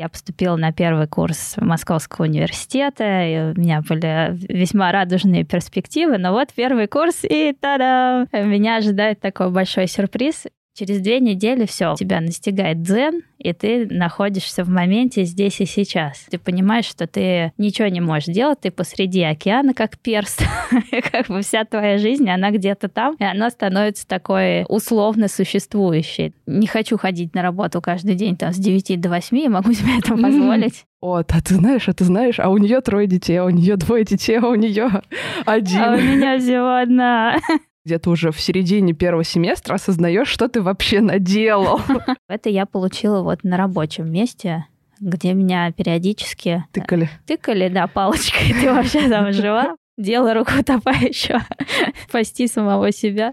Я 0.00 0.08
поступила 0.08 0.56
на 0.56 0.72
первый 0.72 1.06
курс 1.06 1.56
Московского 1.58 2.24
университета, 2.24 3.04
и 3.04 3.52
у 3.52 3.60
меня 3.60 3.82
были 3.86 4.30
весьма 4.50 4.92
радужные 4.92 5.44
перспективы, 5.44 6.16
но 6.16 6.32
вот 6.32 6.54
первый 6.54 6.88
курс, 6.88 7.18
и 7.22 7.52
та-да! 7.52 8.26
Меня 8.32 8.76
ожидает 8.78 9.20
такой 9.20 9.50
большой 9.50 9.88
сюрприз. 9.88 10.46
Через 10.74 11.00
две 11.00 11.20
недели 11.20 11.66
все, 11.66 11.94
тебя 11.94 12.20
настигает 12.20 12.82
дзен, 12.82 13.22
и 13.38 13.52
ты 13.52 13.86
находишься 13.90 14.64
в 14.64 14.68
моменте 14.68 15.24
здесь 15.24 15.60
и 15.60 15.66
сейчас. 15.66 16.26
Ты 16.30 16.38
понимаешь, 16.38 16.84
что 16.84 17.06
ты 17.06 17.52
ничего 17.58 17.88
не 17.88 18.00
можешь 18.00 18.26
делать, 18.26 18.60
ты 18.60 18.70
посреди 18.70 19.22
океана, 19.22 19.74
как 19.74 19.98
перст. 19.98 20.42
как 21.12 21.26
бы 21.28 21.42
вся 21.42 21.64
твоя 21.64 21.98
жизнь, 21.98 22.28
она 22.30 22.50
где-то 22.50 22.88
там, 22.88 23.16
и 23.18 23.24
она 23.24 23.50
становится 23.50 24.06
такой 24.06 24.64
условно 24.68 25.28
существующей. 25.28 26.34
Не 26.46 26.66
хочу 26.66 26.96
ходить 26.98 27.34
на 27.34 27.42
работу 27.42 27.80
каждый 27.80 28.14
день 28.14 28.36
там 28.36 28.52
с 28.52 28.56
9 28.56 29.00
до 29.00 29.08
8, 29.08 29.48
могу 29.48 29.72
себе 29.74 29.98
это 29.98 30.16
позволить. 30.16 30.84
Вот, 31.00 31.32
а 31.32 31.40
ты 31.40 31.54
знаешь, 31.54 31.88
а 31.88 31.94
ты 31.94 32.04
знаешь, 32.04 32.38
а 32.38 32.50
у 32.50 32.58
нее 32.58 32.80
трое 32.82 33.06
детей, 33.06 33.36
а 33.36 33.44
у 33.46 33.50
нее 33.50 33.76
двое 33.76 34.04
детей, 34.04 34.38
а 34.38 34.46
у 34.46 34.54
нее 34.54 35.02
один. 35.46 35.80
А 35.80 35.94
у 35.94 36.00
меня 36.00 36.38
всего 36.38 36.76
одна 36.76 37.36
где-то 37.84 38.10
уже 38.10 38.30
в 38.30 38.40
середине 38.40 38.92
первого 38.92 39.24
семестра 39.24 39.74
осознаешь, 39.74 40.28
что 40.28 40.48
ты 40.48 40.62
вообще 40.62 41.00
наделал. 41.00 41.80
Это 42.28 42.48
я 42.48 42.66
получила 42.66 43.22
вот 43.22 43.42
на 43.42 43.56
рабочем 43.56 44.10
месте, 44.10 44.66
где 45.00 45.32
меня 45.32 45.72
периодически... 45.72 46.64
Тыкали. 46.72 47.08
Тыкали, 47.26 47.68
да, 47.68 47.86
палочкой. 47.86 48.52
Ты 48.60 48.72
вообще 48.72 49.08
там 49.08 49.32
жива? 49.32 49.76
Дело 49.96 50.34
руку 50.34 50.52
утопающего. 50.58 51.42
Спасти 52.08 52.46
самого 52.46 52.92
себя. 52.92 53.32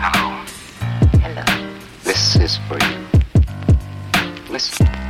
Hello. 0.00 0.44
Hello. 1.24 1.44
This 2.04 2.36
is 2.36 2.58
for 2.68 2.78
you. 2.78 3.08
Listen. 4.50 5.07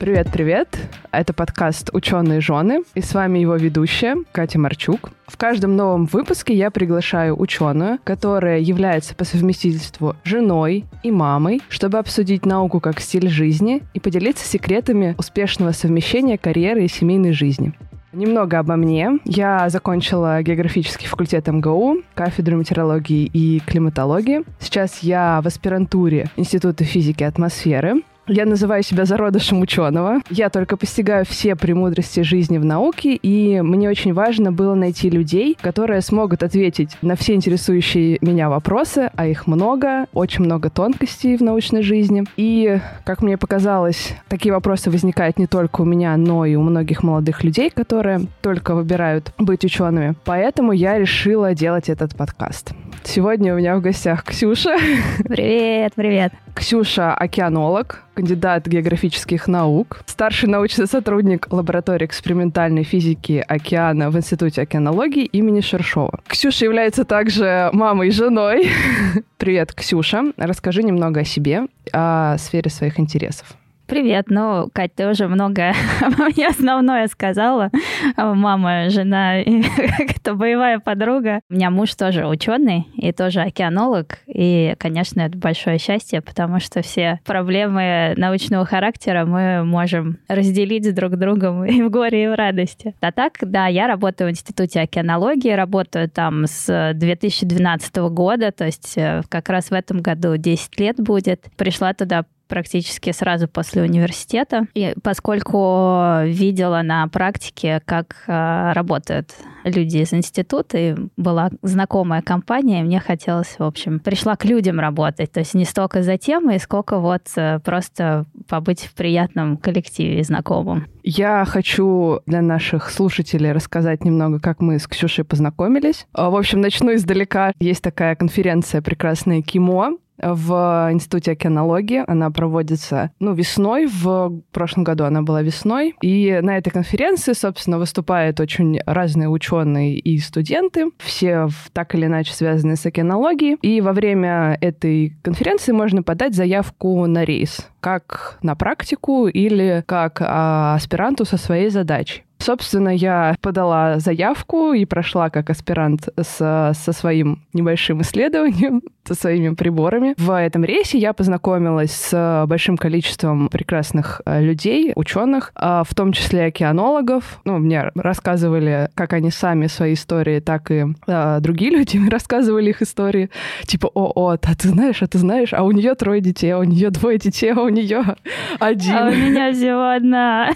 Привет-привет! 0.00 0.78
Это 1.12 1.34
подкаст 1.34 1.90
«Ученые 1.92 2.40
жены», 2.40 2.84
и 2.94 3.02
с 3.02 3.12
вами 3.12 3.40
его 3.40 3.54
ведущая 3.56 4.16
Катя 4.32 4.58
Марчук. 4.58 5.10
В 5.26 5.36
каждом 5.36 5.76
новом 5.76 6.06
выпуске 6.06 6.54
я 6.54 6.70
приглашаю 6.70 7.38
ученую, 7.38 7.98
которая 8.02 8.60
является 8.60 9.14
по 9.14 9.24
совместительству 9.24 10.16
женой 10.24 10.86
и 11.02 11.10
мамой, 11.10 11.60
чтобы 11.68 11.98
обсудить 11.98 12.46
науку 12.46 12.80
как 12.80 12.98
стиль 12.98 13.28
жизни 13.28 13.82
и 13.92 14.00
поделиться 14.00 14.46
секретами 14.46 15.14
успешного 15.18 15.72
совмещения 15.72 16.38
карьеры 16.38 16.86
и 16.86 16.88
семейной 16.88 17.32
жизни. 17.32 17.74
Немного 18.14 18.58
обо 18.58 18.76
мне. 18.76 19.18
Я 19.26 19.68
закончила 19.68 20.42
географический 20.42 21.08
факультет 21.08 21.46
МГУ, 21.46 21.98
кафедру 22.14 22.56
метеорологии 22.56 23.26
и 23.26 23.60
климатологии. 23.60 24.44
Сейчас 24.58 25.00
я 25.00 25.42
в 25.42 25.46
аспирантуре 25.46 26.30
Института 26.36 26.84
физики 26.84 27.22
атмосферы. 27.22 28.02
Я 28.26 28.46
называю 28.46 28.82
себя 28.82 29.04
зародышем 29.04 29.60
ученого. 29.60 30.20
Я 30.30 30.50
только 30.50 30.76
постигаю 30.76 31.24
все 31.24 31.56
премудрости 31.56 32.20
жизни 32.20 32.58
в 32.58 32.64
науке, 32.64 33.14
и 33.14 33.60
мне 33.60 33.88
очень 33.88 34.12
важно 34.12 34.52
было 34.52 34.74
найти 34.74 35.10
людей, 35.10 35.56
которые 35.60 36.00
смогут 36.00 36.42
ответить 36.42 36.96
на 37.02 37.16
все 37.16 37.34
интересующие 37.34 38.18
меня 38.20 38.48
вопросы, 38.48 39.10
а 39.16 39.26
их 39.26 39.46
много, 39.46 40.06
очень 40.12 40.44
много 40.44 40.70
тонкостей 40.70 41.36
в 41.36 41.42
научной 41.42 41.82
жизни. 41.82 42.24
И, 42.36 42.78
как 43.04 43.22
мне 43.22 43.36
показалось, 43.36 44.14
такие 44.28 44.52
вопросы 44.52 44.90
возникают 44.90 45.38
не 45.38 45.46
только 45.46 45.80
у 45.80 45.84
меня, 45.84 46.16
но 46.16 46.44
и 46.44 46.54
у 46.54 46.62
многих 46.62 47.02
молодых 47.02 47.42
людей, 47.42 47.70
которые 47.70 48.20
только 48.42 48.74
выбирают 48.74 49.32
быть 49.38 49.64
учеными. 49.64 50.14
Поэтому 50.24 50.72
я 50.72 50.98
решила 50.98 51.54
делать 51.54 51.88
этот 51.88 52.14
подкаст. 52.14 52.72
Сегодня 53.02 53.54
у 53.54 53.58
меня 53.58 53.76
в 53.76 53.80
гостях 53.80 54.24
Ксюша. 54.24 54.76
Привет, 55.24 55.92
привет. 55.94 56.32
Ксюша— 56.54 57.14
океанолог, 57.14 58.02
кандидат 58.14 58.66
географических 58.66 59.48
наук, 59.48 60.02
старший 60.06 60.48
научный 60.48 60.86
сотрудник 60.86 61.52
лаборатории 61.52 62.04
экспериментальной 62.04 62.82
физики 62.82 63.44
океана 63.46 64.10
в 64.10 64.16
Институте 64.16 64.62
океанологии 64.62 65.24
имени 65.24 65.60
Шершова. 65.60 66.20
Ксюша 66.26 66.64
является 66.64 67.04
также 67.04 67.70
мамой 67.72 68.08
и 68.08 68.10
женой. 68.10 68.68
Привет, 69.38 69.72
Ксюша. 69.72 70.32
Расскажи 70.36 70.82
немного 70.82 71.20
о 71.20 71.24
себе, 71.24 71.66
о 71.92 72.36
сфере 72.38 72.70
своих 72.70 73.00
интересов. 73.00 73.56
Привет. 73.90 74.26
Ну, 74.28 74.70
Кать, 74.72 74.94
ты 74.94 75.08
уже 75.08 75.26
много 75.26 75.72
мне 76.36 76.46
основное 76.46 77.08
сказала. 77.08 77.72
Мама, 78.16 78.88
жена, 78.88 79.38
это 79.38 80.34
боевая 80.34 80.78
подруга. 80.78 81.40
У 81.50 81.54
меня 81.54 81.70
муж 81.70 81.96
тоже 81.96 82.24
ученый 82.28 82.86
и 82.94 83.10
тоже 83.10 83.40
океанолог. 83.40 84.18
И, 84.28 84.76
конечно, 84.78 85.22
это 85.22 85.36
большое 85.36 85.78
счастье, 85.78 86.20
потому 86.22 86.60
что 86.60 86.82
все 86.82 87.18
проблемы 87.24 88.14
научного 88.16 88.64
характера 88.64 89.24
мы 89.24 89.64
можем 89.64 90.18
разделить 90.28 90.94
друг 90.94 91.14
с 91.14 91.18
другом 91.18 91.64
и 91.66 91.82
в 91.82 91.90
горе, 91.90 92.26
и 92.26 92.28
в 92.28 92.36
радости. 92.36 92.94
А 93.00 93.10
так, 93.10 93.38
да, 93.42 93.66
я 93.66 93.88
работаю 93.88 94.28
в 94.28 94.30
Институте 94.30 94.82
океанологии, 94.82 95.50
работаю 95.50 96.08
там 96.08 96.44
с 96.46 96.92
2012 96.94 97.96
года, 98.12 98.52
то 98.52 98.66
есть 98.66 98.96
э, 98.96 99.22
как 99.28 99.48
раз 99.48 99.70
в 99.70 99.72
этом 99.72 99.98
году 99.98 100.36
10 100.36 100.78
лет 100.78 101.00
будет. 101.00 101.46
Пришла 101.56 101.92
туда 101.92 102.24
практически 102.50 103.12
сразу 103.12 103.48
после 103.48 103.82
университета. 103.82 104.66
И 104.74 104.94
поскольку 105.02 106.24
видела 106.24 106.82
на 106.82 107.06
практике, 107.08 107.80
как 107.86 108.24
э, 108.26 108.72
работают 108.72 109.30
люди 109.64 109.98
из 109.98 110.12
института, 110.12 110.78
и 110.78 110.96
была 111.16 111.50
знакомая 111.62 112.22
компания, 112.22 112.80
и 112.80 112.82
мне 112.82 113.00
хотелось, 113.00 113.58
в 113.58 113.62
общем, 113.62 114.00
пришла 114.00 114.36
к 114.36 114.44
людям 114.44 114.80
работать. 114.80 115.32
То 115.32 115.40
есть 115.40 115.54
не 115.54 115.64
столько 115.64 116.02
за 116.02 116.18
темой, 116.18 116.58
сколько 116.58 116.98
вот 116.98 117.22
э, 117.36 117.60
просто 117.60 118.26
побыть 118.48 118.84
в 118.84 118.94
приятном 118.94 119.56
коллективе 119.56 120.22
знакомым. 120.24 120.86
Я 121.02 121.44
хочу 121.46 122.20
для 122.26 122.42
наших 122.42 122.90
слушателей 122.90 123.52
рассказать 123.52 124.04
немного, 124.04 124.40
как 124.40 124.60
мы 124.60 124.78
с 124.78 124.86
Ксюшей 124.86 125.24
познакомились. 125.24 126.06
В 126.12 126.36
общем, 126.36 126.60
начну 126.60 126.94
издалека. 126.94 127.52
Есть 127.60 127.82
такая 127.82 128.16
конференция 128.16 128.82
«Прекрасное 128.82 129.40
КИМО», 129.40 129.98
в 130.22 130.88
Институте 130.92 131.32
океанологии. 131.32 132.04
Она 132.06 132.30
проводится, 132.30 133.10
ну, 133.20 133.32
весной. 133.34 133.86
В 133.86 134.40
прошлом 134.52 134.84
году 134.84 135.04
она 135.04 135.22
была 135.22 135.42
весной. 135.42 135.94
И 136.02 136.38
на 136.42 136.56
этой 136.56 136.70
конференции, 136.70 137.32
собственно, 137.32 137.78
выступают 137.78 138.40
очень 138.40 138.80
разные 138.86 139.28
ученые 139.28 139.98
и 139.98 140.18
студенты. 140.18 140.86
Все 140.98 141.48
так 141.72 141.94
или 141.94 142.06
иначе 142.06 142.32
связаны 142.32 142.76
с 142.76 142.86
океанологией. 142.86 143.56
И 143.62 143.80
во 143.80 143.92
время 143.92 144.56
этой 144.60 145.14
конференции 145.22 145.72
можно 145.72 146.02
подать 146.02 146.34
заявку 146.34 147.06
на 147.06 147.24
рейс 147.24 147.68
как 147.80 148.38
на 148.42 148.54
практику 148.54 149.26
или 149.26 149.82
как 149.86 150.18
а, 150.20 150.74
аспиранту 150.74 151.24
со 151.24 151.36
своей 151.36 151.70
задачей. 151.70 152.24
Собственно, 152.40 152.88
я 152.88 153.36
подала 153.42 153.98
заявку 153.98 154.72
и 154.72 154.86
прошла 154.86 155.28
как 155.28 155.50
аспирант 155.50 156.08
с, 156.16 156.72
со 156.74 156.92
своим 156.92 157.42
небольшим 157.52 158.00
исследованием, 158.00 158.82
со 159.04 159.14
своими 159.14 159.54
приборами. 159.54 160.14
В 160.16 160.30
этом 160.36 160.64
рейсе 160.64 160.98
я 160.98 161.12
познакомилась 161.12 161.92
с 161.92 162.44
большим 162.48 162.78
количеством 162.78 163.48
прекрасных 163.48 164.22
э, 164.24 164.40
людей, 164.42 164.92
ученых, 164.96 165.52
а, 165.54 165.84
в 165.84 165.94
том 165.94 166.12
числе 166.12 166.46
океанологов. 166.46 167.40
Ну, 167.44 167.58
мне 167.58 167.90
рассказывали, 167.94 168.88
как 168.94 169.12
они 169.12 169.30
сами 169.30 169.66
свои 169.66 169.92
истории, 169.92 170.40
так 170.40 170.70
и 170.70 170.86
а, 171.06 171.40
другие 171.40 171.70
люди 171.76 172.00
рассказывали 172.08 172.70
их 172.70 172.80
истории. 172.80 173.28
Типа, 173.66 173.90
о, 173.92 174.12
о, 174.14 174.30
а 174.32 174.36
ты 174.38 174.68
знаешь, 174.68 175.02
а 175.02 175.06
ты 175.06 175.18
знаешь, 175.18 175.52
а 175.52 175.62
у 175.62 175.72
нее 175.72 175.94
трое 175.94 176.22
детей, 176.22 176.52
а 176.52 176.58
у 176.58 176.64
нее 176.64 176.90
двое 176.90 177.18
детей, 177.18 177.52
а 177.52 177.60
у 177.60 177.68
нее 177.68 178.02
один. 178.60 178.96
А 178.96 179.08
у 179.08 179.14
меня 179.14 179.52
всего 179.52 179.90
одна. 179.90 180.50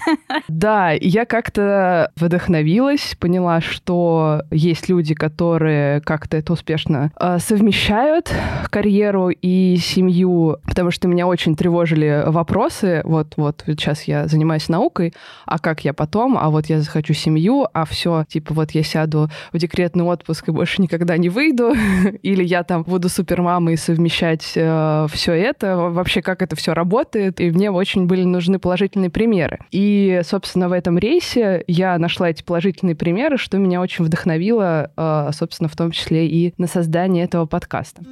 Да, 0.49 0.93
я 0.93 1.27
как-то 1.27 1.74
вдохновилась, 2.17 3.17
поняла, 3.19 3.61
что 3.61 4.43
есть 4.51 4.89
люди, 4.89 5.15
которые 5.15 6.01
как-то 6.01 6.37
это 6.37 6.53
успешно 6.53 7.13
э, 7.19 7.39
совмещают, 7.39 8.33
карьеру 8.71 9.31
и 9.31 9.77
семью, 9.77 10.59
потому 10.65 10.91
что 10.91 11.09
меня 11.09 11.27
очень 11.27 11.57
тревожили 11.57 12.25
вопросы. 12.27 13.03
Вот, 13.05 13.35
вот 13.37 13.63
сейчас 13.67 14.05
я 14.05 14.27
занимаюсь 14.27 14.69
наукой, 14.69 15.13
а 15.47 15.59
как 15.59 15.85
я 15.85 15.93
потом? 15.93 16.37
А 16.39 16.51
вот 16.51 16.67
я 16.67 16.81
захочу 16.81 17.15
семью, 17.15 17.67
а 17.73 17.85
все, 17.85 18.25
типа, 18.29 18.55
вот 18.55 18.73
я 18.73 18.83
сяду 18.83 19.29
в 19.53 19.59
декретный 19.59 20.05
отпуск 20.05 20.49
и 20.49 20.53
больше 20.53 20.83
никогда 20.83 21.17
не 21.17 21.29
выйду, 21.29 21.75
или 22.23 22.45
я 22.45 22.63
там 22.63 22.83
буду 22.83 23.09
супермамой 23.09 23.77
совмещать 23.77 24.53
э, 24.55 25.07
все 25.13 25.33
это. 25.33 25.77
Вообще, 25.77 26.23
как 26.23 26.43
это 26.43 26.57
все 26.57 26.75
работает? 26.75 27.41
И 27.41 27.51
мне 27.51 27.71
очень 27.71 28.07
были 28.07 28.25
нужны 28.25 28.59
положительные 28.59 29.11
примеры. 29.11 29.59
И, 29.71 30.21
собственно, 30.25 30.69
в 30.69 30.73
этом 30.73 30.99
рейсе 30.99 31.64
я 31.67 31.99
нашла 31.99 32.31
эти 32.31 32.43
положительные 32.43 32.95
примеры, 32.95 33.39
что 33.39 33.59
меня 33.59 33.81
очень 33.81 34.05
вдохновило, 34.05 34.91
а, 34.97 35.31
собственно, 35.33 35.69
в 35.69 35.77
том 35.77 35.91
числе 35.91 36.27
и 36.27 36.55
на 36.59 36.67
создание 36.67 37.25
этого 37.25 37.47
подкаста. 37.47 38.03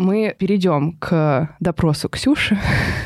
Мы 0.00 0.34
перейдем 0.38 0.92
к 0.92 1.54
допросу 1.60 2.08
Ксюши. 2.08 2.58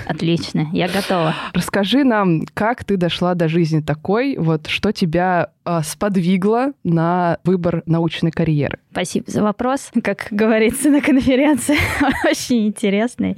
Отлично, 0.06 0.68
я 0.72 0.86
готова. 0.86 1.34
Расскажи 1.52 2.04
нам, 2.04 2.42
как 2.54 2.84
ты 2.84 2.96
дошла 2.96 3.34
до 3.34 3.48
жизни 3.48 3.80
такой, 3.80 4.36
вот 4.38 4.68
что 4.68 4.92
тебя 4.92 5.48
э, 5.64 5.80
сподвигло 5.82 6.68
на 6.84 7.38
выбор 7.42 7.82
научной 7.86 8.30
карьеры? 8.30 8.78
Спасибо 8.92 9.28
за 9.28 9.42
вопрос. 9.42 9.90
Как 10.04 10.28
говорится 10.30 10.88
на 10.88 11.00
конференции, 11.00 11.76
очень 12.30 12.68
интересный. 12.68 13.34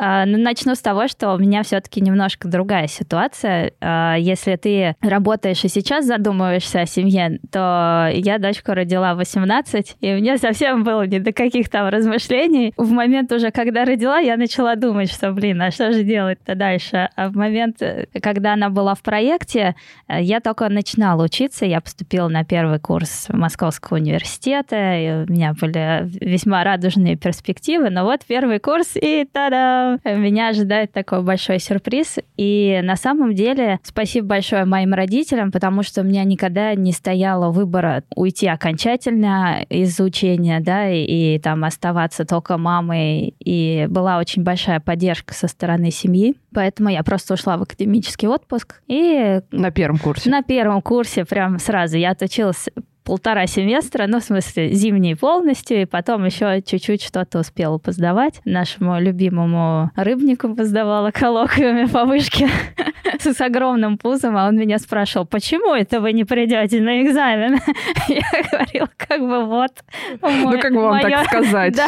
А, 0.00 0.24
ну, 0.24 0.38
начну 0.38 0.74
с 0.74 0.80
того, 0.80 1.08
что 1.08 1.34
у 1.34 1.38
меня 1.38 1.64
все-таки 1.64 2.00
немножко 2.00 2.48
другая 2.48 2.86
ситуация. 2.86 3.72
А, 3.80 4.14
если 4.16 4.56
ты 4.56 4.94
работаешь 5.02 5.64
и 5.64 5.68
сейчас 5.68 6.06
задумываешься 6.06 6.80
о 6.80 6.86
семье, 6.86 7.40
то 7.50 8.08
я 8.14 8.38
дочку 8.38 8.72
родила 8.72 9.14
в 9.14 9.18
18, 9.18 9.96
и 10.00 10.14
мне 10.14 10.38
совсем 10.38 10.84
было 10.84 11.06
не 11.06 11.18
до 11.18 11.32
каких 11.32 11.68
там 11.68 11.88
размышлений. 11.88 12.72
В 12.78 12.92
момент 12.92 13.32
уже, 13.32 13.50
когда 13.50 13.84
родила, 13.84 14.18
я 14.20 14.36
начала 14.36 14.76
думать, 14.76 15.10
что, 15.10 15.32
блин, 15.32 15.60
а 15.60 15.72
что 15.72 15.92
же 15.92 16.04
делать-то 16.04 16.54
дальше? 16.54 17.08
А 17.16 17.28
в 17.28 17.34
момент, 17.34 17.82
когда 18.22 18.52
она 18.52 18.70
была 18.70 18.94
в 18.94 19.02
проекте, 19.02 19.74
я 20.08 20.38
только 20.38 20.68
начинала 20.68 21.24
учиться. 21.24 21.66
Я 21.66 21.80
поступила 21.80 22.28
на 22.28 22.44
первый 22.44 22.78
курс 22.78 23.26
Московского 23.30 23.96
университета, 23.96 24.76
и 24.94 25.24
у 25.24 25.32
меня 25.32 25.54
были 25.60 26.08
весьма 26.24 26.62
радужные 26.62 27.16
перспективы. 27.16 27.90
Но 27.90 28.04
вот 28.04 28.20
первый 28.28 28.60
курс, 28.60 28.92
и 28.94 29.26
та-да! 29.30 29.98
меня 30.04 30.50
ожидает 30.50 30.92
такой 30.92 31.22
большой 31.22 31.58
сюрприз. 31.58 32.18
И 32.36 32.78
на 32.84 32.94
самом 32.94 33.34
деле 33.34 33.80
спасибо 33.82 34.28
большое 34.28 34.64
моим 34.64 34.94
родителям, 34.94 35.50
потому 35.50 35.82
что 35.82 36.02
у 36.02 36.04
меня 36.04 36.22
никогда 36.22 36.76
не 36.76 36.92
стояло 36.92 37.50
выбора 37.50 38.04
уйти 38.14 38.46
окончательно 38.46 39.64
из 39.68 39.98
учения, 39.98 40.60
да, 40.60 40.88
и, 40.88 41.34
и 41.34 41.38
там 41.40 41.64
оставаться 41.64 42.24
только 42.24 42.56
мамой. 42.68 43.34
И 43.40 43.86
была 43.88 44.18
очень 44.18 44.42
большая 44.42 44.78
поддержка 44.78 45.32
со 45.32 45.48
стороны 45.48 45.90
семьи. 45.90 46.36
Поэтому 46.52 46.90
я 46.90 47.02
просто 47.02 47.34
ушла 47.34 47.56
в 47.56 47.62
академический 47.62 48.28
отпуск. 48.28 48.82
И 48.86 49.40
на 49.50 49.70
первом 49.70 49.98
курсе? 49.98 50.28
На 50.28 50.42
первом 50.42 50.82
курсе 50.82 51.24
прям 51.24 51.58
сразу. 51.58 51.96
Я 51.96 52.10
отучилась 52.10 52.68
полтора 53.08 53.46
семестра, 53.46 54.06
ну, 54.06 54.20
в 54.20 54.22
смысле, 54.22 54.70
зимний 54.74 55.14
полностью, 55.14 55.80
и 55.80 55.86
потом 55.86 56.26
еще 56.26 56.60
чуть-чуть 56.60 57.02
что-то 57.02 57.38
успела 57.38 57.78
поздавать. 57.78 58.42
Нашему 58.44 59.00
любимому 59.00 59.90
рыбнику 59.96 60.54
поздавала 60.54 61.10
коллоквиуме 61.10 61.88
по 61.88 62.04
вышке 62.04 62.50
с 63.18 63.40
огромным 63.40 63.96
пузом, 63.96 64.36
а 64.36 64.46
он 64.46 64.56
меня 64.56 64.78
спрашивал, 64.78 65.24
почему 65.24 65.74
это 65.74 66.02
вы 66.02 66.12
не 66.12 66.24
придете 66.24 66.82
на 66.82 67.02
экзамен? 67.02 67.54
Я 68.08 68.42
говорила, 68.52 68.90
как 68.98 69.20
бы 69.20 69.46
вот. 69.46 69.70
Ну, 70.20 70.60
как 70.60 70.74
бы 70.74 70.82
вам 70.82 71.00
так 71.00 71.24
сказать. 71.28 71.74
Да, 71.74 71.86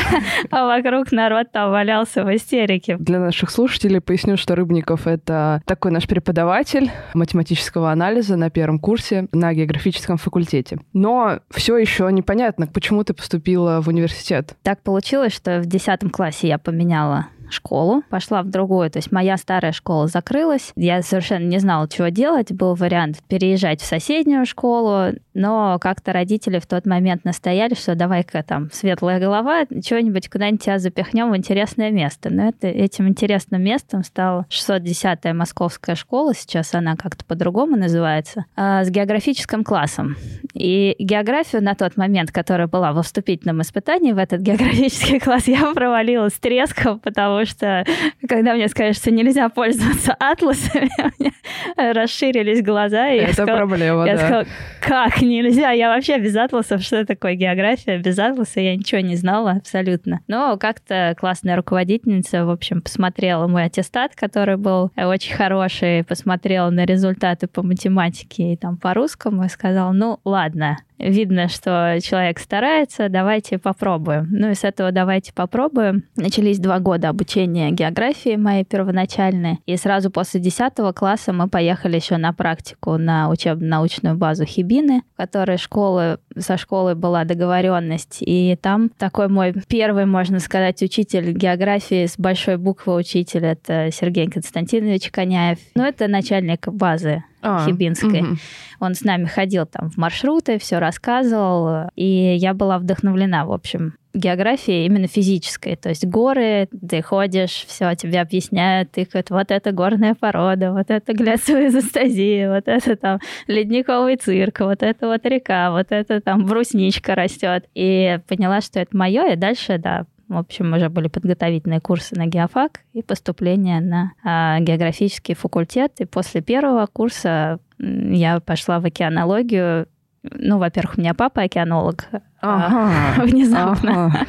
а 0.50 0.66
вокруг 0.66 1.12
народ 1.12 1.52
там 1.52 1.70
валялся 1.70 2.24
в 2.24 2.34
истерике. 2.34 2.96
Для 2.96 3.20
наших 3.20 3.50
слушателей 3.50 4.00
поясню, 4.00 4.38
что 4.38 4.56
Рыбников— 4.56 5.00
это 5.06 5.60
такой 5.66 5.90
наш 5.90 6.06
преподаватель 6.06 6.90
математического 7.12 7.92
анализа 7.92 8.36
на 8.36 8.48
первом 8.48 8.78
курсе 8.78 9.28
на 9.32 9.52
географическом 9.52 10.16
факультете. 10.16 10.78
Но 10.94 11.09
но 11.10 11.40
все 11.50 11.76
еще 11.76 12.08
непонятно, 12.12 12.68
почему 12.68 13.02
ты 13.02 13.14
поступила 13.14 13.80
в 13.80 13.88
университет. 13.88 14.54
Так 14.62 14.80
получилось, 14.82 15.32
что 15.34 15.60
в 15.60 15.66
10 15.66 16.12
классе 16.12 16.46
я 16.46 16.56
поменяла 16.56 17.26
школу, 17.50 18.02
пошла 18.10 18.42
в 18.42 18.48
другую. 18.48 18.90
То 18.90 18.98
есть 18.98 19.12
моя 19.12 19.36
старая 19.36 19.72
школа 19.72 20.06
закрылась. 20.06 20.72
Я 20.76 21.02
совершенно 21.02 21.44
не 21.44 21.58
знала, 21.58 21.88
чего 21.88 22.08
делать. 22.08 22.52
Был 22.52 22.74
вариант 22.74 23.18
переезжать 23.28 23.80
в 23.80 23.86
соседнюю 23.86 24.46
школу, 24.46 25.12
но 25.34 25.78
как-то 25.80 26.12
родители 26.12 26.58
в 26.58 26.66
тот 26.66 26.86
момент 26.86 27.24
настояли, 27.24 27.74
что 27.74 27.94
давай-ка 27.94 28.42
там 28.42 28.70
светлая 28.72 29.20
голова, 29.20 29.64
что-нибудь 29.84 30.28
куда-нибудь 30.28 30.62
тебя 30.62 30.78
запихнем 30.78 31.30
в 31.30 31.36
интересное 31.36 31.90
место. 31.90 32.30
Но 32.30 32.48
это, 32.48 32.68
этим 32.68 33.08
интересным 33.08 33.62
местом 33.62 34.04
стала 34.04 34.46
610-я 34.50 35.34
московская 35.34 35.94
школа, 35.94 36.34
сейчас 36.34 36.74
она 36.74 36.96
как-то 36.96 37.24
по-другому 37.24 37.76
называется, 37.76 38.44
а, 38.56 38.84
с 38.84 38.90
географическим 38.90 39.64
классом. 39.64 40.16
И 40.54 40.96
географию 40.98 41.62
на 41.62 41.74
тот 41.74 41.96
момент, 41.96 42.32
которая 42.32 42.66
была 42.66 42.92
во 42.92 43.02
вступительном 43.02 43.62
испытании 43.62 44.12
в 44.12 44.18
этот 44.18 44.40
географический 44.40 45.20
класс, 45.20 45.44
я 45.46 45.72
провалила 45.72 46.28
с 46.28 46.34
треском, 46.34 47.00
потому 47.00 47.39
потому 47.40 47.46
что 47.46 47.84
когда 48.28 48.54
мне 48.54 48.68
сказали, 48.68 48.92
что 48.92 49.10
нельзя 49.10 49.48
пользоваться 49.48 50.14
атласами, 50.18 50.90
у 51.02 51.22
меня 51.22 51.92
расширились 51.92 52.62
глаза. 52.62 53.10
И 53.10 53.18
Это 53.18 53.32
сказала, 53.32 53.56
проблема, 53.58 54.06
я 54.06 54.16
да. 54.16 54.18
сказала, 54.18 54.46
как 54.80 55.22
нельзя? 55.22 55.70
Я 55.70 55.88
вообще 55.88 56.18
без 56.18 56.36
атласов, 56.36 56.82
что 56.82 57.04
такое 57.04 57.34
география? 57.34 57.98
Без 57.98 58.18
атласа 58.18 58.60
я 58.60 58.76
ничего 58.76 59.00
не 59.00 59.16
знала 59.16 59.52
абсолютно. 59.52 60.20
Но 60.28 60.56
как-то 60.58 61.14
классная 61.18 61.56
руководительница, 61.56 62.44
в 62.44 62.50
общем, 62.50 62.80
посмотрела 62.80 63.46
мой 63.46 63.64
аттестат, 63.64 64.14
который 64.14 64.56
был 64.56 64.90
очень 64.96 65.34
хороший, 65.34 66.04
посмотрела 66.04 66.70
на 66.70 66.84
результаты 66.84 67.46
по 67.46 67.62
математике 67.62 68.52
и 68.52 68.56
там 68.56 68.76
по 68.76 68.94
русскому 68.94 69.44
и 69.44 69.48
сказала, 69.48 69.92
ну 69.92 70.20
ладно, 70.24 70.78
видно, 71.00 71.48
что 71.48 71.98
человек 72.02 72.38
старается, 72.38 73.08
давайте 73.08 73.58
попробуем. 73.58 74.28
Ну 74.30 74.50
и 74.50 74.54
с 74.54 74.64
этого 74.64 74.92
давайте 74.92 75.32
попробуем. 75.32 76.04
Начались 76.16 76.58
два 76.58 76.78
года 76.78 77.08
обучения 77.08 77.70
географии 77.70 78.36
моей 78.36 78.64
первоначальной, 78.64 79.60
и 79.66 79.76
сразу 79.76 80.10
после 80.10 80.40
10 80.40 80.72
класса 80.94 81.32
мы 81.32 81.48
поехали 81.48 81.96
еще 81.96 82.16
на 82.16 82.32
практику 82.32 82.96
на 82.96 83.28
учебно-научную 83.30 84.16
базу 84.16 84.44
Хибины, 84.44 85.02
в 85.14 85.16
которой 85.16 85.58
школы, 85.58 86.18
со 86.36 86.56
школой 86.56 86.94
была 86.94 87.24
договоренность, 87.24 88.18
и 88.20 88.56
там 88.60 88.88
такой 88.88 89.28
мой 89.28 89.54
первый, 89.68 90.06
можно 90.06 90.38
сказать, 90.38 90.82
учитель 90.82 91.32
географии 91.32 92.06
с 92.06 92.18
большой 92.18 92.56
буквы 92.56 92.94
учитель, 92.94 93.44
это 93.44 93.90
Сергей 93.92 94.28
Константинович 94.28 95.10
Коняев. 95.10 95.58
Ну, 95.74 95.84
это 95.84 96.08
начальник 96.08 96.68
базы 96.68 97.24
а, 97.42 97.66
Хибинской. 97.66 98.22
Угу. 98.22 98.36
Он 98.80 98.94
с 98.94 99.02
нами 99.02 99.26
ходил 99.26 99.66
там 99.66 99.90
в 99.90 99.96
маршруты, 99.96 100.58
все 100.58 100.78
рассказывал, 100.78 101.90
и 101.96 102.36
я 102.36 102.54
была 102.54 102.78
вдохновлена, 102.78 103.44
в 103.44 103.52
общем, 103.52 103.94
географией 104.14 104.86
именно 104.86 105.06
физической. 105.06 105.76
То 105.76 105.88
есть 105.90 106.06
горы, 106.06 106.68
ты 106.88 107.02
ходишь, 107.02 107.64
все 107.66 107.94
тебе 107.94 108.20
объясняют, 108.20 108.92
тыкают, 108.92 109.30
вот 109.30 109.50
это 109.50 109.72
горная 109.72 110.14
порода, 110.14 110.72
вот 110.72 110.90
это 110.90 111.12
гляцевая 111.12 111.70
застазия, 111.70 112.52
вот 112.52 112.66
это 112.66 112.96
там 112.96 113.20
ледниковый 113.46 114.16
цирк, 114.16 114.60
вот 114.60 114.82
это 114.82 115.06
вот 115.06 115.24
река, 115.26 115.70
вот 115.70 115.86
это 115.90 116.20
там 116.20 116.46
брусничка 116.46 117.14
растет. 117.14 117.66
И 117.74 118.18
поняла, 118.28 118.60
что 118.60 118.80
это 118.80 118.96
мое, 118.96 119.32
и 119.32 119.36
дальше, 119.36 119.78
да, 119.78 120.06
в 120.30 120.36
общем, 120.36 120.72
уже 120.72 120.88
были 120.88 121.08
подготовительные 121.08 121.80
курсы 121.80 122.14
на 122.14 122.26
геофак 122.26 122.82
и 122.92 123.02
поступление 123.02 123.80
на 123.80 124.12
а, 124.22 124.60
географический 124.60 125.34
факультет. 125.34 126.00
И 126.00 126.04
после 126.04 126.40
первого 126.40 126.86
курса 126.86 127.58
я 127.78 128.38
пошла 128.38 128.78
в 128.78 128.84
океанологию. 128.84 129.88
Ну, 130.22 130.58
во-первых, 130.58 130.98
у 130.98 131.00
меня 131.00 131.14
папа 131.14 131.42
океанолог, 131.42 132.08
ага, 132.42 133.22
внезапно. 133.24 134.06
Ага. 134.06 134.26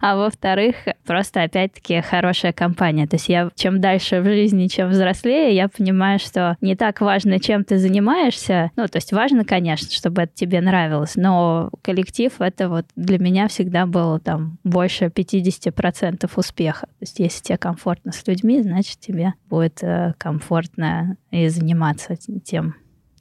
А 0.00 0.16
во-вторых, 0.16 0.74
просто 1.06 1.42
опять-таки 1.42 2.00
хорошая 2.00 2.52
компания. 2.52 3.06
То 3.06 3.16
есть 3.16 3.28
я 3.28 3.50
чем 3.54 3.80
дальше 3.80 4.20
в 4.20 4.24
жизни, 4.24 4.66
чем 4.66 4.90
взрослее, 4.90 5.54
я 5.54 5.68
понимаю, 5.68 6.18
что 6.18 6.56
не 6.60 6.74
так 6.74 7.00
важно, 7.00 7.38
чем 7.38 7.64
ты 7.64 7.78
занимаешься. 7.78 8.72
Ну, 8.76 8.86
то 8.88 8.96
есть 8.96 9.12
важно, 9.12 9.44
конечно, 9.44 9.90
чтобы 9.90 10.22
это 10.22 10.32
тебе 10.34 10.60
нравилось, 10.60 11.14
но 11.14 11.70
коллектив 11.82 12.32
это 12.40 12.68
вот 12.68 12.86
для 12.96 13.18
меня 13.18 13.46
всегда 13.48 13.86
было 13.86 14.18
там 14.18 14.58
больше 14.64 15.06
50% 15.06 16.30
успеха. 16.34 16.86
То 16.86 17.02
есть 17.02 17.18
если 17.20 17.42
тебе 17.42 17.58
комфортно 17.58 18.12
с 18.12 18.26
людьми, 18.26 18.60
значит 18.60 18.98
тебе 18.98 19.34
будет 19.48 19.82
э, 19.82 20.14
комфортно 20.18 21.16
и 21.30 21.48
заниматься 21.48 22.16
тем, 22.44 22.74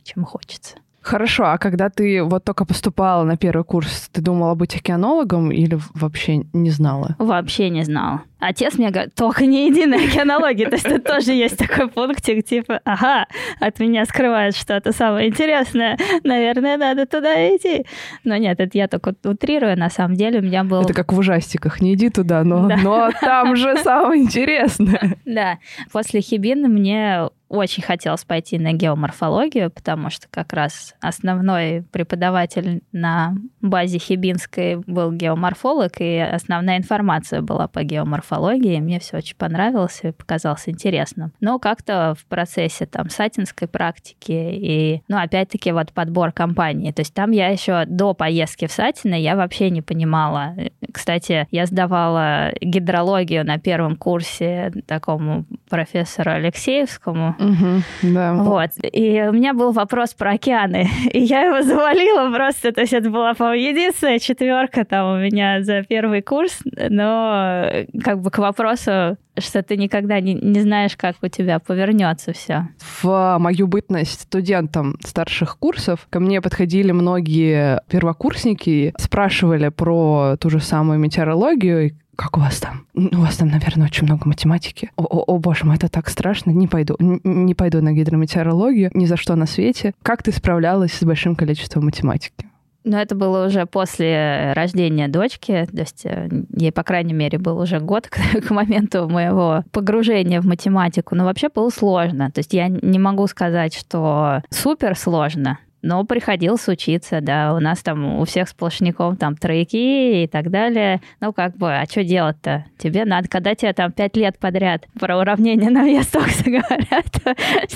чем 0.04 0.26
хочется. 0.26 0.78
Хорошо, 1.02 1.46
а 1.46 1.58
когда 1.58 1.90
ты 1.90 2.22
вот 2.24 2.44
только 2.44 2.66
поступала 2.66 3.24
на 3.24 3.38
первый 3.38 3.64
курс, 3.64 4.10
ты 4.12 4.22
думала 4.22 4.56
быть 4.56 4.76
океанологом 4.76 5.52
или 5.52 5.80
вообще 5.94 6.44
не 6.52 6.70
знала? 6.70 7.16
Вообще 7.18 7.70
не 7.70 7.84
знала. 7.84 8.24
Отец 8.40 8.78
мне 8.78 8.92
говорит, 8.92 9.16
только 9.16 9.46
не 9.46 9.70
иди 9.70 9.86
на 9.86 9.96
океанологию. 9.96 10.70
То 10.70 10.76
есть 10.76 10.88
тут 10.88 11.04
тоже 11.04 11.32
есть 11.32 11.58
такой 11.58 11.88
пунктик, 11.88 12.46
типа, 12.46 12.82
ага, 12.84 13.26
от 13.60 13.80
меня 13.80 14.06
скрывают 14.06 14.56
что-то 14.56 14.92
самое 14.92 15.30
интересное, 15.30 15.98
наверное, 16.24 16.78
надо 16.78 17.06
туда 17.06 17.34
идти. 17.56 17.86
Но 18.24 18.38
нет, 18.38 18.60
это 18.60 18.78
я 18.78 18.88
только 18.88 19.16
утрирую, 19.24 19.78
на 19.78 19.90
самом 19.90 20.16
деле 20.16 20.40
у 20.40 20.44
меня 20.44 20.64
был... 20.64 20.82
Это 20.82 20.94
как 20.94 21.14
в 21.14 21.18
ужастиках, 21.18 21.82
не 21.82 21.94
иди 21.94 22.10
туда, 22.10 22.44
но, 22.44 22.68
да. 22.68 22.78
но 22.78 23.10
там 23.22 23.56
же 23.56 23.78
самое 23.78 24.22
интересное. 24.22 25.18
Да, 25.26 25.60
после 25.92 26.22
Хибины 26.22 26.68
мне 26.68 27.30
очень 27.50 27.84
хотелось 27.84 28.24
пойти 28.24 28.60
на 28.60 28.74
геоморфологию, 28.74 29.72
потому 29.72 30.10
что 30.10 30.28
как 30.30 30.54
раз 30.54 30.96
основной 31.02 31.84
преподаватель 31.92 32.82
на 32.92 33.36
базе 33.62 34.00
Хибинской 34.00 34.78
был 34.78 35.12
геоморфолог, 35.12 35.94
и 36.00 36.18
основная 36.18 36.78
информация 36.78 37.42
была 37.42 37.68
по 37.68 37.84
геоморфологии. 37.84 38.80
Мне 38.80 39.00
все 39.00 39.18
очень 39.18 39.36
понравилось 39.36 40.00
и 40.04 40.12
показалось 40.12 40.68
интересным. 40.68 41.32
Но 41.40 41.60
как-то 41.60 42.16
в 42.18 42.26
процессе 42.26 42.86
там 42.86 43.10
сатинской 43.10 43.68
практики 43.68 44.32
и, 44.32 45.02
ну, 45.08 45.18
опять-таки, 45.18 45.72
вот 45.72 45.94
подбор 45.94 46.32
компании. 46.32 46.92
То 46.92 47.02
есть 47.02 47.14
там 47.14 47.32
я 47.32 47.48
еще 47.48 47.86
до 47.86 48.14
поездки 48.14 48.68
в 48.68 48.72
Сатино 48.72 49.16
я 49.16 49.36
вообще 49.36 49.70
не 49.70 49.82
понимала. 49.82 50.56
Кстати, 50.92 51.48
я 51.52 51.66
сдавала 51.66 52.52
гидрологию 52.62 53.46
на 53.46 53.58
первом 53.58 53.96
курсе 53.96 54.72
такому 54.86 55.46
профессору 55.70 56.32
Алексеевскому. 56.32 57.37
Угу, 57.40 58.14
да. 58.14 58.34
Вот. 58.34 58.72
И 58.92 59.22
у 59.22 59.32
меня 59.32 59.54
был 59.54 59.72
вопрос 59.72 60.14
про 60.14 60.32
океаны. 60.32 60.88
И 61.12 61.20
я 61.20 61.44
его 61.44 61.62
завалила 61.62 62.32
просто. 62.34 62.72
То 62.72 62.82
есть 62.82 62.94
это 62.94 63.10
была, 63.10 63.34
по-моему, 63.34 63.70
единственная 63.70 64.20
четверка 64.20 64.86
там 64.86 65.18
у 65.18 65.18
меня 65.20 65.64
за 65.64 65.84
первый 65.84 66.22
курс. 66.22 66.60
Но 66.90 67.70
как 68.04 68.22
бы 68.22 68.32
к 68.32 68.38
вопросу 68.40 69.18
что 69.40 69.62
ты 69.64 69.78
никогда 69.78 70.20
не, 70.20 70.34
не 70.34 70.62
знаешь, 70.62 70.96
как 70.96 71.16
у 71.22 71.28
тебя 71.28 71.60
повернется 71.60 72.34
все. 72.34 72.68
В 73.02 73.38
мою 73.40 73.68
бытность 73.68 74.22
студентом 74.22 74.96
старших 75.04 75.58
курсов 75.58 76.08
ко 76.10 76.20
мне 76.20 76.42
подходили 76.42 76.92
многие 76.92 77.82
первокурсники, 77.90 78.94
спрашивали 78.98 79.70
про 79.70 80.38
ту 80.40 80.50
же 80.50 80.60
самую 80.60 81.00
метеорологию, 81.00 81.96
как 82.18 82.36
у 82.36 82.42
вас 82.42 82.60
там? 82.60 82.86
У 82.96 83.22
вас 83.22 83.38
там, 83.38 83.48
наверное, 83.50 83.88
очень 83.88 84.06
много 84.06 84.28
математики. 84.28 84.90
О, 84.98 85.04
о, 85.04 85.36
о 85.36 85.38
боже 85.38 85.66
мой, 85.66 85.76
это 85.76 85.88
так 85.88 86.10
страшно. 86.10 86.52
Не 86.52 86.68
пойду. 86.68 86.96
Не 87.00 87.54
пойду 87.54 87.82
на 87.82 87.94
гидрометеорологию. 87.94 88.90
Ни 88.94 89.06
за 89.06 89.18
что 89.18 89.36
на 89.36 89.46
свете. 89.46 89.94
Как 90.02 90.24
ты 90.24 90.32
справлялась 90.32 90.94
с 90.94 91.04
большим 91.04 91.36
количеством 91.36 91.86
математики? 91.86 92.48
Ну, 92.84 92.98
это 92.98 93.16
было 93.16 93.46
уже 93.46 93.66
после 93.66 94.54
рождения 94.56 95.10
дочки, 95.10 95.68
то 95.70 95.80
есть 95.80 96.06
э, 96.06 96.30
ей, 96.56 96.72
по 96.72 96.84
крайней 96.84 97.14
мере, 97.14 97.38
был 97.38 97.60
уже 97.60 97.82
год 97.82 98.08
к, 98.10 98.16
к 98.16 98.50
моменту 98.50 99.10
моего 99.10 99.64
погружения 99.72 100.40
в 100.42 100.46
математику. 100.46 101.14
Но 101.14 101.26
вообще 101.26 101.50
было 101.50 101.70
сложно. 101.70 102.32
То 102.32 102.40
есть 102.40 102.54
я 102.54 102.70
не 102.70 102.98
могу 102.98 103.28
сказать, 103.28 103.76
что 103.76 104.42
супер 104.50 104.98
сложно, 104.98 105.60
но 105.88 106.04
приходилось 106.04 106.68
учиться, 106.68 107.22
да. 107.22 107.54
У 107.54 107.60
нас 107.60 107.80
там 107.80 108.20
у 108.20 108.26
всех 108.26 108.50
сплошняков 108.50 109.18
там 109.18 109.38
тройки 109.38 110.24
и 110.24 110.28
так 110.28 110.52
далее. 110.52 111.00
Ну, 111.22 111.32
как 111.32 111.56
бы, 111.56 111.74
а 111.74 111.86
что 111.86 112.04
делать-то? 112.04 112.66
Тебе 112.78 113.06
надо, 113.06 113.30
когда 113.30 113.56
тебе 113.56 113.72
там 113.72 113.94
пять 113.94 114.18
лет 114.18 114.38
подряд 114.38 114.86
про 115.00 115.18
уравнение 115.18 115.70
на 115.70 115.86
вес 115.86 116.08
токса 116.12 116.44
говорят, 116.44 117.06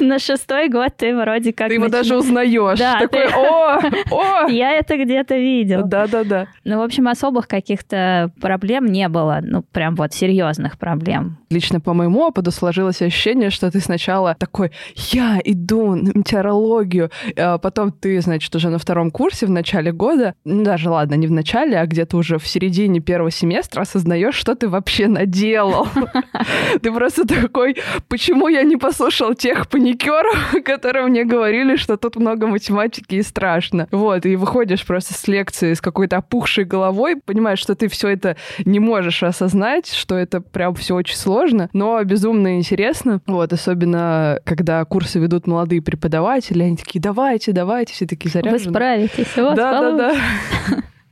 на 0.02 0.20
шестой 0.20 0.68
год 0.68 0.90
ты 0.98 1.16
вроде 1.16 1.54
как... 1.54 1.70
Ты 1.70 1.76
его 1.76 1.88
даже 1.88 2.18
узнаешь. 2.18 2.78
Да, 2.78 3.00
Такой, 3.00 3.28
о, 3.28 3.80
о! 4.12 4.48
Я 4.50 4.74
это 4.74 4.98
где-то 4.98 5.38
видел. 5.38 5.84
Да-да-да. 5.86 6.48
Ну, 6.66 6.80
в 6.80 6.82
общем, 6.82 7.08
особых 7.08 7.48
каких-то 7.48 8.32
проблем 8.42 8.88
не 8.88 9.08
было. 9.08 9.40
Ну, 9.42 9.64
прям 9.72 9.96
вот 9.96 10.14
серьезных 10.14 10.78
проблем. 10.78 11.38
Лично 11.50 11.80
по 11.80 11.94
моему 11.94 12.20
опыту 12.24 12.52
сложилось 12.52 13.02
ощущение, 13.02 13.52
что 13.52 13.72
ты 13.72 13.80
сначала 13.80 14.36
такой, 14.36 14.72
я 15.12 15.40
иду 15.46 15.96
на 15.96 16.10
метеорологию, 16.14 17.10
а 17.38 17.58
потом 17.58 17.94
ты, 18.02 18.20
значит, 18.22 18.54
уже 18.56 18.70
на 18.70 18.80
втором 18.80 19.12
курсе 19.12 19.46
в 19.46 19.50
начале 19.50 19.92
года, 19.92 20.34
ну, 20.44 20.64
даже, 20.64 20.90
ладно, 20.90 21.14
не 21.16 21.28
в 21.28 21.32
начале, 21.32 21.78
а 21.78 21.86
где-то 21.86 22.18
уже 22.18 22.40
в 22.40 22.48
середине 22.48 23.00
первого 23.00 23.32
семестра 23.32 23.82
осознаешь, 23.82 24.36
что 24.36 24.56
ты 24.56 24.68
вообще 24.68 25.08
наделал. 25.08 25.88
Ты 26.82 26.92
просто 26.92 27.28
такой, 27.28 27.78
почему 28.08 28.48
я 28.48 28.64
не 28.64 28.78
послушал 28.78 29.36
тех 29.36 29.68
паникеров, 29.70 30.56
которые 30.66 31.06
мне 31.06 31.24
говорили, 31.24 31.76
что 31.76 31.98
тут 31.98 32.16
много 32.16 32.48
математики 32.48 33.16
и 33.16 33.22
страшно. 33.22 33.88
Вот, 33.92 34.26
и 34.26 34.36
выходишь 34.36 34.86
просто 34.86 35.14
с 35.14 35.28
лекции 35.28 35.74
с 35.74 35.82
какой-то 35.82 36.18
опухшей 36.18 36.64
головой, 36.64 37.18
понимаешь, 37.24 37.60
что 37.60 37.76
ты 37.76 37.88
все 37.88 38.10
это 38.10 38.36
не 38.66 38.80
можешь 38.80 39.22
осознать, 39.22 39.94
что 39.94 40.16
это 40.16 40.42
прям 40.42 40.74
все 40.74 40.96
очень 40.96 41.16
сложно, 41.16 41.70
но 41.74 42.04
безумно 42.04 42.58
интересно. 42.58 43.22
Вот, 43.28 43.54
особенно, 43.54 44.40
когда 44.46 44.84
курсы 44.86 45.20
ведут 45.20 45.46
молодые 45.46 45.82
преподаватели, 45.82 46.64
они 46.64 46.78
такие, 46.78 47.02
давайте, 47.02 47.52
давайте, 47.52 47.81
все 47.90 48.06
такие 48.06 48.30
заряжены. 48.30 48.64
Вы 48.64 48.70
справитесь. 48.70 49.36
Вот, 49.36 49.56
да, 49.56 49.82
да, 49.82 49.96
да. 49.96 50.16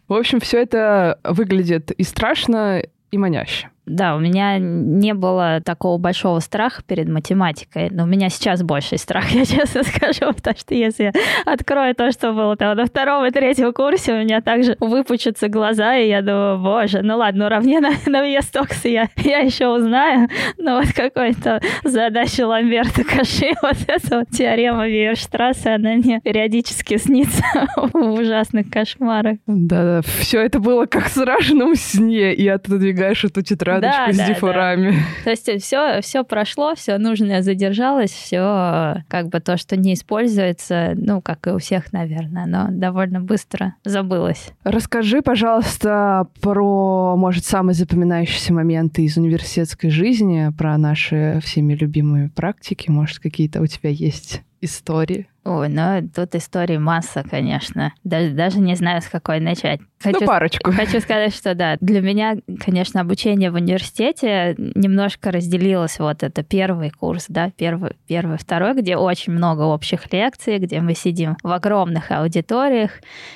В 0.08 0.14
общем, 0.14 0.40
все 0.40 0.62
это 0.62 1.20
выглядит 1.24 1.92
и 1.92 2.04
страшно, 2.04 2.82
и 3.12 3.18
маняще. 3.18 3.70
Да, 3.90 4.16
у 4.16 4.20
меня 4.20 4.60
не 4.60 5.16
было 5.16 5.62
такого 5.66 5.98
большого 5.98 6.40
страха 6.40 6.84
перед 6.86 7.10
математикой, 7.10 7.90
но 7.90 8.04
у 8.04 8.06
меня 8.06 8.30
сейчас 8.30 8.62
больший 8.62 9.00
страх, 9.00 9.30
я 9.32 9.46
честно 9.46 9.84
скажу, 9.84 10.32
потому 10.32 10.56
что 10.58 10.76
если 10.76 11.06
я 11.06 11.12
открою 11.46 11.96
то, 11.96 12.12
что 12.12 12.34
было 12.34 12.56
там 12.56 12.78
на 12.78 12.86
втором 12.86 13.26
и 13.26 13.32
третьем 13.32 13.74
курсе, 13.74 14.14
у 14.14 14.18
меня 14.20 14.42
также 14.42 14.78
выпучатся 14.80 15.48
глаза, 15.48 15.98
и 15.98 16.08
я 16.08 16.22
думаю, 16.22 16.60
боже, 16.60 17.02
ну 17.02 17.18
ладно, 17.18 17.48
уравнение 17.48 17.80
на, 17.80 17.92
на 18.06 18.28
вес 18.28 18.46
токса 18.48 18.88
я, 18.88 19.10
я 19.18 19.40
еще 19.40 19.68
узнаю, 19.68 20.30
но 20.60 20.78
вот 20.80 20.94
какой-то 20.94 21.60
задача 21.84 22.46
Ламберта 22.46 23.04
Каши, 23.04 23.54
вот 23.64 23.78
эта 23.88 24.20
вот 24.20 24.30
теорема 24.30 24.88
Вейерштрассе, 24.88 25.72
она 25.72 25.94
мне 25.94 26.22
периодически 26.24 26.98
снится 26.98 27.44
в 27.76 27.96
ужасных 27.96 28.70
кошмарах. 28.70 29.38
Да, 29.48 29.84
да, 29.84 30.02
все 30.20 30.42
это 30.42 30.60
было 30.60 30.86
как 30.86 31.08
в 31.08 31.10
страшном 31.10 31.76
сне, 31.76 32.36
и 32.36 32.48
отодвигаешь 32.48 33.24
эту 33.24 33.42
тетрадь 33.42 33.79
тетрадочку 33.80 34.08
да, 34.08 34.14
с 34.14 34.18
да, 34.18 34.34
дифурами. 34.34 34.92
Да. 34.92 34.98
То 35.26 35.30
есть 35.32 35.64
все, 35.64 36.02
все 36.02 36.24
прошло, 36.24 36.76
все 36.76 36.98
нужное 36.98 37.42
задержалось, 37.42 38.12
все 38.12 39.04
как 39.08 39.30
бы 39.30 39.40
то, 39.40 39.58
что 39.58 39.76
не 39.76 39.94
используется, 39.94 40.94
ну, 40.96 41.22
как 41.22 41.48
и 41.48 41.52
у 41.52 41.60
всех, 41.60 41.92
наверное, 41.94 42.46
но 42.46 42.68
довольно 42.70 43.20
быстро 43.20 43.76
забылось. 43.84 44.52
Расскажи, 44.64 45.22
пожалуйста, 45.22 46.28
про, 46.42 47.16
может, 47.18 47.46
самые 47.46 47.76
запоминающиеся 47.76 48.54
моменты 48.54 49.04
из 49.04 49.18
университетской 49.18 49.90
жизни, 49.90 50.52
про 50.58 50.78
наши 50.78 51.40
всеми 51.44 51.74
любимые 51.74 52.30
практики, 52.30 52.90
может, 52.90 53.20
какие-то 53.20 53.62
у 53.62 53.68
тебя 53.68 53.90
есть 53.90 54.42
истории? 54.62 55.28
Ой, 55.46 55.70
ну 55.70 56.08
тут 56.14 56.36
истории 56.36 56.78
масса, 56.78 57.24
конечно. 57.28 57.94
Даже, 58.04 58.32
даже 58.32 58.60
не 58.60 58.76
знаю, 58.76 59.02
с 59.02 59.08
какой 59.08 59.40
начать. 59.40 59.80
Хочу, 60.02 60.22
ну, 60.22 60.28
парочку. 60.28 60.72
Хочу 60.72 61.02
сказать, 61.02 61.36
что 61.36 61.56
да, 61.56 61.76
для 61.82 62.00
меня, 62.00 62.38
конечно, 62.64 63.02
обучение 63.02 63.52
в 63.52 63.56
университете 63.56 64.56
немножко 64.58 65.30
разделилось. 65.30 66.00
Вот 66.00 66.24
это 66.24 66.42
первый 66.42 66.90
курс, 66.90 67.26
да, 67.28 67.52
первый, 67.58 67.92
первый, 68.08 68.38
второй, 68.38 68.76
где 68.76 68.96
очень 68.96 69.34
много 69.34 69.64
общих 69.64 70.12
лекций, 70.14 70.58
где 70.60 70.80
мы 70.80 70.94
сидим 70.94 71.36
в 71.44 71.52
огромных 71.52 72.12
аудиториях, 72.12 72.92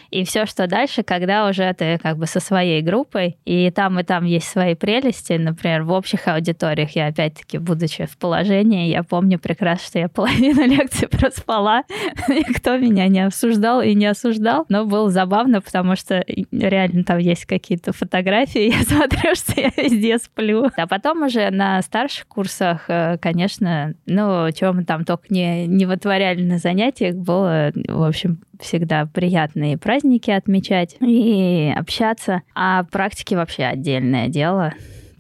и 0.10 0.24
все, 0.24 0.46
что 0.46 0.68
дальше, 0.68 1.04
когда 1.04 1.50
уже 1.50 1.74
ты 1.74 1.98
как 1.98 2.18
бы 2.18 2.28
со 2.28 2.40
своей 2.40 2.82
группой, 2.82 3.38
и 3.44 3.70
там 3.70 4.00
и 4.00 4.04
там 4.04 4.24
есть 4.24 4.48
свои 4.48 4.76
прелести. 4.76 5.34
Например, 5.34 5.84
в 5.84 5.92
общих 5.92 6.30
аудиториях 6.30 6.92
я 6.92 7.08
опять-таки, 7.08 7.58
будучи 7.58 8.06
в 8.06 8.18
положении, 8.18 8.90
я 8.90 9.04
помню 9.04 9.38
прекрасно, 9.38 9.86
что 9.86 10.00
я 10.00 10.08
половину 10.08 10.66
лекции 10.66 11.08
проспала, 11.08 11.84
никто 12.30 12.78
меня 12.78 13.10
не 13.10 13.26
обсуждал 13.26 13.82
и 13.82 13.94
не 13.96 14.06
осуждал, 14.06 14.66
но 14.70 14.86
было 14.86 15.10
забавно, 15.10 15.60
потому 15.60 15.98
что 15.98 16.24
реально 16.60 17.04
там 17.04 17.18
есть 17.18 17.46
какие-то 17.46 17.94
фотографии, 17.94 18.72
я 18.78 18.84
смотрю, 18.84 19.36
что 19.36 19.60
я 19.60 19.72
везде 19.76 20.18
сплю. 20.18 20.70
А 20.76 20.88
потом 20.88 21.24
уже 21.24 21.50
на 21.50 21.82
старших 21.82 22.28
курсах, 22.28 22.86
э, 22.88 23.18
конечно, 23.20 23.94
ну, 24.06 24.52
чего 24.52 24.74
мы 24.74 24.86
там 24.86 25.06
только 25.06 25.26
не, 25.30 25.68
не 25.68 25.86
вытворяли 25.86 26.44
на 26.44 26.58
занятиях, 26.58 27.16
было, 27.16 27.72
в 27.88 28.04
общем, 28.04 28.40
всегда 28.60 29.06
приятные 29.06 29.78
праздники 29.78 30.32
отмечать 30.32 30.96
и 31.02 31.74
общаться. 31.76 32.44
А 32.56 32.84
практики 32.84 33.34
вообще 33.34 33.64
отдельное 33.64 34.28
дело. 34.28 34.74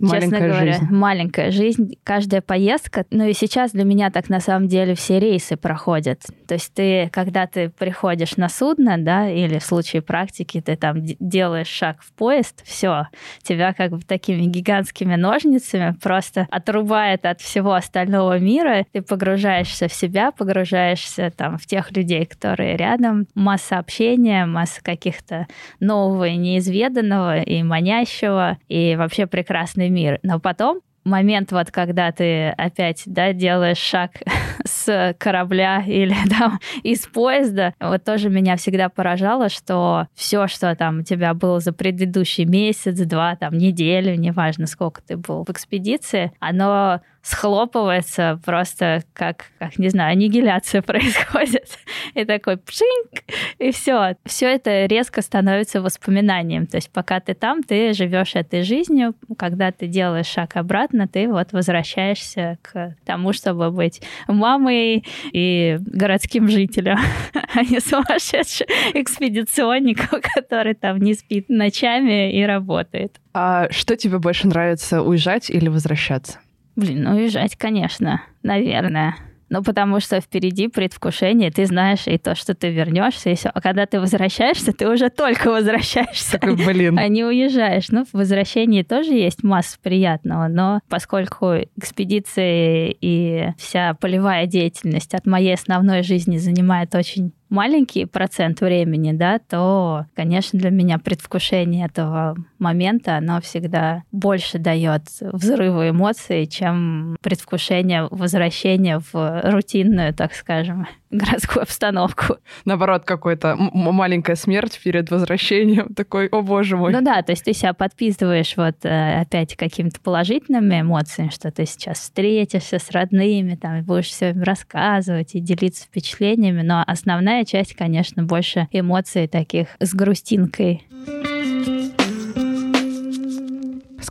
Маленькая 0.03 0.39
честно 0.39 0.47
говоря, 0.47 0.73
жизнь. 0.73 0.85
маленькая 0.91 1.51
жизнь, 1.51 1.95
каждая 2.03 2.41
поездка. 2.41 3.05
Ну 3.09 3.25
и 3.25 3.33
сейчас 3.33 3.71
для 3.71 3.85
меня 3.85 4.11
так 4.11 4.29
на 4.29 4.41
самом 4.41 4.67
деле 4.67 4.95
все 4.95 5.19
рейсы 5.19 5.55
проходят. 5.55 6.21
То 6.47 6.55
есть 6.55 6.73
ты, 6.73 7.09
когда 7.11 7.47
ты 7.47 7.69
приходишь 7.69 8.35
на 8.35 8.49
судно, 8.49 8.97
да, 8.97 9.29
или 9.29 9.59
в 9.59 9.63
случае 9.63 10.01
практики 10.01 10.61
ты 10.61 10.75
там 10.75 10.97
делаешь 11.19 11.67
шаг 11.67 12.01
в 12.01 12.11
поезд, 12.13 12.63
все, 12.65 13.07
тебя 13.43 13.73
как 13.73 13.91
бы 13.91 14.01
такими 14.01 14.41
гигантскими 14.41 15.15
ножницами 15.15 15.95
просто 16.01 16.47
отрубает 16.51 17.25
от 17.25 17.39
всего 17.39 17.73
остального 17.73 18.39
мира. 18.39 18.85
Ты 18.91 19.01
погружаешься 19.01 19.87
в 19.87 19.93
себя, 19.93 20.31
погружаешься 20.31 21.31
там 21.35 21.57
в 21.57 21.65
тех 21.65 21.95
людей, 21.95 22.25
которые 22.25 22.75
рядом. 22.75 23.27
Масса 23.35 23.77
общения, 23.77 24.45
масса 24.45 24.83
каких-то 24.83 25.47
нового 25.79 26.27
и 26.27 26.35
неизведанного 26.35 27.39
и 27.39 27.63
манящего, 27.63 28.57
и 28.67 28.95
вообще 28.97 29.27
прекрасный 29.27 29.92
мир. 29.93 30.19
Но 30.23 30.39
потом 30.39 30.81
момент, 31.03 31.51
вот 31.51 31.71
когда 31.71 32.11
ты 32.11 32.49
опять 32.49 33.03
да, 33.05 33.33
делаешь 33.33 33.77
шаг 33.77 34.11
с 34.65 35.15
корабля 35.17 35.83
или 35.85 36.15
там 36.39 36.59
из 36.83 37.05
поезда, 37.07 37.73
вот 37.79 38.03
тоже 38.03 38.29
меня 38.29 38.55
всегда 38.57 38.89
поражало, 38.89 39.49
что 39.49 40.07
все, 40.13 40.47
что 40.47 40.75
там 40.75 40.99
у 40.99 41.03
тебя 41.03 41.33
было 41.33 41.59
за 41.59 41.73
предыдущий 41.73 42.45
месяц, 42.45 42.99
два, 42.99 43.35
там, 43.35 43.57
неделю, 43.57 44.15
неважно, 44.15 44.67
сколько 44.67 45.01
ты 45.01 45.17
был 45.17 45.43
в 45.43 45.49
экспедиции, 45.49 46.31
оно 46.39 47.01
схлопывается 47.23 48.39
просто 48.45 49.01
как, 49.13 49.45
как 49.57 49.79
не 49.79 49.87
знаю, 49.89 50.11
аннигиляция 50.11 50.81
происходит. 50.83 51.79
И 52.13 52.25
такой 52.25 52.57
пшинк, 52.57 53.23
и 53.59 53.71
все. 53.71 54.15
Все 54.25 54.53
это 54.53 54.85
резко 54.85 55.21
становится 55.21 55.81
воспоминанием. 55.81 56.67
То 56.67 56.77
есть 56.77 56.91
пока 56.91 57.21
ты 57.21 57.33
там, 57.33 57.63
ты 57.63 57.93
живешь 57.93 58.35
этой 58.35 58.63
жизнью. 58.63 59.15
Когда 59.37 59.71
ты 59.71 59.87
делаешь 59.87 60.27
шаг 60.27 60.57
обратно, 60.57 61.07
ты 61.07 61.29
вот 61.29 61.53
возвращаешься 61.53 62.57
к 62.61 62.95
тому, 63.05 63.31
чтобы 63.31 63.71
быть 63.71 64.01
мамой 64.27 65.05
и 65.31 65.77
городским 65.79 66.49
жителем, 66.49 66.97
а 67.55 67.63
не 67.63 67.79
сумасшедшим 67.79 68.67
экспедиционником, 68.93 70.21
который 70.35 70.73
там 70.73 70.99
не 70.99 71.13
спит 71.13 71.47
ночами 71.47 72.33
и 72.37 72.43
работает. 72.43 73.21
А 73.33 73.71
что 73.71 73.95
тебе 73.95 74.19
больше 74.19 74.47
нравится, 74.47 75.01
уезжать 75.01 75.49
или 75.49 75.69
возвращаться? 75.69 76.39
Блин, 76.75 77.03
ну 77.03 77.15
уезжать, 77.15 77.55
конечно, 77.55 78.21
наверное. 78.41 79.15
Ну, 79.49 79.61
потому 79.61 79.99
что 79.99 80.19
впереди 80.19 80.67
предвкушение, 80.67 81.51
ты 81.51 81.67
знаешь 81.67 82.07
и 82.07 82.17
то, 82.17 82.33
что 82.33 82.55
ты 82.55 82.71
вернешься, 82.71 83.29
и 83.29 83.35
все. 83.35 83.49
А 83.53 83.61
когда 83.61 83.85
ты 83.85 83.99
возвращаешься, 83.99 84.73
ты 84.73 84.89
уже 84.89 85.09
только 85.09 85.51
возвращаешься, 85.51 86.39
Такой, 86.39 86.55
блин. 86.55 86.97
а 86.97 87.07
не 87.07 87.23
уезжаешь. 87.23 87.89
Ну, 87.89 88.03
в 88.03 88.13
возвращении 88.13 88.81
тоже 88.81 89.13
есть 89.13 89.43
масса 89.43 89.77
приятного, 89.83 90.47
но 90.47 90.79
поскольку 90.89 91.53
экспедиции 91.77 92.97
и 92.99 93.49
вся 93.59 93.93
полевая 93.93 94.47
деятельность 94.47 95.13
от 95.13 95.27
моей 95.27 95.53
основной 95.53 96.01
жизни 96.01 96.37
занимает 96.37 96.95
очень 96.95 97.31
маленький 97.53 98.05
процент 98.05 98.61
времени, 98.61 99.11
да, 99.11 99.37
то, 99.37 100.07
конечно, 100.15 100.59
для 100.59 100.71
меня 100.71 100.97
предвкушение 100.97 101.85
этого 101.85 102.35
момента, 102.57 103.17
оно 103.17 103.39
всегда 103.41 104.03
больше 104.11 104.57
дает 104.57 105.03
взрывы 105.21 105.89
эмоций, 105.89 106.47
чем 106.47 107.15
предвкушение 107.21 108.07
возвращения 108.09 108.99
в 109.13 109.41
рутинную, 109.43 110.13
так 110.15 110.33
скажем, 110.33 110.87
городскую 111.17 111.63
обстановку. 111.63 112.37
Наоборот, 112.65 113.03
какой-то 113.05 113.55
маленькая 113.57 114.35
смерть 114.35 114.79
перед 114.83 115.09
возвращением. 115.11 115.93
Такой, 115.93 116.27
о 116.27 116.41
боже 116.41 116.77
мой. 116.77 116.91
Ну 116.91 117.01
да, 117.01 117.21
то 117.21 117.31
есть 117.31 117.43
ты 117.43 117.53
себя 117.53 117.73
подписываешь 117.73 118.55
вот 118.57 118.77
э, 118.83 119.21
опять 119.21 119.55
какими-то 119.55 119.99
положительными 120.01 120.81
эмоциями, 120.81 121.29
что 121.29 121.51
ты 121.51 121.65
сейчас 121.65 121.99
встретишься 121.99 122.79
с 122.79 122.91
родными, 122.91 123.55
там, 123.55 123.79
и 123.79 123.81
будешь 123.81 124.07
все 124.07 124.31
им 124.31 124.43
рассказывать 124.43 125.35
и 125.35 125.39
делиться 125.39 125.85
впечатлениями, 125.85 126.61
но 126.61 126.83
основная 126.85 127.45
часть, 127.45 127.75
конечно, 127.75 128.23
больше 128.23 128.67
эмоций 128.71 129.27
таких 129.27 129.67
с 129.79 129.93
грустинкой. 129.93 130.87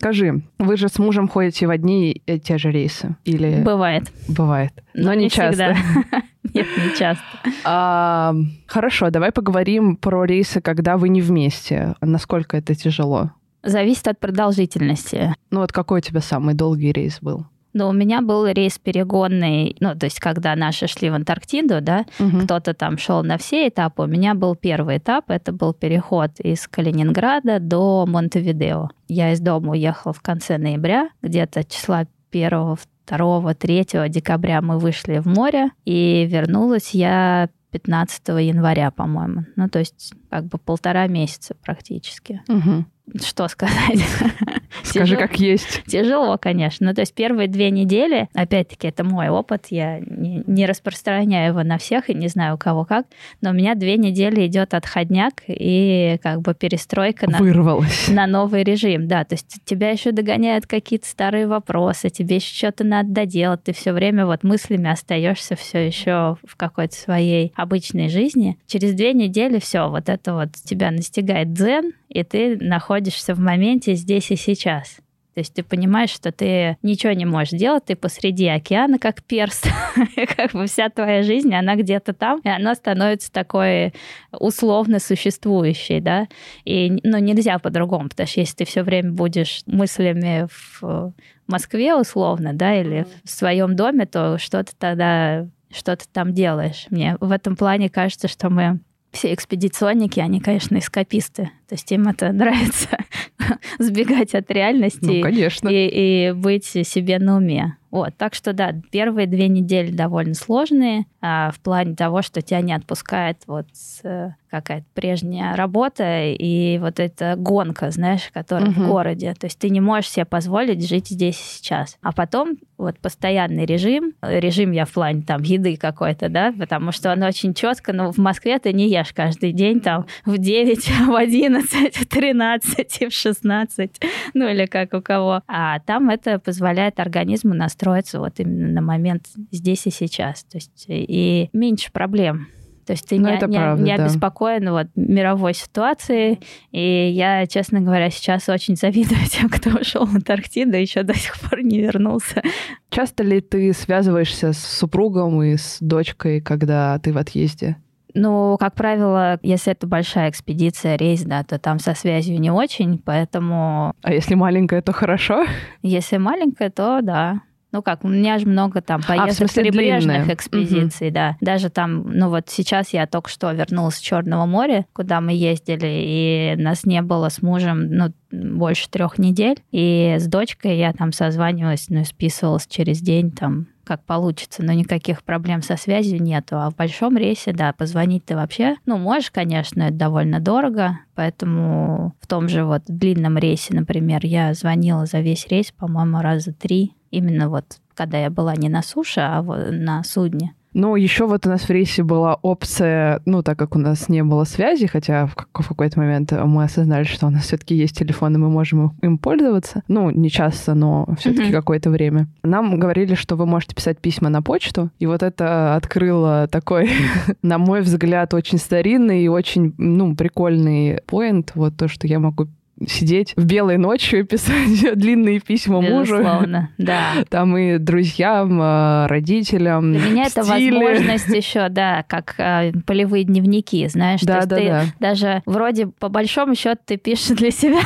Скажи, 0.02 0.42
вы 0.59 0.76
же 0.76 0.88
с 0.88 0.99
мужем 0.99 1.28
ходите 1.28 1.68
в 1.68 1.71
одни 1.71 2.11
и 2.11 2.40
те 2.40 2.59
же 2.59 2.73
рейсы? 2.73 3.14
Или 3.25 3.62
Бывает. 3.62 4.11
бывает? 4.26 4.73
Но, 4.94 5.14
не, 5.14 5.30
часто. 5.30 5.75
всегда. 5.75 6.23
Нет, 6.54 6.66
не 6.76 6.99
часто. 6.99 7.23
А, 7.64 8.35
хорошо, 8.66 9.11
давай 9.11 9.30
поговорим 9.30 9.94
про 9.94 10.25
рейсы, 10.25 10.61
когда 10.61 10.97
вы 10.97 11.09
не 11.09 11.21
вместе. 11.21 11.94
Насколько 12.00 12.56
это 12.56 12.75
тяжело? 12.75 13.30
Зависит 13.62 14.09
от 14.09 14.18
продолжительности. 14.18 15.37
Ну 15.52 15.61
вот 15.61 15.71
какой 15.71 16.00
у 16.00 16.02
тебя 16.02 16.21
самый 16.21 16.54
долгий 16.54 16.90
рейс 16.90 17.18
был? 17.21 17.47
Но 17.72 17.88
у 17.88 17.92
меня 17.92 18.20
был 18.20 18.46
рейс 18.46 18.78
перегонный, 18.78 19.76
ну, 19.80 19.94
то 19.96 20.04
есть, 20.04 20.20
когда 20.20 20.54
наши 20.56 20.86
шли 20.86 21.10
в 21.10 21.14
Антарктиду, 21.14 21.80
да, 21.80 22.04
Мгм. 22.18 22.42
кто-то 22.42 22.74
там 22.74 22.98
шел 22.98 23.22
на 23.22 23.38
все 23.38 23.68
этапы. 23.68 24.02
У 24.02 24.06
меня 24.06 24.34
был 24.34 24.54
первый 24.54 24.98
этап, 24.98 25.30
это 25.30 25.52
был 25.52 25.72
переход 25.72 26.38
из 26.40 26.68
Калининграда 26.68 27.58
до 27.60 28.04
Монтевидео. 28.06 28.90
Я 29.08 29.32
из 29.32 29.40
дома 29.40 29.72
уехала 29.72 30.12
в 30.12 30.20
конце 30.20 30.58
ноября, 30.58 31.08
где-то 31.22 31.64
числа 31.64 32.04
1, 32.30 32.76
2, 33.06 33.54
3 33.54 34.08
декабря 34.08 34.60
мы 34.62 34.78
вышли 34.78 35.18
в 35.18 35.26
море, 35.26 35.70
и 35.84 36.26
вернулась 36.30 36.90
я 36.94 37.48
15 37.72 38.28
января, 38.40 38.90
по-моему. 38.90 39.46
Ну, 39.56 39.68
то 39.68 39.78
есть 39.78 40.12
как 40.30 40.44
бы 40.44 40.58
полтора 40.58 41.06
месяца 41.06 41.54
практически. 41.64 42.42
Мгм. 42.48 42.86
Что 43.21 43.49
сказать? 43.49 43.99
Скажи, 44.82 45.14
Тяжело. 45.16 45.21
как 45.28 45.38
есть. 45.38 45.82
Тяжело, 45.87 46.38
конечно. 46.38 46.87
Ну, 46.87 46.94
то 46.94 47.02
есть 47.02 47.14
первые 47.14 47.49
две 47.49 47.71
недели, 47.71 48.28
опять-таки, 48.35 48.88
это 48.88 49.04
мой 49.04 49.28
опыт, 49.28 49.66
я 49.71 50.00
не, 50.00 50.42
не 50.47 50.66
распространяю 50.66 51.50
его 51.52 51.62
на 51.62 51.78
всех 51.78 52.09
и 52.11 52.14
не 52.14 52.28
знаю 52.28 52.54
у 52.54 52.59
кого 52.59 52.85
как, 52.85 53.06
но 53.40 53.50
у 53.50 53.52
меня 53.52 53.75
две 53.75 53.97
недели 53.97 54.47
идет 54.47 54.75
отходняк 54.75 55.42
и 55.47 56.16
как 56.23 56.40
бы 56.40 56.54
перестройка 56.54 57.30
на, 57.30 57.38
Вырвалась. 57.38 58.09
на 58.09 58.26
новый 58.26 58.64
режим. 58.64 59.09
Да, 59.09 59.25
то 59.25 59.35
есть 59.35 59.59
тебя 59.64 59.90
еще 59.90 60.12
догоняют 60.12 60.66
какие-то 60.66 61.06
старые 61.06 61.47
вопросы, 61.47 62.09
тебе 62.09 62.37
еще 62.37 62.54
что-то 62.54 62.85
надо 62.85 63.11
доделать, 63.11 63.64
ты 63.64 63.73
все 63.73 63.92
время 63.92 64.26
вот 64.26 64.42
мыслями 64.42 64.90
остаешься 64.90 65.54
все 65.56 65.87
еще 65.87 66.37
в 66.47 66.56
какой-то 66.56 66.94
своей 66.94 67.52
обычной 67.56 68.09
жизни. 68.09 68.59
Через 68.66 68.94
две 68.94 69.12
недели 69.12 69.59
все, 69.59 69.88
вот 69.88 70.09
это 70.09 70.35
вот 70.35 70.52
тебя 70.64 70.90
настигает 70.90 71.52
дзен, 71.52 71.92
и 72.12 72.23
ты 72.25 72.57
находишься 72.59 73.35
в 73.35 73.40
моменте 73.40 73.95
здесь 73.95 74.31
и 74.31 74.37
сейчас. 74.37 74.99
То 75.35 75.40
есть 75.40 75.54
ты 75.54 75.62
понимаешь, 75.62 76.11
что 76.11 76.31
ты 76.31 76.76
ничего 76.83 77.14
не 77.14 77.25
можешь 77.25 77.59
делать, 77.59 77.87
ты 77.87 77.97
посреди 77.97 78.49
океана, 78.49 78.99
как 78.99 79.23
перст. 79.23 79.66
Как 80.37 80.53
бы 80.53 80.66
вся 80.66 80.90
твоя 80.90 81.22
жизнь, 81.22 81.55
она 81.55 81.75
где-то 81.75 82.12
там, 82.12 82.40
и 82.40 82.48
она 82.48 82.75
становится 82.75 83.33
такой 83.33 83.94
условно 84.31 84.98
существующей, 84.98 86.01
да. 86.01 86.29
И 86.64 87.01
ну, 87.03 87.18
нельзя 87.18 87.59
по-другому, 87.59 88.11
потому 88.11 88.27
что 88.27 88.40
если 88.40 88.57
ты 88.57 88.64
все 88.66 88.83
время 88.83 89.12
будешь 89.12 89.62
мыслями 89.66 90.48
в 90.81 91.14
Москве 91.46 91.94
условно, 91.94 92.53
да, 92.53 92.79
или 92.79 93.07
в 93.25 93.31
своем 93.31 93.75
доме, 93.75 94.07
то 94.07 94.37
что 94.38 94.62
ты 94.64 94.72
тогда 94.79 95.46
что 95.75 95.96
ты 95.96 96.05
там 96.12 96.35
делаешь. 96.35 96.87
Мне 96.90 97.16
в 97.20 97.31
этом 97.31 97.57
плане 97.57 97.88
кажется, 97.88 98.29
что 98.29 98.51
мы 98.51 98.81
все 99.12 99.33
экспедиционники, 99.33 100.20
они, 100.20 100.40
конечно, 100.40 100.79
эскаписты. 100.79 101.51
То 101.72 101.74
есть 101.74 101.90
им 101.90 102.06
это 102.06 102.30
нравится 102.32 102.98
сбегать 103.78 104.35
от 104.35 104.50
реальности 104.50 104.98
Ну, 105.00 105.22
конечно. 105.22 105.70
и, 105.70 106.28
и 106.28 106.32
быть 106.32 106.66
себе 106.66 107.18
на 107.18 107.38
уме. 107.38 107.78
Вот, 107.90 108.14
так 108.16 108.32
что 108.35 108.54
да, 108.54 108.72
первые 108.90 109.26
две 109.26 109.48
недели 109.48 109.90
довольно 109.90 110.32
сложные 110.32 111.04
а, 111.20 111.50
в 111.50 111.61
плане 111.61 111.94
того, 111.94 112.22
что 112.22 112.40
тебя 112.40 112.62
не 112.62 112.72
отпускает 112.72 113.42
вот 113.46 113.66
э, 114.02 114.30
какая-то 114.50 114.87
прежняя 114.94 115.54
работа 115.54 116.22
и 116.24 116.78
вот 116.78 116.98
эта 116.98 117.35
гонка, 117.37 117.90
знаешь, 117.90 118.30
которая 118.32 118.70
Мгм. 118.70 118.85
в 118.85 118.88
городе. 118.88 119.35
То 119.38 119.46
есть 119.46 119.58
ты 119.58 119.68
не 119.68 119.82
можешь 119.82 120.08
себе 120.11 120.24
позволить 120.24 120.88
жить 120.88 121.08
здесь 121.08 121.37
и 121.38 121.58
сейчас. 121.58 121.98
А 122.00 122.12
потом 122.12 122.56
вот 122.78 122.98
постоянный 122.98 123.66
режим, 123.66 124.14
режим 124.22 124.72
я 124.72 124.87
в 124.87 124.90
плане 124.92 125.20
там 125.20 125.42
еды 125.42 125.76
какой-то, 125.76 126.30
да, 126.30 126.50
потому 126.58 126.92
что 126.92 127.12
он 127.12 127.22
очень 127.22 127.52
четко, 127.52 127.92
но 127.92 128.11
в 128.11 128.16
Москве 128.16 128.58
ты 128.58 128.72
не 128.72 128.88
ешь 128.88 129.12
каждый 129.12 129.52
день 129.52 129.80
там 129.82 130.06
в 130.24 130.38
9, 130.38 130.88
в 131.08 131.14
11, 131.14 131.62
в 131.62 132.07
13 132.07 133.03
и 133.03 133.09
в 133.09 133.12
16, 133.12 134.01
ну 134.35 134.48
или 134.48 134.66
как 134.66 134.94
у 134.94 135.01
кого. 135.03 135.42
А 135.46 135.79
там 135.81 136.11
это 136.11 136.38
позволяет 136.38 137.01
организму 137.01 137.55
настроиться 137.55 138.18
вот 138.20 138.38
именно 138.40 138.68
на 138.68 138.81
момент 138.83 139.27
здесь 139.51 139.87
и 139.87 139.90
сейчас. 139.90 140.44
То 140.44 140.59
есть 140.59 140.85
и 140.88 141.48
меньше 141.53 141.90
проблем. 141.92 142.48
То 142.85 142.94
есть 142.94 143.09
ты 143.09 143.16
Ну, 143.20 143.29
не, 143.29 143.37
это 143.37 143.46
не- 143.46 143.57
правда, 143.57 143.83
не 143.85 143.96
да. 143.96 144.05
обеспокоен 144.07 144.68
вот 144.70 144.88
мировой 144.96 145.55
ситуацией. 145.55 146.40
И 146.72 147.11
я, 147.11 147.46
честно 147.46 147.81
говоря, 147.81 148.11
сейчас 148.11 148.48
очень 148.48 148.75
завидую 148.75 149.20
тем, 149.31 149.48
кто 149.48 149.70
ушел 149.81 150.05
в 150.05 150.14
Антарктиду 150.16 150.77
и 150.77 150.81
еще 150.81 151.05
до 151.05 151.14
сих 151.14 151.38
пор 151.40 151.62
не 151.62 151.81
вернулся. 151.81 152.42
Часто 152.90 153.22
ли 153.22 153.40
ты 153.40 153.72
связываешься 153.72 154.53
с 154.53 154.59
супругом 154.59 155.40
и 155.44 155.57
с 155.57 155.79
дочкой, 155.81 156.40
когда 156.40 156.98
ты 156.98 157.12
в 157.12 157.18
отъезде? 157.18 157.77
Ну, 158.14 158.57
как 158.59 158.75
правило, 158.75 159.38
если 159.42 159.72
это 159.72 159.87
большая 159.87 160.31
экспедиция, 160.31 160.96
рейс, 160.96 161.22
да, 161.22 161.42
то 161.44 161.59
там 161.59 161.79
со 161.79 161.94
связью 161.94 162.38
не 162.40 162.51
очень, 162.51 162.98
поэтому 162.98 163.94
А 164.03 164.12
если 164.12 164.35
маленькая, 164.35 164.83
то 164.83 164.92
хорошо? 164.92 165.44
если 165.83 166.16
маленькая, 166.18 166.70
то 166.70 167.01
да. 167.03 167.40
Ну 167.72 167.81
как, 167.81 168.05
у 168.05 168.09
меня 168.09 168.38
же 168.38 168.46
много 168.46 168.83
там 168.83 169.01
поездок 169.03 169.31
А, 169.31 169.35
смысле, 169.35 169.62
прибрежных 169.62 170.16
длинные. 170.16 170.35
экспедиций, 170.35 171.11
да. 171.11 171.37
Даже 171.40 171.70
там, 171.70 172.03
ну 172.12 172.29
вот 172.29 172.51
сейчас 172.51 172.90
я 172.90 173.07
только 173.07 173.31
что 173.31 173.51
вернулась 173.51 173.94
с 173.96 174.01
Черного 174.01 174.44
моря, 174.44 174.85
куда 174.92 175.22
мы 175.22 175.33
ездили, 175.33 175.87
и 175.87 176.55
нас 176.59 176.85
не 176.85 177.01
было 177.01 177.31
с 177.31 177.40
мужем, 177.40 177.87
ну, 177.88 178.12
больше 178.31 178.90
трех 178.90 179.18
недель. 179.18 179.57
И 179.70 180.16
с 180.18 180.27
дочкой 180.27 180.77
я 180.77 180.92
там 180.92 181.12
созванивалась, 181.12 181.87
ну, 181.88 182.05
списывалась 182.05 182.66
через 182.66 183.01
день 183.01 183.31
там 183.31 183.68
как 183.92 184.05
получится, 184.05 184.62
но 184.62 184.72
никаких 184.72 185.22
проблем 185.22 185.61
со 185.61 185.76
связью 185.76 186.22
нету. 186.22 186.57
А 186.57 186.70
в 186.70 186.76
большом 186.76 187.18
рейсе, 187.18 187.52
да, 187.52 187.74
позвонить 187.74 188.24
ты 188.24 188.35
вообще, 188.35 188.76
ну, 188.87 188.96
можешь, 188.96 189.31
конечно, 189.31 189.83
это 189.83 189.92
довольно 189.92 190.40
дорого, 190.40 191.00
поэтому 191.14 192.14
в 192.18 192.26
том 192.26 192.48
же 192.48 192.64
вот 192.64 192.85
длинном 192.88 193.37
рейсе, 193.37 193.74
например, 193.74 194.24
я 194.24 194.55
звонила 194.55 195.05
за 195.05 195.20
весь 195.20 195.46
рейс, 195.48 195.72
по-моему, 195.72 196.22
раза 196.22 196.55
три, 196.55 196.94
именно 197.11 197.50
вот 197.50 197.81
когда 197.94 198.16
я 198.16 198.31
была 198.31 198.57
не 198.57 198.70
на 198.70 198.83
суше, 198.83 199.20
а 199.20 199.42
вот 199.42 199.70
на 199.70 200.02
судне. 200.05 200.55
Ну, 200.74 200.96
еще 200.96 201.26
вот 201.26 201.46
у 201.46 201.50
нас 201.50 201.62
в 201.62 201.70
рейсе 201.70 202.02
была 202.02 202.35
опция, 202.42 203.20
ну, 203.26 203.42
так 203.42 203.58
как 203.58 203.76
у 203.76 203.78
нас 203.78 204.08
не 204.08 204.22
было 204.24 204.44
связи, 204.44 204.87
хотя 204.87 205.26
в, 205.26 205.35
как- 205.35 205.48
в 205.62 205.68
какой-то 205.68 205.98
момент 206.00 206.32
мы 206.32 206.64
осознали, 206.64 207.04
что 207.04 207.26
у 207.26 207.30
нас 207.30 207.44
все-таки 207.44 207.74
есть 207.74 207.96
телефон, 207.98 208.35
и 208.35 208.38
мы 208.38 208.48
можем 208.48 208.92
им 209.02 209.18
пользоваться. 209.18 209.82
Ну, 209.88 210.11
не 210.11 210.30
часто, 210.30 210.74
но 210.74 211.06
все-таки 211.18 211.44
Мгм. 211.44 211.52
какое-то 211.52 211.90
время. 211.90 212.28
Нам 212.42 212.78
говорили, 212.78 213.14
что 213.14 213.37
вы 213.37 213.46
можете 213.46 213.74
писать 213.74 213.98
письма 213.98 214.28
на 214.30 214.40
почту, 214.42 214.90
и 214.98 215.06
вот 215.06 215.22
это 215.22 215.74
открыло 215.76 216.48
такой, 216.50 216.88
на 217.42 217.58
мой 217.58 217.82
взгляд, 217.82 218.32
очень 218.35 218.58
старинный 218.58 219.22
и 219.24 219.28
очень, 219.28 219.74
ну, 219.78 220.16
прикольный 220.16 221.00
поинт, 221.06 221.52
вот 221.54 221.76
то, 221.76 221.88
что 221.88 222.06
я 222.06 222.18
могу 222.18 222.46
сидеть 222.88 223.33
в 223.37 223.45
белой 223.45 223.79
ночью 223.79 224.21
и 224.21 224.23
писать 224.23 224.95
длинные 224.97 225.40
письма 225.40 225.81
мужу. 225.81 226.18
Безусловно, 226.18 226.71
да. 226.79 227.12
Там 227.29 227.57
и 227.57 227.79
друзьям, 227.79 228.61
э, 228.61 229.07
родителям. 229.07 229.92
Для 229.92 230.11
меня 230.11 230.25
это 230.25 230.42
стиле. 230.42 230.73
возможность 230.73 231.29
еще, 231.35 231.68
да, 231.68 232.05
как 232.09 232.35
э, 232.38 232.73
полевые 232.87 233.25
дневники, 233.25 233.87
знаешь. 233.88 234.21
Да, 234.23 234.45
да, 234.45 234.57
ты 234.57 234.66
да. 234.68 234.85
даже 235.01 235.42
вроде 235.47 235.87
по 235.87 236.09
большому 236.09 236.55
счету 236.55 236.81
ты 236.85 236.97
пишешь 236.97 237.37
для 237.37 237.51
себя, 237.51 237.81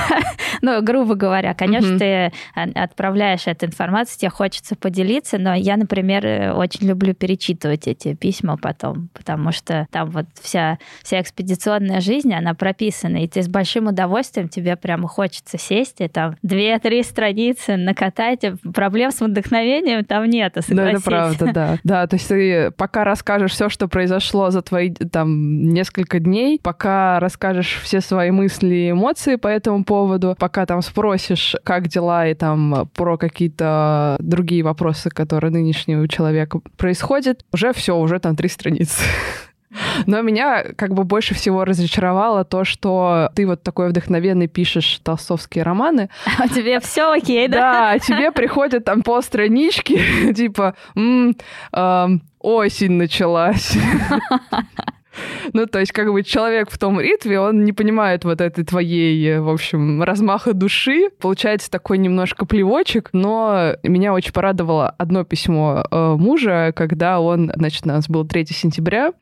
ну, 0.62 0.82
грубо 0.82 1.14
говоря. 1.14 1.54
Конечно, 1.54 1.90
Мгм. 1.90 1.98
ты 1.98 2.32
а- 2.54 2.82
отправляешь 2.84 3.46
эту 3.46 3.66
информацию, 3.66 4.18
тебе 4.18 4.30
хочется 4.30 4.76
поделиться, 4.76 5.38
но 5.38 5.54
я, 5.54 5.76
например, 5.76 6.26
э, 6.26 6.52
очень 6.52 6.86
люблю 6.86 7.14
перечитывать 7.14 7.86
эти 7.86 8.14
письма 8.14 8.56
потом, 8.56 9.08
потому 9.14 9.52
что 9.52 9.86
там 9.90 10.10
вот 10.10 10.26
вся, 10.40 10.78
вся 11.02 11.20
экспедиционная 11.20 12.00
жизнь, 12.00 12.32
она 12.32 12.54
прописана, 12.54 13.22
и 13.22 13.28
ты 13.28 13.42
с 13.42 13.48
большим 13.48 13.88
удовольствием, 13.88 14.48
тебе 14.48 14.76
прямо 14.86 15.08
хочется 15.08 15.58
сесть 15.58 16.00
и 16.00 16.06
там 16.06 16.36
две-три 16.42 17.02
страницы 17.02 17.76
накатать, 17.76 18.42
проблем 18.72 19.10
с 19.10 19.20
вдохновением 19.20 20.04
там 20.04 20.26
нету, 20.26 20.60
Ну, 20.68 20.80
это 20.82 21.00
согласись. 21.00 21.04
правда, 21.04 21.52
да. 21.52 21.78
Да, 21.84 22.06
то 22.06 22.14
есть 22.14 22.28
ты 22.28 22.70
пока 22.70 23.02
расскажешь 23.02 23.50
все, 23.50 23.68
что 23.68 23.88
произошло 23.88 24.50
за 24.50 24.62
твои 24.62 24.90
там 24.92 25.70
несколько 25.70 26.20
дней, 26.20 26.60
пока 26.62 27.18
расскажешь 27.18 27.80
все 27.82 28.00
свои 28.00 28.30
мысли 28.30 28.74
и 28.76 28.90
эмоции 28.92 29.34
по 29.34 29.48
этому 29.48 29.82
поводу, 29.82 30.36
пока 30.38 30.66
там 30.66 30.82
спросишь, 30.82 31.56
как 31.64 31.88
дела, 31.88 32.28
и 32.28 32.34
там 32.34 32.88
про 32.94 33.16
какие-то 33.16 34.16
другие 34.20 34.62
вопросы, 34.62 35.10
которые 35.10 35.50
нынешнего 35.50 36.06
человека 36.06 36.60
происходят, 36.76 37.44
уже 37.52 37.72
все, 37.72 37.96
уже 37.98 38.20
там 38.20 38.36
три 38.36 38.48
страницы. 38.48 39.02
Но 40.06 40.22
меня 40.22 40.62
как 40.76 40.94
бы 40.94 41.04
больше 41.04 41.34
всего 41.34 41.64
разочаровало 41.64 42.44
то, 42.44 42.64
что 42.64 43.30
ты 43.34 43.46
вот 43.46 43.62
такой 43.62 43.88
вдохновенный 43.88 44.46
пишешь 44.46 45.00
толстовские 45.02 45.64
романы, 45.64 46.08
А 46.38 46.48
тебе 46.48 46.80
все 46.80 47.12
окей, 47.12 47.48
да? 47.48 47.56
да, 47.72 47.90
а 47.92 47.98
тебе 47.98 48.30
приходят 48.32 48.84
там 48.84 49.02
полстранички, 49.02 50.32
типа, 50.34 50.74
«М, 50.94 51.36
ам, 51.72 52.22
осень 52.40 52.92
началась. 52.92 53.76
Ну, 55.52 55.66
то 55.66 55.78
есть, 55.78 55.92
как 55.92 56.12
бы 56.12 56.22
человек 56.22 56.70
в 56.70 56.78
том 56.78 57.00
ритме, 57.00 57.40
он 57.40 57.64
не 57.64 57.72
понимает 57.72 58.24
вот 58.24 58.40
этой 58.40 58.64
твоей, 58.64 59.38
в 59.38 59.48
общем, 59.48 60.02
размаха 60.02 60.52
души. 60.52 61.10
Получается 61.20 61.70
такой 61.70 61.98
немножко 61.98 62.46
плевочек, 62.46 63.10
но 63.12 63.74
меня 63.82 64.12
очень 64.12 64.32
порадовало 64.32 64.90
одно 64.90 65.24
письмо 65.24 65.84
э, 65.90 66.16
мужа, 66.18 66.72
когда 66.74 67.20
он, 67.20 67.52
значит, 67.54 67.84
у 67.84 67.88
нас 67.88 68.08
был 68.08 68.26
3 68.26 68.46
сентября, 68.46 69.12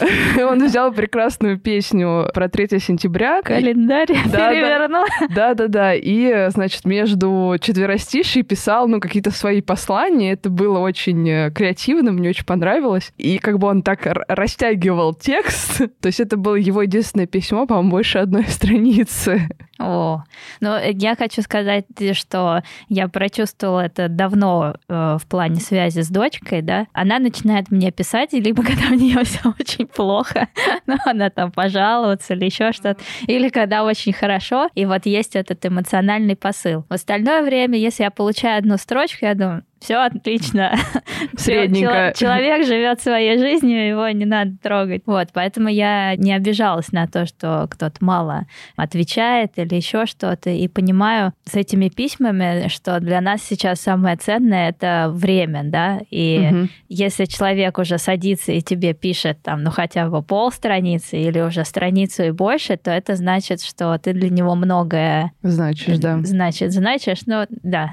он 0.48 0.64
взял 0.64 0.92
прекрасную 0.92 1.58
песню 1.58 2.28
про 2.32 2.48
3 2.48 2.78
сентября. 2.78 3.42
Календарь 3.42 4.08
Да, 4.26 4.30
да. 4.30 4.50
переверну. 4.50 5.04
Да-да-да, 5.34 5.94
и, 5.94 6.50
значит, 6.50 6.84
между 6.84 7.56
четверостишей 7.60 8.42
писал, 8.42 8.88
ну, 8.88 9.00
какие-то 9.00 9.30
свои 9.30 9.60
послания. 9.60 10.32
Это 10.32 10.50
было 10.50 10.78
очень 10.78 11.28
э, 11.28 11.50
креативно, 11.50 12.12
мне 12.12 12.30
очень 12.30 12.44
понравилось. 12.44 13.12
И 13.16 13.38
как 13.38 13.58
бы 13.58 13.68
он 13.68 13.82
так 13.82 14.00
растягивал 14.28 15.14
текст. 15.14 15.78
То 16.00 16.06
есть 16.06 16.20
это 16.20 16.36
было 16.36 16.54
его 16.54 16.82
единственное 16.82 17.26
письмо, 17.26 17.66
по-моему, 17.66 17.90
больше 17.90 18.18
одной 18.18 18.44
страницы. 18.48 19.48
О, 19.78 20.24
ну 20.60 20.76
я 20.82 21.14
хочу 21.14 21.40
сказать, 21.42 21.84
что 22.12 22.62
я 22.88 23.08
прочувствовала 23.08 23.80
это 23.80 24.08
давно 24.08 24.74
э, 24.88 25.16
в 25.20 25.26
плане 25.28 25.60
связи 25.60 26.00
с 26.00 26.08
дочкой, 26.08 26.62
да. 26.62 26.86
Она 26.92 27.20
начинает 27.20 27.70
мне 27.70 27.92
писать, 27.92 28.34
и 28.34 28.40
либо 28.40 28.62
когда 28.64 28.88
у 28.90 28.94
нее 28.94 29.22
все 29.24 29.54
очень 29.58 29.87
плохо, 29.92 30.48
ну, 30.86 30.96
она 31.04 31.30
там 31.30 31.52
пожаловаться 31.52 32.34
или 32.34 32.46
еще 32.46 32.72
что-то, 32.72 33.00
или 33.26 33.48
когда 33.48 33.84
очень 33.84 34.12
хорошо, 34.12 34.68
и 34.74 34.86
вот 34.86 35.06
есть 35.06 35.36
этот 35.36 35.64
эмоциональный 35.64 36.36
посыл. 36.36 36.84
В 36.88 36.92
остальное 36.94 37.42
время, 37.42 37.78
если 37.78 38.04
я 38.04 38.10
получаю 38.10 38.58
одну 38.58 38.76
строчку, 38.76 39.24
я 39.24 39.34
думаю, 39.34 39.64
все 39.80 39.96
отлично. 39.96 40.74
Средненько. 41.36 42.12
Чело- 42.16 42.32
Человек 42.32 42.66
живет 42.66 43.00
своей 43.00 43.38
жизнью, 43.38 43.86
его 43.88 44.08
не 44.08 44.24
надо 44.24 44.56
трогать. 44.62 45.02
Вот, 45.06 45.28
поэтому 45.32 45.68
я 45.68 46.16
не 46.16 46.32
обижалась 46.32 46.92
на 46.92 47.06
то, 47.06 47.26
что 47.26 47.66
кто-то 47.70 47.96
мало 48.04 48.46
отвечает 48.76 49.52
или 49.56 49.74
еще 49.74 50.06
что-то. 50.06 50.50
И 50.50 50.68
понимаю 50.68 51.32
с 51.44 51.54
этими 51.54 51.88
письмами, 51.88 52.68
что 52.68 53.00
для 53.00 53.20
нас 53.20 53.42
сейчас 53.42 53.80
самое 53.80 54.16
ценное 54.16 54.70
это 54.70 55.10
время, 55.12 55.62
да. 55.64 56.00
И 56.10 56.38
Мгм. 56.50 56.68
если 56.88 57.24
человек 57.26 57.78
уже 57.78 57.98
садится 57.98 58.52
и 58.52 58.60
тебе 58.62 58.94
пишет 58.94 59.42
там, 59.42 59.62
ну 59.62 59.70
хотя 59.70 60.08
бы 60.08 60.22
полстраницы 60.22 61.18
или 61.18 61.40
уже 61.40 61.64
страницу 61.64 62.24
и 62.24 62.30
больше, 62.30 62.76
то 62.76 62.90
это 62.90 63.16
значит, 63.16 63.62
что 63.62 63.96
ты 63.98 64.12
для 64.12 64.30
него 64.30 64.54
многое 64.54 65.32
Значит, 65.42 66.00
да. 66.00 66.18
Значит, 66.22 66.72
значишь, 66.72 67.20
ну 67.26 67.44
да. 67.62 67.92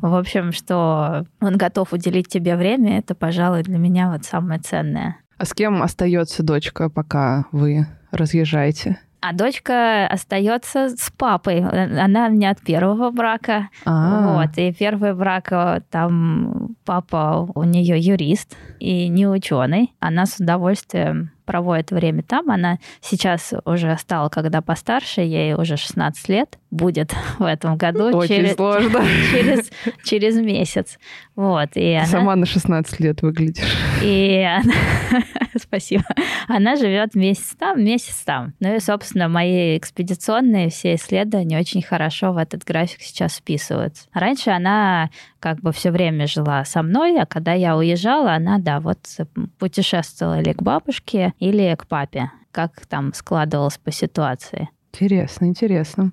В 0.00 0.14
общем, 0.14 0.52
что 0.52 1.25
он 1.40 1.56
готов 1.56 1.92
уделить 1.92 2.28
тебе 2.28 2.56
время, 2.56 2.98
это, 2.98 3.14
пожалуй, 3.14 3.62
для 3.62 3.78
меня 3.78 4.10
вот 4.10 4.24
самое 4.24 4.60
ценное. 4.60 5.16
А 5.38 5.44
с 5.44 5.52
кем 5.52 5.82
остается 5.82 6.42
дочка, 6.42 6.88
пока 6.88 7.46
вы 7.52 7.86
разъезжаете? 8.10 8.98
А 9.20 9.32
дочка 9.32 10.06
остается 10.06 10.90
с 10.90 11.10
папой. 11.10 11.60
Она 11.64 12.28
меня 12.28 12.50
от 12.50 12.60
первого 12.60 13.10
брака. 13.10 13.70
А, 13.84 14.34
Вот. 14.34 14.56
И 14.56 14.72
первый 14.72 15.14
брак 15.14 15.48
э, 15.50 15.80
там 15.90 16.76
папа 16.84 17.48
у 17.54 17.64
нее 17.64 17.98
юрист 17.98 18.56
и 18.78 19.08
не 19.08 19.26
ученый. 19.26 19.94
Она 19.98 20.26
с 20.26 20.38
удовольствием 20.38 21.32
проводит 21.44 21.90
время 21.90 22.22
там. 22.22 22.50
Она 22.50 22.78
сейчас 23.00 23.52
уже 23.64 23.96
стала, 23.98 24.28
когда 24.28 24.60
постарше, 24.60 25.22
ей 25.22 25.54
уже 25.54 25.76
16 25.76 26.28
лет 26.28 26.58
будет 26.76 27.12
в 27.38 27.44
этом 27.44 27.76
году. 27.76 28.16
Очень 28.16 28.36
через, 28.36 28.54
сложно. 28.54 29.04
через, 29.32 29.70
через 30.04 30.36
месяц. 30.36 30.98
Вот. 31.34 31.70
И 31.74 31.94
она, 31.94 32.06
сама 32.06 32.36
на 32.36 32.46
16 32.46 33.00
лет 33.00 33.22
выглядишь. 33.22 33.76
и 34.02 34.42
она, 34.42 34.74
спасибо, 35.60 36.04
она 36.48 36.76
живет 36.76 37.14
месяц 37.14 37.56
там, 37.58 37.82
месяц 37.82 38.22
там. 38.24 38.54
Ну 38.60 38.76
и, 38.76 38.80
собственно, 38.80 39.28
мои 39.28 39.76
экспедиционные 39.76 40.70
все 40.70 40.94
исследования 40.94 41.58
очень 41.58 41.82
хорошо 41.82 42.32
в 42.32 42.36
этот 42.36 42.64
график 42.64 43.02
сейчас 43.02 43.36
вписываются. 43.36 44.06
Раньше 44.12 44.50
она 44.50 45.10
как 45.40 45.60
бы 45.60 45.72
все 45.72 45.90
время 45.90 46.26
жила 46.26 46.64
со 46.64 46.82
мной, 46.82 47.20
а 47.20 47.26
когда 47.26 47.52
я 47.52 47.76
уезжала, 47.76 48.34
она, 48.34 48.58
да, 48.58 48.80
вот 48.80 48.98
путешествовала 49.58 50.40
или 50.40 50.52
к 50.52 50.62
бабушке, 50.62 51.32
или 51.38 51.74
к 51.76 51.86
папе, 51.86 52.30
как 52.50 52.86
там 52.86 53.12
складывалось 53.14 53.78
по 53.78 53.92
ситуации. 53.92 54.68
Интересно, 54.92 55.44
интересно. 55.46 56.12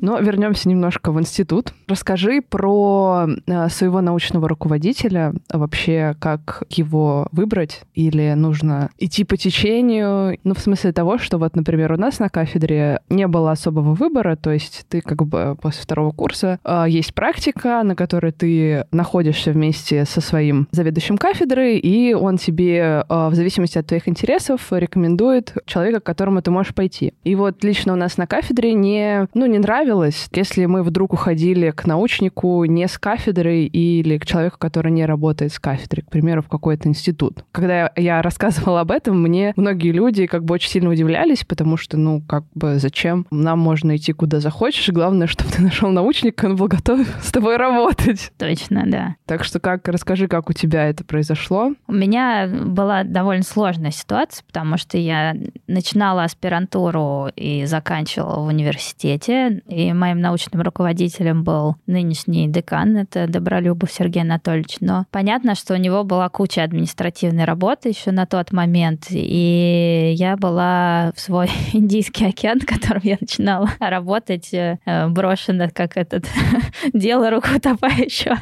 Но 0.00 0.18
вернемся 0.18 0.68
немножко 0.68 1.12
в 1.12 1.20
институт. 1.20 1.72
Расскажи 1.86 2.42
про 2.42 3.26
э, 3.46 3.68
своего 3.68 4.00
научного 4.00 4.48
руководителя, 4.48 5.34
вообще 5.52 6.14
как 6.20 6.62
его 6.70 7.28
выбрать, 7.32 7.82
или 7.94 8.34
нужно 8.34 8.90
идти 8.98 9.24
по 9.24 9.36
течению, 9.36 10.38
ну, 10.44 10.54
в 10.54 10.60
смысле 10.60 10.92
того, 10.92 11.18
что 11.18 11.38
вот, 11.38 11.56
например, 11.56 11.92
у 11.92 11.96
нас 11.96 12.18
на 12.18 12.28
кафедре 12.28 13.00
не 13.08 13.26
было 13.26 13.52
особого 13.52 13.94
выбора, 13.94 14.36
то 14.36 14.50
есть 14.50 14.86
ты 14.88 15.00
как 15.00 15.24
бы 15.24 15.56
после 15.60 15.82
второго 15.82 16.12
курса 16.12 16.58
э, 16.64 16.84
есть 16.88 17.14
практика, 17.14 17.82
на 17.82 17.94
которой 17.94 18.32
ты 18.32 18.84
находишься 18.92 19.52
вместе 19.52 20.04
со 20.04 20.20
своим 20.20 20.68
заведующим 20.70 21.18
кафедры, 21.18 21.76
и 21.76 22.14
он 22.14 22.36
тебе 22.38 23.04
э, 23.08 23.28
в 23.28 23.34
зависимости 23.34 23.78
от 23.78 23.86
твоих 23.86 24.08
интересов 24.08 24.60
рекомендует 24.70 25.54
человека, 25.66 26.00
к 26.00 26.04
которому 26.04 26.42
ты 26.42 26.50
можешь 26.50 26.74
пойти. 26.74 27.14
И 27.24 27.34
вот 27.34 27.64
лично 27.64 27.92
у 27.92 27.96
нас 27.96 28.16
на 28.16 28.26
кафедре 28.26 28.74
не, 28.74 29.28
ну, 29.34 29.46
не 29.46 29.58
нравилось, 29.88 30.28
если 30.34 30.66
мы 30.66 30.82
вдруг 30.82 31.14
уходили 31.14 31.70
к 31.70 31.86
научнику 31.86 32.64
не 32.66 32.86
с 32.86 32.98
кафедры 32.98 33.62
или 33.64 34.18
к 34.18 34.26
человеку, 34.26 34.58
который 34.58 34.92
не 34.92 35.06
работает 35.06 35.52
с 35.52 35.58
кафедрой, 35.58 36.02
к 36.04 36.10
примеру, 36.10 36.42
в 36.42 36.48
какой-то 36.48 36.88
институт. 36.88 37.44
Когда 37.52 37.90
я- 37.96 38.20
рассказывала 38.20 38.80
об 38.80 38.90
этом, 38.90 39.20
мне 39.22 39.54
многие 39.56 39.92
люди 39.92 40.26
как 40.26 40.44
бы 40.44 40.54
очень 40.54 40.68
сильно 40.68 40.90
удивлялись, 40.90 41.44
потому 41.44 41.76
что, 41.78 41.96
ну, 41.96 42.20
как 42.28 42.44
бы 42.54 42.78
зачем? 42.78 43.26
Нам 43.30 43.58
можно 43.60 43.96
идти 43.96 44.12
куда 44.12 44.40
захочешь, 44.40 44.88
главное, 44.90 45.26
чтобы 45.26 45.50
ты 45.50 45.62
нашел 45.62 45.88
научника, 45.90 46.44
он 46.46 46.56
был 46.56 46.68
готов 46.68 47.00
с 47.22 47.32
тобой 47.32 47.56
работать. 47.56 48.30
Точно, 48.36 48.84
да. 48.86 49.16
Так 49.26 49.42
что 49.44 49.58
как, 49.60 49.88
расскажи, 49.88 50.28
как 50.28 50.50
у 50.50 50.52
тебя 50.52 50.86
это 50.86 51.02
произошло. 51.04 51.72
У 51.86 51.92
меня 51.92 52.46
была 52.46 53.04
довольно 53.04 53.42
сложная 53.42 53.90
ситуация, 53.90 54.44
потому 54.46 54.76
что 54.76 54.98
я 54.98 55.34
начинала 55.66 56.24
аспирантуру 56.24 57.28
и 57.36 57.64
заканчивала 57.64 58.44
в 58.44 58.46
университете. 58.48 59.62
и 59.68 59.77
моим 59.92 60.20
научным 60.20 60.62
руководителем 60.62 61.44
был 61.44 61.76
нынешний 61.86 62.48
декан, 62.48 62.96
это 62.96 63.26
Добролюбов 63.26 63.90
Сергей 63.90 64.22
Анатольевич. 64.22 64.76
Но 64.80 65.06
понятно, 65.10 65.54
что 65.54 65.74
у 65.74 65.76
него 65.76 66.04
была 66.04 66.28
куча 66.28 66.62
административной 66.62 67.44
работы 67.44 67.90
еще 67.90 68.10
на 68.10 68.26
тот 68.26 68.52
момент, 68.52 69.06
и 69.10 70.14
я 70.16 70.36
была 70.36 71.12
в 71.14 71.20
свой 71.20 71.48
Индийский 71.72 72.26
океан, 72.26 72.60
в 72.62 72.66
котором 72.66 73.00
я 73.04 73.16
начинала 73.20 73.68
работать, 73.80 74.52
э, 74.52 74.78
брошена 75.08 75.68
как 75.70 75.96
этот 75.96 76.26
дело 76.92 77.30
руку 77.30 77.48
утопающего, 77.56 78.38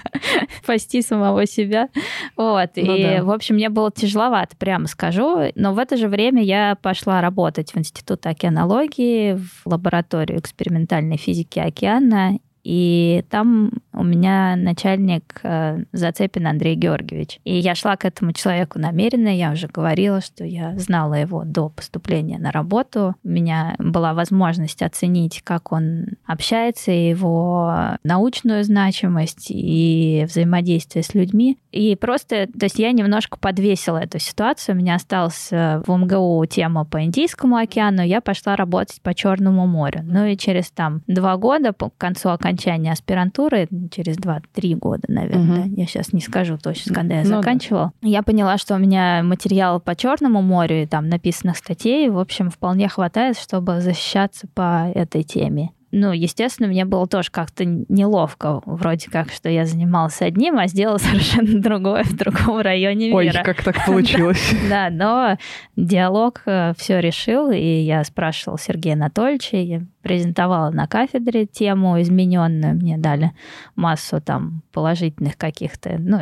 спасти 0.63 1.03
самого 1.03 1.47
себя. 1.47 1.89
Вот. 2.37 2.71
Ну, 2.77 2.95
и, 2.95 3.03
да. 3.03 3.25
в 3.25 3.31
общем, 3.31 3.57
мне 3.57 3.69
было 3.69 3.91
тяжеловато, 3.91 4.57
прямо 4.57 4.87
скажу. 4.87 5.51
Но 5.55 5.73
в 5.73 5.79
это 5.79 5.97
же 5.97 6.09
время 6.09 6.43
я 6.43 6.77
пошла 6.81 7.21
работать 7.21 7.73
в 7.73 7.79
Институт 7.79 8.27
океанологии, 8.27 9.35
в 9.35 9.67
лабораторию 9.67 10.39
экспериментальной 10.39 11.17
физики 11.27 11.59
океана. 11.59 12.39
И 12.65 13.23
там 13.29 13.71
у 13.97 14.05
меня 14.05 14.57
начальник 14.57 15.41
э, 15.43 15.85
Зацепин 15.93 16.47
Андрей 16.47 16.77
Георгиевич. 16.77 17.41
И 17.45 17.57
я 17.57 17.75
шла 17.75 17.97
к 17.97 18.05
этому 18.05 18.33
человеку 18.33 18.79
намеренно. 18.79 19.29
Я 19.29 19.53
уже 19.53 19.69
говорила, 19.69 20.21
что 20.21 20.45
я 20.45 20.79
знала 20.79 21.15
его 21.15 21.45
до 21.45 21.71
поступления 21.71 22.39
на 22.39 22.53
работу. 22.53 23.15
У 23.25 23.29
меня 23.29 23.75
была 23.79 24.13
возможность 24.13 24.83
оценить, 24.83 25.41
как 25.43 25.73
он 25.73 26.07
общается, 26.27 26.93
его 26.93 27.97
научную 28.05 28.65
значимость 28.65 29.47
и 29.51 30.27
взаимодействие 30.29 31.03
с 31.03 31.15
людьми. 31.15 31.59
И 31.73 31.97
просто, 31.97 32.47
то 32.47 32.67
есть 32.67 32.79
я 32.79 32.93
немножко 32.93 33.39
подвесила 33.39 33.99
эту 33.99 34.19
ситуацию. 34.19 34.75
У 34.75 34.79
меня 34.79 34.97
осталась 34.97 35.49
в 35.51 35.85
МГУ 35.89 36.45
тема 36.47 36.85
по 36.85 37.03
Индийскому 37.03 37.57
океану. 37.57 38.03
Я 38.03 38.21
пошла 38.21 38.57
работать 38.57 39.01
по 39.03 39.15
Черному 39.15 39.67
морю. 39.67 40.01
Ну 40.05 40.27
и 40.27 40.37
через 40.37 40.71
там 40.71 41.03
два 41.07 41.37
года, 41.37 41.73
по 41.73 41.91
концу 41.97 42.29
окончания 42.29 42.93
аспирантуры, 42.93 43.69
через 43.89 44.17
2-3 44.17 44.75
года, 44.77 45.05
наверное, 45.09 45.63
угу. 45.63 45.69
да, 45.69 45.83
я 45.83 45.87
сейчас 45.87 46.13
не 46.13 46.21
скажу 46.21 46.59
точно, 46.59 46.95
когда 46.95 47.17
я 47.17 47.23
ну, 47.23 47.37
заканчивала, 47.37 47.93
да. 48.03 48.09
я 48.09 48.23
поняла, 48.23 48.59
что 48.59 48.75
у 48.75 48.79
меня 48.79 49.23
материал 49.23 49.81
по 49.81 49.95
Черному 49.95 50.43
морю, 50.43 50.83
и 50.83 50.87
там 50.87 51.09
написанных 51.09 51.57
статей, 51.57 52.09
в 52.09 52.19
общем, 52.19 52.51
вполне 52.51 52.89
хватает, 52.89 53.39
чтобы 53.39 53.81
защищаться 53.81 54.47
по 54.55 54.91
этой 54.95 55.23
теме 55.23 55.71
ну, 55.93 56.13
естественно, 56.13 56.69
мне 56.69 56.85
было 56.85 57.07
тоже 57.07 57.31
как-то 57.31 57.65
неловко, 57.65 58.61
вроде 58.67 59.09
как, 59.11 59.31
что 59.33 59.49
я 59.49 59.65
занималась 59.65 60.21
одним, 60.21 60.59
а 60.59 60.67
сделала 60.67 60.99
совершенно 60.99 61.61
другое 61.61 62.05
в 62.05 62.15
другом 62.15 62.61
районе 62.61 63.09
мира. 63.09 63.17
Ой, 63.17 63.31
как 63.45 63.63
так 63.63 63.77
получилось. 63.87 64.55
Да, 64.69 64.91
но 64.91 65.39
диалог 65.77 66.43
э, 66.47 66.73
все 66.77 67.01
решил, 67.01 67.51
и 67.51 67.59
я 67.59 68.05
спрашивала 68.05 68.59
Сергея 68.59 68.95
Анатольевича, 68.95 69.87
презентовала 70.07 70.71
на 70.71 70.87
кафедре 70.87 71.47
тему 71.47 72.01
измененную, 72.01 72.77
мне 72.77 72.97
дали 72.97 73.33
массу 73.75 74.21
там 74.21 74.63
положительных 74.71 75.37
каких-то, 75.37 75.97
ну, 75.99 76.21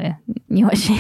не 0.49 0.65
очень 0.65 0.99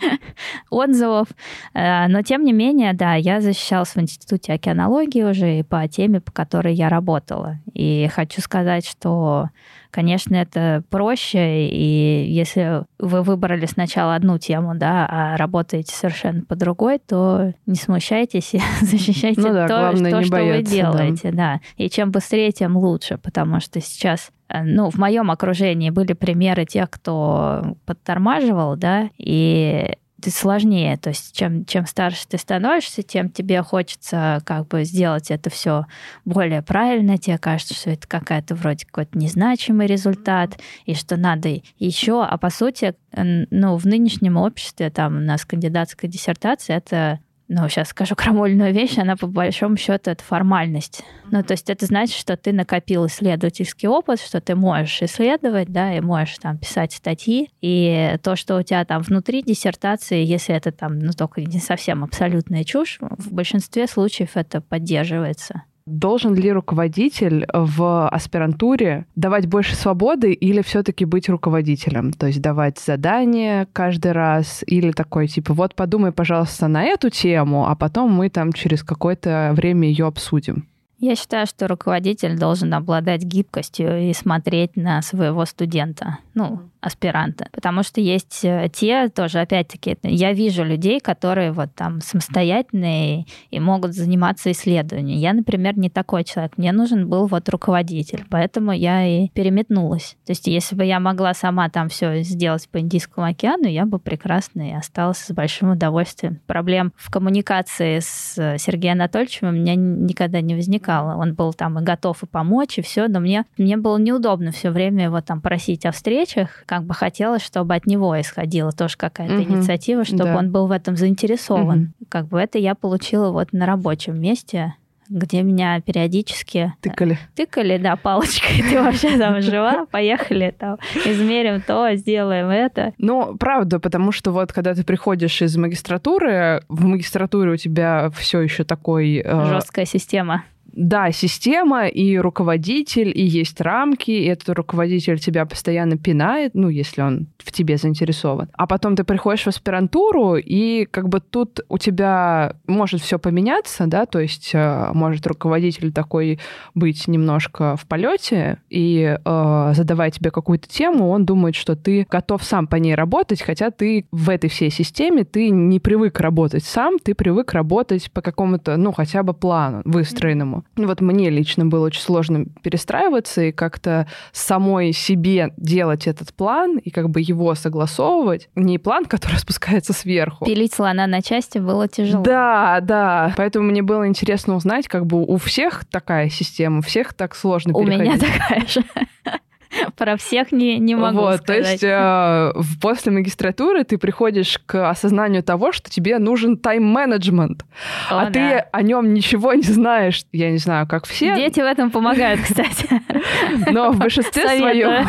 отзывов. 0.70 1.26
Э, 1.74 2.06
но, 2.06 2.22
тем 2.22 2.44
не 2.44 2.52
менее, 2.52 2.92
да, 2.92 3.14
я 3.14 3.40
защищалась 3.40 3.96
в 3.96 4.00
Институте 4.00 4.52
океанологии 4.52 5.24
уже 5.24 5.58
и 5.58 5.62
по 5.64 5.88
теме, 5.88 6.20
по 6.20 6.30
которой 6.30 6.72
я 6.72 6.88
работала. 6.88 7.58
И 7.74 8.08
хочу 8.14 8.40
сказать, 8.40 8.86
что, 8.86 9.48
конечно, 9.90 10.34
это 10.34 10.82
проще, 10.90 11.68
и 11.68 12.24
если 12.28 12.84
вы 12.98 13.22
выбрали 13.22 13.66
сначала 13.66 14.14
одну 14.14 14.38
тему, 14.38 14.74
да, 14.74 15.06
а 15.10 15.36
работаете 15.36 15.94
совершенно 15.94 16.44
по 16.44 16.56
другой, 16.56 16.98
то 16.98 17.52
не 17.66 17.76
смущайтесь 17.76 18.54
и 18.54 18.60
защищайте 18.80 19.40
ну 19.40 19.52
да, 19.52 19.66
то, 19.66 19.92
то 19.92 20.22
что 20.22 20.32
бояться, 20.32 20.56
вы 20.56 20.62
делаете, 20.62 21.30
да. 21.30 21.36
да. 21.36 21.60
И 21.76 21.90
чем 21.90 22.10
быстрее, 22.10 22.52
тем 22.52 22.76
лучше, 22.76 23.18
потому 23.18 23.60
что 23.60 23.80
сейчас 23.80 24.30
э, 24.48 24.62
ну, 24.62 24.90
в 24.90 24.96
моем 24.96 25.30
окружении 25.30 25.90
были 25.90 26.12
примеры 26.12 26.64
тех, 26.64 26.90
кто 26.90 27.76
подтормаживал, 27.86 28.76
да, 28.76 29.10
и 29.18 29.96
ты 30.20 30.30
сложнее. 30.30 30.96
То 30.96 31.10
есть 31.10 31.34
чем, 31.34 31.64
чем 31.64 31.86
старше 31.86 32.26
ты 32.28 32.38
становишься, 32.38 33.02
тем 33.02 33.30
тебе 33.30 33.62
хочется 33.62 34.42
как 34.44 34.68
бы 34.68 34.84
сделать 34.84 35.30
это 35.30 35.50
все 35.50 35.86
более 36.24 36.62
правильно. 36.62 37.18
Тебе 37.18 37.38
кажется, 37.38 37.74
что 37.74 37.90
это 37.90 38.06
какая-то 38.06 38.54
вроде 38.54 38.86
какой-то 38.86 39.18
незначимый 39.18 39.86
результат, 39.86 40.58
и 40.84 40.94
что 40.94 41.16
надо 41.16 41.60
еще. 41.78 42.22
А 42.24 42.36
по 42.38 42.50
сути, 42.50 42.94
ну, 43.12 43.76
в 43.76 43.86
нынешнем 43.86 44.36
обществе, 44.36 44.90
там 44.90 45.16
у 45.16 45.20
нас 45.20 45.44
кандидатская 45.44 46.10
диссертация, 46.10 46.76
это 46.76 47.20
ну, 47.52 47.68
сейчас 47.68 47.88
скажу 47.88 48.14
крамольную 48.16 48.72
вещь, 48.72 48.96
она 48.96 49.16
по 49.16 49.26
большому 49.26 49.76
счету 49.76 50.10
это 50.10 50.22
формальность. 50.22 51.02
Ну, 51.32 51.42
то 51.42 51.52
есть 51.52 51.68
это 51.68 51.84
значит, 51.84 52.16
что 52.16 52.36
ты 52.36 52.52
накопил 52.52 53.06
исследовательский 53.06 53.88
опыт, 53.88 54.20
что 54.20 54.40
ты 54.40 54.54
можешь 54.54 55.02
исследовать, 55.02 55.68
да, 55.68 55.96
и 55.96 56.00
можешь 56.00 56.38
там 56.38 56.58
писать 56.58 56.92
статьи, 56.92 57.50
и 57.60 58.16
то, 58.22 58.36
что 58.36 58.56
у 58.56 58.62
тебя 58.62 58.84
там 58.84 59.02
внутри 59.02 59.42
диссертации, 59.42 60.24
если 60.24 60.54
это 60.54 60.70
там, 60.70 61.00
ну, 61.00 61.12
только 61.12 61.40
не 61.42 61.58
совсем 61.58 62.04
абсолютная 62.04 62.62
чушь, 62.62 62.98
в 63.00 63.32
большинстве 63.32 63.88
случаев 63.88 64.36
это 64.36 64.60
поддерживается. 64.60 65.64
Должен 65.86 66.34
ли 66.34 66.52
руководитель 66.52 67.46
в 67.52 68.08
аспирантуре 68.08 69.06
давать 69.16 69.46
больше 69.46 69.74
свободы 69.74 70.32
или 70.32 70.62
все-таки 70.62 71.04
быть 71.04 71.28
руководителем? 71.28 72.12
То 72.12 72.26
есть 72.26 72.40
давать 72.40 72.78
задания 72.78 73.66
каждый 73.72 74.12
раз 74.12 74.62
или 74.66 74.92
такой 74.92 75.26
типа 75.26 75.54
вот 75.54 75.74
подумай, 75.74 76.12
пожалуйста, 76.12 76.68
на 76.68 76.84
эту 76.84 77.10
тему, 77.10 77.68
а 77.68 77.74
потом 77.74 78.12
мы 78.12 78.30
там 78.30 78.52
через 78.52 78.82
какое-то 78.82 79.52
время 79.54 79.88
ее 79.88 80.06
обсудим. 80.06 80.66
Я 80.98 81.16
считаю, 81.16 81.46
что 81.46 81.66
руководитель 81.66 82.38
должен 82.38 82.74
обладать 82.74 83.22
гибкостью 83.22 84.10
и 84.10 84.12
смотреть 84.12 84.76
на 84.76 85.00
своего 85.00 85.46
студента, 85.46 86.18
ну, 86.34 86.60
аспиранта. 86.80 87.48
Потому 87.52 87.82
что 87.82 88.00
есть 88.00 88.44
э, 88.44 88.70
те 88.72 89.08
тоже, 89.08 89.40
опять-таки, 89.40 89.96
я 90.02 90.32
вижу 90.32 90.64
людей, 90.64 91.00
которые 91.00 91.52
вот 91.52 91.74
там 91.74 92.00
самостоятельные 92.00 93.26
и 93.50 93.60
могут 93.60 93.94
заниматься 93.94 94.50
исследованием. 94.50 95.18
Я, 95.18 95.32
например, 95.32 95.78
не 95.78 95.90
такой 95.90 96.24
человек. 96.24 96.56
Мне 96.56 96.72
нужен 96.72 97.08
был 97.08 97.26
вот 97.26 97.48
руководитель, 97.48 98.24
поэтому 98.30 98.72
я 98.72 99.06
и 99.06 99.28
переметнулась. 99.28 100.16
То 100.26 100.32
есть 100.32 100.46
если 100.46 100.74
бы 100.74 100.84
я 100.84 101.00
могла 101.00 101.34
сама 101.34 101.68
там 101.68 101.88
все 101.88 102.22
сделать 102.22 102.68
по 102.68 102.80
Индийскому 102.80 103.26
океану, 103.26 103.66
я 103.66 103.84
бы 103.84 103.98
прекрасно 103.98 104.70
и 104.70 104.72
осталась 104.72 105.18
с 105.18 105.32
большим 105.32 105.72
удовольствием. 105.72 106.40
Проблем 106.46 106.92
в 106.96 107.10
коммуникации 107.10 107.98
с 108.00 108.36
э, 108.38 108.58
Сергеем 108.58 108.94
Анатольевичем 108.94 109.48
у 109.48 109.52
меня 109.52 109.74
никогда 109.74 110.40
не 110.40 110.54
возникало. 110.54 111.16
Он 111.16 111.34
был 111.34 111.52
там 111.52 111.78
и 111.78 111.82
готов 111.82 112.22
и 112.22 112.26
помочь, 112.26 112.78
и 112.78 112.82
все, 112.82 113.08
но 113.08 113.20
мне, 113.20 113.44
мне 113.58 113.76
было 113.76 113.98
неудобно 113.98 114.52
все 114.52 114.70
время 114.70 115.04
его 115.04 115.20
там 115.20 115.40
просить 115.40 115.84
о 115.86 115.92
встречах, 115.92 116.64
как 116.70 116.84
бы 116.84 116.94
хотелось, 116.94 117.42
чтобы 117.42 117.74
от 117.74 117.86
него 117.86 118.20
исходила 118.20 118.70
тоже 118.70 118.96
какая-то 118.96 119.34
угу. 119.34 119.42
инициатива, 119.42 120.04
чтобы 120.04 120.26
да. 120.26 120.36
он 120.36 120.52
был 120.52 120.68
в 120.68 120.70
этом 120.70 120.96
заинтересован. 120.96 121.94
Угу. 121.98 122.06
Как 122.08 122.28
бы 122.28 122.38
это 122.38 122.58
я 122.58 122.76
получила 122.76 123.32
вот 123.32 123.52
на 123.52 123.66
рабочем 123.66 124.20
месте 124.20 124.74
где 125.08 125.42
меня 125.42 125.80
периодически 125.80 126.72
тыкали. 126.80 127.18
Тыкали, 127.34 127.78
да, 127.78 127.96
палочкой. 127.96 128.62
Ты 128.70 128.80
вообще 128.80 129.18
там 129.18 129.42
жива? 129.42 129.86
Поехали, 129.90 130.54
там, 130.56 130.78
измерим 131.04 131.60
то, 131.60 131.92
сделаем 131.96 132.46
это. 132.48 132.92
Ну, 132.96 133.36
правда, 133.36 133.80
потому 133.80 134.12
что 134.12 134.30
вот 134.30 134.52
когда 134.52 134.72
ты 134.72 134.84
приходишь 134.84 135.42
из 135.42 135.56
магистратуры, 135.56 136.62
в 136.68 136.84
магистратуре 136.84 137.50
у 137.50 137.56
тебя 137.56 138.08
все 138.16 138.40
еще 138.40 138.62
такой... 138.62 139.20
Э... 139.24 139.46
Жесткая 139.46 139.84
система 139.84 140.44
да, 140.72 141.10
система 141.10 141.86
и 141.86 142.16
руководитель, 142.18 143.12
и 143.14 143.22
есть 143.22 143.60
рамки, 143.60 144.10
и 144.10 144.24
этот 144.24 144.50
руководитель 144.50 145.18
тебя 145.18 145.46
постоянно 145.46 145.96
пинает, 145.96 146.54
ну, 146.54 146.68
если 146.68 147.02
он 147.02 147.28
в 147.38 147.52
тебе 147.52 147.76
заинтересован. 147.76 148.48
А 148.52 148.66
потом 148.66 148.96
ты 148.96 149.04
приходишь 149.04 149.44
в 149.44 149.48
аспирантуру, 149.48 150.36
и 150.36 150.86
как 150.90 151.08
бы 151.08 151.20
тут 151.20 151.60
у 151.68 151.78
тебя 151.78 152.56
может 152.66 153.00
все 153.00 153.18
поменяться, 153.18 153.86
да, 153.86 154.06
то 154.06 154.20
есть 154.20 154.50
э, 154.54 154.90
может 154.92 155.26
руководитель 155.26 155.92
такой 155.92 156.38
быть 156.74 157.08
немножко 157.08 157.76
в 157.76 157.86
полете 157.86 158.58
и 158.68 159.18
э, 159.22 159.72
задавая 159.74 160.10
тебе 160.10 160.30
какую-то 160.30 160.68
тему, 160.68 161.10
он 161.10 161.24
думает, 161.24 161.54
что 161.54 161.76
ты 161.76 162.06
готов 162.08 162.42
сам 162.44 162.66
по 162.66 162.76
ней 162.76 162.94
работать, 162.94 163.42
хотя 163.42 163.70
ты 163.70 164.06
в 164.12 164.30
этой 164.30 164.50
всей 164.50 164.70
системе, 164.70 165.24
ты 165.24 165.50
не 165.50 165.80
привык 165.80 166.20
работать 166.20 166.64
сам, 166.64 166.98
ты 166.98 167.14
привык 167.14 167.52
работать 167.52 168.10
по 168.12 168.22
какому-то, 168.22 168.76
ну, 168.76 168.92
хотя 168.92 169.22
бы 169.22 169.34
плану 169.34 169.82
выстроенному. 169.84 170.59
Вот 170.76 171.00
мне 171.00 171.30
лично 171.30 171.66
было 171.66 171.86
очень 171.86 172.00
сложно 172.00 172.46
перестраиваться 172.62 173.42
и 173.42 173.52
как-то 173.52 174.06
самой 174.32 174.92
себе 174.92 175.52
делать 175.56 176.06
этот 176.06 176.32
план 176.34 176.78
и 176.78 176.90
как 176.90 177.10
бы 177.10 177.20
его 177.20 177.54
согласовывать. 177.54 178.48
Не 178.54 178.78
план, 178.78 179.04
который 179.06 179.36
спускается 179.38 179.92
сверху. 179.92 180.44
Пилить 180.44 180.74
слона 180.74 181.06
на 181.06 181.22
части 181.22 181.58
было 181.58 181.88
тяжело. 181.88 182.22
Да, 182.22 182.80
да. 182.80 183.34
Поэтому 183.36 183.68
мне 183.68 183.82
было 183.82 184.06
интересно 184.06 184.54
узнать, 184.54 184.88
как 184.88 185.06
бы 185.06 185.24
у 185.24 185.36
всех 185.36 185.84
такая 185.84 186.28
система, 186.28 186.78
у 186.78 186.82
всех 186.82 187.14
так 187.14 187.34
сложно 187.34 187.72
у 187.74 187.84
переходить. 187.84 188.22
У 188.22 188.26
меня 188.26 188.38
такая 188.38 188.66
же. 188.66 188.84
Про 189.96 190.16
всех 190.16 190.52
не, 190.52 190.78
не 190.78 190.94
могу 190.94 191.20
вот, 191.20 191.36
сказать. 191.42 191.64
То 191.64 191.70
есть 191.70 191.84
э, 191.84 192.52
после 192.80 193.12
магистратуры 193.12 193.84
ты 193.84 193.98
приходишь 193.98 194.58
к 194.66 194.90
осознанию 194.90 195.42
того, 195.42 195.72
что 195.72 195.90
тебе 195.90 196.18
нужен 196.18 196.56
тайм-менеджмент, 196.56 197.64
а 198.10 198.26
да. 198.26 198.30
ты 198.30 198.64
о 198.72 198.82
нем 198.82 199.14
ничего 199.14 199.54
не 199.54 199.62
знаешь. 199.62 200.24
Я 200.32 200.50
не 200.50 200.58
знаю, 200.58 200.86
как 200.86 201.06
все. 201.06 201.34
Дети 201.34 201.60
в 201.60 201.64
этом 201.64 201.90
помогают, 201.90 202.40
кстати. 202.40 202.88
Но 203.70 203.92
в 203.92 203.98
большинстве 203.98 204.48
своем 204.48 205.06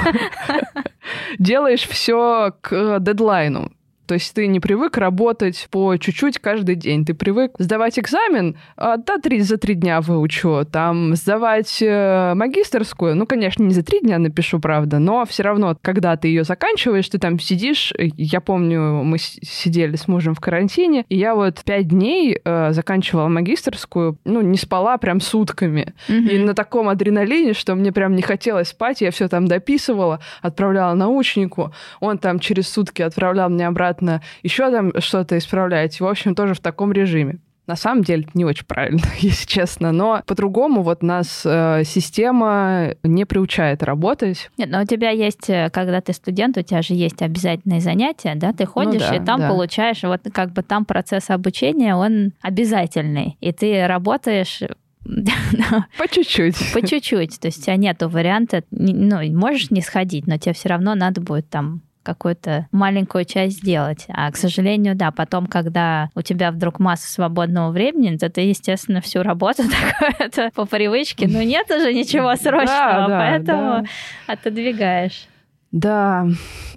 делаешь 1.39 1.88
все 1.88 2.54
к 2.62 3.00
дедлайну. 3.00 3.71
То 4.07 4.15
есть 4.15 4.33
ты 4.33 4.47
не 4.47 4.59
привык 4.59 4.97
работать 4.97 5.67
по 5.71 5.95
чуть-чуть 5.95 6.39
каждый 6.39 6.75
день. 6.75 7.05
Ты 7.05 7.13
привык 7.13 7.53
сдавать 7.59 7.97
экзамен, 7.97 8.57
а, 8.75 8.97
да, 8.97 9.17
три, 9.19 9.41
за 9.41 9.57
три 9.57 9.75
дня 9.75 10.01
выучу. 10.01 10.65
Там 10.69 11.15
сдавать 11.15 11.81
э, 11.81 12.33
магистрскую, 12.35 13.15
ну, 13.15 13.25
конечно, 13.25 13.63
не 13.63 13.73
за 13.73 13.83
три 13.83 14.01
дня 14.01 14.17
напишу, 14.17 14.59
правда, 14.59 14.99
но 14.99 15.25
все 15.25 15.43
равно, 15.43 15.77
когда 15.81 16.17
ты 16.17 16.27
ее 16.27 16.43
заканчиваешь, 16.43 17.07
ты 17.07 17.19
там 17.19 17.39
сидишь. 17.39 17.93
Я 17.97 18.41
помню, 18.41 19.03
мы 19.03 19.17
сидели 19.17 19.95
с 19.95 20.07
мужем 20.07 20.35
в 20.35 20.39
карантине, 20.39 21.05
и 21.07 21.17
я 21.17 21.35
вот 21.35 21.61
пять 21.63 21.87
дней 21.87 22.39
э, 22.43 22.71
заканчивала 22.73 23.27
магистрскую, 23.27 24.17
ну, 24.25 24.41
не 24.41 24.57
спала 24.57 24.97
прям 24.97 25.21
сутками. 25.21 25.93
Mm-hmm. 26.09 26.29
И 26.29 26.39
на 26.39 26.53
таком 26.53 26.89
адреналине, 26.89 27.53
что 27.53 27.75
мне 27.75 27.91
прям 27.91 28.15
не 28.15 28.21
хотелось 28.21 28.69
спать, 28.69 29.01
я 29.01 29.11
все 29.11 29.27
там 29.27 29.47
дописывала, 29.47 30.19
отправляла 30.41 30.95
научнику, 30.95 31.73
он 31.99 32.17
там 32.17 32.39
через 32.39 32.67
сутки 32.67 33.01
отправлял 33.01 33.49
мне 33.49 33.67
обратно 33.67 33.90
обратно, 33.91 34.21
еще 34.43 34.71
там 34.71 34.91
что-то 34.99 35.38
исправлять. 35.38 35.99
В 35.99 36.06
общем, 36.06 36.36
тоже 36.36 36.54
в 36.54 36.60
таком 36.60 36.91
режиме. 36.91 37.39
На 37.67 37.75
самом 37.75 38.04
деле 38.04 38.27
не 38.34 38.43
очень 38.43 38.65
правильно, 38.65 39.01
если 39.19 39.47
честно, 39.47 39.91
но 39.91 40.23
по-другому 40.25 40.82
вот 40.82 41.04
нас 41.04 41.43
э, 41.45 41.84
система 41.86 42.95
не 43.04 43.25
приучает 43.25 43.84
работать. 43.84 44.49
Нет, 44.58 44.69
но 44.69 44.82
у 44.82 44.86
тебя 44.86 45.12
есть, 45.12 45.49
э, 45.49 45.69
когда 45.71 46.01
ты 46.01 46.12
студент, 46.12 46.58
у 46.58 46.63
тебя 46.63 46.82
же 46.82 46.95
есть 46.95 47.21
обязательные 47.21 47.80
занятия, 47.80 48.34
да, 48.36 48.51
ты 48.51 48.65
ходишь 48.65 49.04
ну, 49.04 49.10
да, 49.10 49.15
и 49.15 49.25
там 49.25 49.39
да. 49.41 49.49
получаешь, 49.49 50.01
вот 50.04 50.21
как 50.34 50.51
бы 50.51 50.63
там 50.63 50.86
процесс 50.86 51.30
обучения, 51.30 51.95
он 51.95 52.34
обязательный, 52.41 53.38
и 53.39 53.51
ты 53.54 53.86
работаешь 53.86 54.62
по 55.97 56.08
чуть-чуть. 56.10 56.73
По 56.73 56.86
чуть-чуть. 56.86 57.39
То 57.39 57.47
есть 57.47 57.60
у 57.60 57.62
тебя 57.62 57.75
нету 57.75 58.10
варианта, 58.10 58.63
ну, 58.71 59.21
можешь 59.38 59.71
не 59.71 59.82
сходить, 59.82 60.27
но 60.27 60.38
тебе 60.38 60.54
все 60.54 60.69
равно 60.69 60.95
надо 60.95 61.21
будет 61.21 61.49
там 61.49 61.84
какую-то 62.03 62.67
маленькую 62.71 63.25
часть 63.25 63.57
сделать. 63.57 64.05
А, 64.09 64.31
к 64.31 64.37
сожалению, 64.37 64.95
да, 64.95 65.11
потом, 65.11 65.47
когда 65.47 66.09
у 66.15 66.21
тебя 66.21 66.51
вдруг 66.51 66.79
масса 66.79 67.11
свободного 67.11 67.71
времени, 67.71 68.17
то 68.17 68.29
ты, 68.29 68.41
естественно, 68.41 69.01
всю 69.01 69.23
работу 69.23 69.63
такое 70.29 70.51
по 70.51 70.65
привычке. 70.65 71.27
Ну, 71.27 71.41
нет 71.41 71.69
уже 71.69 71.93
ничего 71.93 72.35
срочного, 72.35 73.07
поэтому 73.07 73.85
отодвигаешь. 74.27 75.27
Да. 75.71 76.27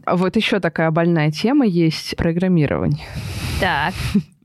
Вот 0.07 0.37
еще 0.37 0.61
такая 0.61 0.91
больная 0.91 1.31
тема 1.31 1.67
есть 1.67 2.17
программирование. 2.17 3.07
Так. 3.61 3.95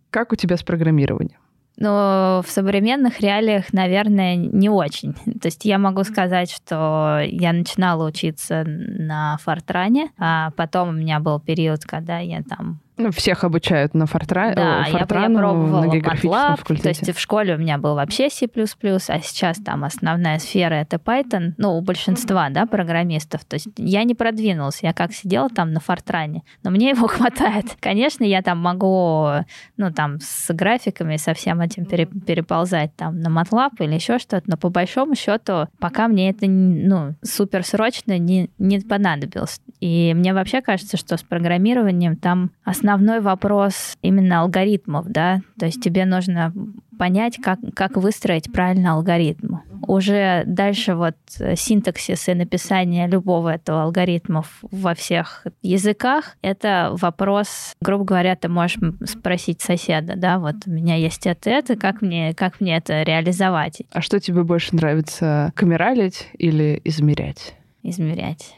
Как 0.10 0.32
у 0.32 0.36
тебя 0.36 0.58
с 0.58 0.64
программированием? 0.64 1.40
Но 1.80 2.44
в 2.46 2.52
современных 2.52 3.22
реалиях, 3.22 3.72
наверное, 3.72 4.36
не 4.36 4.70
очень. 4.70 5.14
То 5.14 5.48
есть 5.48 5.64
я 5.64 5.78
могу 5.78 6.04
сказать, 6.04 6.52
что 6.52 7.22
я 7.26 7.54
начинала 7.54 8.06
учиться 8.06 8.64
на 8.66 9.38
Фортране, 9.44 10.12
а 10.18 10.52
потом 10.58 10.90
у 10.90 10.92
меня 10.92 11.22
был 11.22 11.40
период, 11.40 11.86
когда 11.86 12.20
я 12.20 12.44
там 12.44 12.82
ну, 13.00 13.12
всех 13.12 13.46
обучают 13.46 13.94
на 13.94 14.06
Фортра... 14.06 14.54
да, 14.54 14.84
Фортрану, 14.84 15.24
я, 15.24 15.40
я 15.40 15.40
пробовала 15.40 15.82
на 15.84 15.88
географическом 15.88 16.32
MATLAB, 16.32 16.58
факультете. 16.58 17.00
То 17.00 17.06
есть 17.06 17.18
в 17.18 17.22
школе 17.22 17.56
у 17.56 17.58
меня 17.58 17.78
был 17.78 17.96
вообще 17.96 18.30
C++, 18.30 18.48
а 18.48 19.20
сейчас 19.22 19.58
там 19.58 19.86
основная 19.86 20.38
сфера— 20.40 20.74
это 20.76 20.98
Python, 20.98 21.54
ну, 21.58 21.78
у 21.78 21.82
большинства, 21.82 22.50
да, 22.50 22.66
программистов. 22.66 23.46
То 23.46 23.56
есть 23.56 23.70
я 23.78 24.04
не 24.04 24.16
продвинулась, 24.16 24.80
я 24.84 24.92
как 24.92 25.14
сидела 25.14 25.50
там 25.50 25.72
на 25.72 25.80
Фортране, 25.80 26.44
но 26.64 26.72
мне 26.72 26.90
его 26.90 27.08
хватает. 27.08 27.78
Конечно, 27.80 28.26
я 28.26 28.42
там 28.42 28.60
могу, 28.60 29.30
ну, 29.78 29.94
там, 29.94 30.20
с 30.20 30.54
графиками, 30.54 31.16
со 31.16 31.34
всем 31.34 31.62
этим 31.62 31.86
переползать 31.86 32.94
там 32.98 33.22
на 33.22 33.30
MATLAB 33.30 33.72
или 33.80 33.96
еще 33.96 34.20
что-то, 34.20 34.44
но 34.46 34.58
по 34.58 34.70
большому 34.70 35.16
счету 35.16 35.68
пока 35.80 36.10
мне 36.10 36.32
это, 36.32 36.48
ну, 36.48 37.16
супер 37.24 37.64
срочно 37.64 38.18
не, 38.18 38.50
не 38.58 38.82
понадобилось. 38.82 39.62
И 39.80 40.14
мне 40.14 40.34
вообще 40.34 40.62
кажется, 40.62 40.98
что 40.98 41.16
с 41.16 41.24
программированием 41.24 42.18
там 42.18 42.52
основная 42.66 42.89
основной 42.90 43.22
вопрос 43.22 43.96
именно 44.02 44.42
алгоритмов, 44.42 45.06
да, 45.08 45.42
то 45.60 45.68
есть 45.68 45.82
тебе 45.82 46.06
нужно 46.06 46.54
понять, 46.98 47.38
как, 47.42 47.60
как 47.76 47.96
выстроить 47.98 48.52
правильно 48.52 48.94
алгоритм. 48.94 49.58
Уже 49.88 50.44
дальше 50.46 50.96
вот 50.96 51.16
синтаксис 51.56 52.28
и 52.28 52.34
написание 52.34 53.08
любого 53.08 53.50
этого 53.54 53.84
алгоритма 53.84 54.44
во 54.64 54.96
всех 54.96 55.46
языках, 55.62 56.36
это 56.42 56.90
вопрос, 56.94 57.74
грубо 57.80 58.04
говоря, 58.04 58.36
ты 58.36 58.50
можешь 58.50 58.80
спросить 59.06 59.62
соседа, 59.62 60.16
да, 60.16 60.40
вот 60.40 60.56
у 60.66 60.72
меня 60.72 60.96
есть 60.96 61.28
это, 61.28 61.50
это, 61.50 61.76
как 61.76 62.02
мне, 62.02 62.34
как 62.34 62.60
мне 62.60 62.78
это 62.78 63.04
реализовать? 63.04 63.84
А 63.92 64.02
что 64.02 64.20
тебе 64.20 64.44
больше 64.44 64.76
нравится, 64.76 65.54
камералить 65.56 66.28
или 66.38 66.82
измерять? 66.84 67.54
Измерять. 67.84 68.56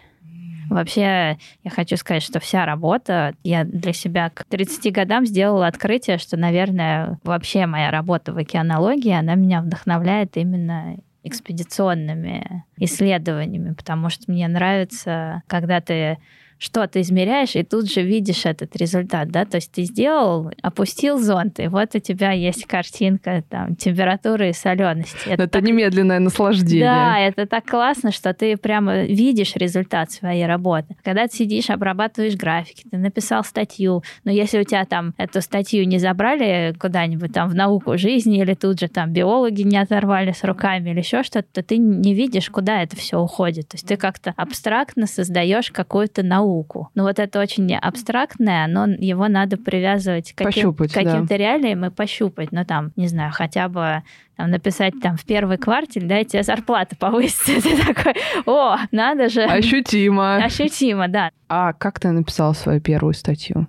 Вообще, 0.71 1.37
я 1.65 1.69
хочу 1.69 1.97
сказать, 1.97 2.23
что 2.23 2.39
вся 2.39 2.65
работа, 2.65 3.35
я 3.43 3.65
для 3.65 3.91
себя 3.91 4.29
к 4.29 4.45
30 4.45 4.93
годам 4.93 5.25
сделала 5.25 5.67
открытие, 5.67 6.17
что, 6.17 6.37
наверное, 6.37 7.19
вообще 7.25 7.65
моя 7.65 7.91
работа 7.91 8.31
в 8.31 8.37
океанологии, 8.37 9.11
она 9.11 9.35
меня 9.35 9.61
вдохновляет 9.61 10.37
именно 10.37 10.95
экспедиционными 11.23 12.63
исследованиями, 12.77 13.73
потому 13.73 14.09
что 14.09 14.31
мне 14.31 14.47
нравится, 14.47 15.43
когда 15.47 15.81
ты 15.81 16.19
что-то 16.61 17.01
измеряешь, 17.01 17.55
и 17.55 17.63
тут 17.63 17.91
же 17.91 18.03
видишь 18.03 18.45
этот 18.45 18.75
результат, 18.75 19.29
да, 19.29 19.45
то 19.45 19.55
есть 19.55 19.71
ты 19.71 19.81
сделал, 19.81 20.51
опустил 20.61 21.17
зонт, 21.17 21.59
и 21.59 21.67
вот 21.67 21.95
у 21.95 21.99
тебя 21.99 22.33
есть 22.33 22.65
картинка 22.65 23.43
там 23.49 23.75
температуры 23.75 24.49
и 24.49 24.53
солености. 24.53 25.25
Это, 25.25 25.43
это 25.43 25.53
так... 25.53 25.63
немедленное 25.63 26.19
наслаждение. 26.19 26.85
Да, 26.85 27.19
это 27.19 27.47
так 27.47 27.65
классно, 27.65 28.11
что 28.11 28.35
ты 28.35 28.57
прямо 28.57 29.05
видишь 29.05 29.55
результат 29.55 30.11
своей 30.11 30.45
работы. 30.45 30.95
Когда 31.03 31.27
ты 31.27 31.35
сидишь, 31.35 31.71
обрабатываешь 31.71 32.35
графики, 32.35 32.83
ты 32.91 32.97
написал 32.97 33.43
статью, 33.43 34.03
но 34.23 34.31
если 34.31 34.59
у 34.59 34.63
тебя 34.63 34.85
там 34.85 35.15
эту 35.17 35.41
статью 35.41 35.87
не 35.87 35.97
забрали 35.97 36.75
куда-нибудь 36.79 37.33
там 37.33 37.49
в 37.49 37.55
науку 37.55 37.97
жизни, 37.97 38.39
или 38.39 38.53
тут 38.53 38.79
же 38.79 38.87
там 38.87 39.11
биологи 39.11 39.63
не 39.63 39.77
оторвали 39.77 40.31
с 40.31 40.43
руками 40.43 40.91
или 40.91 40.99
еще 40.99 41.23
что-то, 41.23 41.47
то 41.53 41.63
ты 41.63 41.77
не 41.77 42.13
видишь, 42.13 42.51
куда 42.51 42.83
это 42.83 42.95
все 42.95 43.19
уходит. 43.19 43.69
То 43.69 43.75
есть 43.77 43.87
ты 43.87 43.97
как-то 43.97 44.35
абстрактно 44.37 45.07
создаешь 45.07 45.71
какую-то 45.71 46.21
науку, 46.21 46.50
науку. 46.51 46.89
Но 46.95 47.03
вот 47.03 47.19
это 47.19 47.39
очень 47.39 47.73
абстрактное, 47.75 48.67
но 48.67 48.87
его 48.87 49.27
надо 49.27 49.57
привязывать 49.57 50.33
к 50.33 50.37
каким, 50.37 50.73
каким-то 50.73 51.27
да. 51.27 51.37
реалиям 51.37 51.85
и 51.85 51.89
пощупать. 51.89 52.51
Ну, 52.51 52.65
там, 52.65 52.91
не 52.95 53.07
знаю, 53.07 53.31
хотя 53.33 53.69
бы 53.69 54.03
там, 54.35 54.51
написать 54.51 54.93
там 55.01 55.17
в 55.17 55.25
первый 55.25 55.57
квартал, 55.57 56.03
да, 56.05 56.23
тебе 56.23 56.43
зарплата 56.43 56.95
повысится. 56.95 57.61
Ты 57.61 57.93
такой, 57.93 58.15
о, 58.45 58.77
надо 58.91 59.29
же. 59.29 59.43
Ощутимо. 59.43 60.37
Ощутимо, 60.37 61.07
да. 61.07 61.31
А 61.47 61.73
как 61.73 61.99
ты 61.99 62.11
написал 62.11 62.53
свою 62.53 62.79
первую 62.79 63.13
статью? 63.13 63.67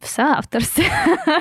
В 0.00 0.08
соавторстве. 0.08 0.84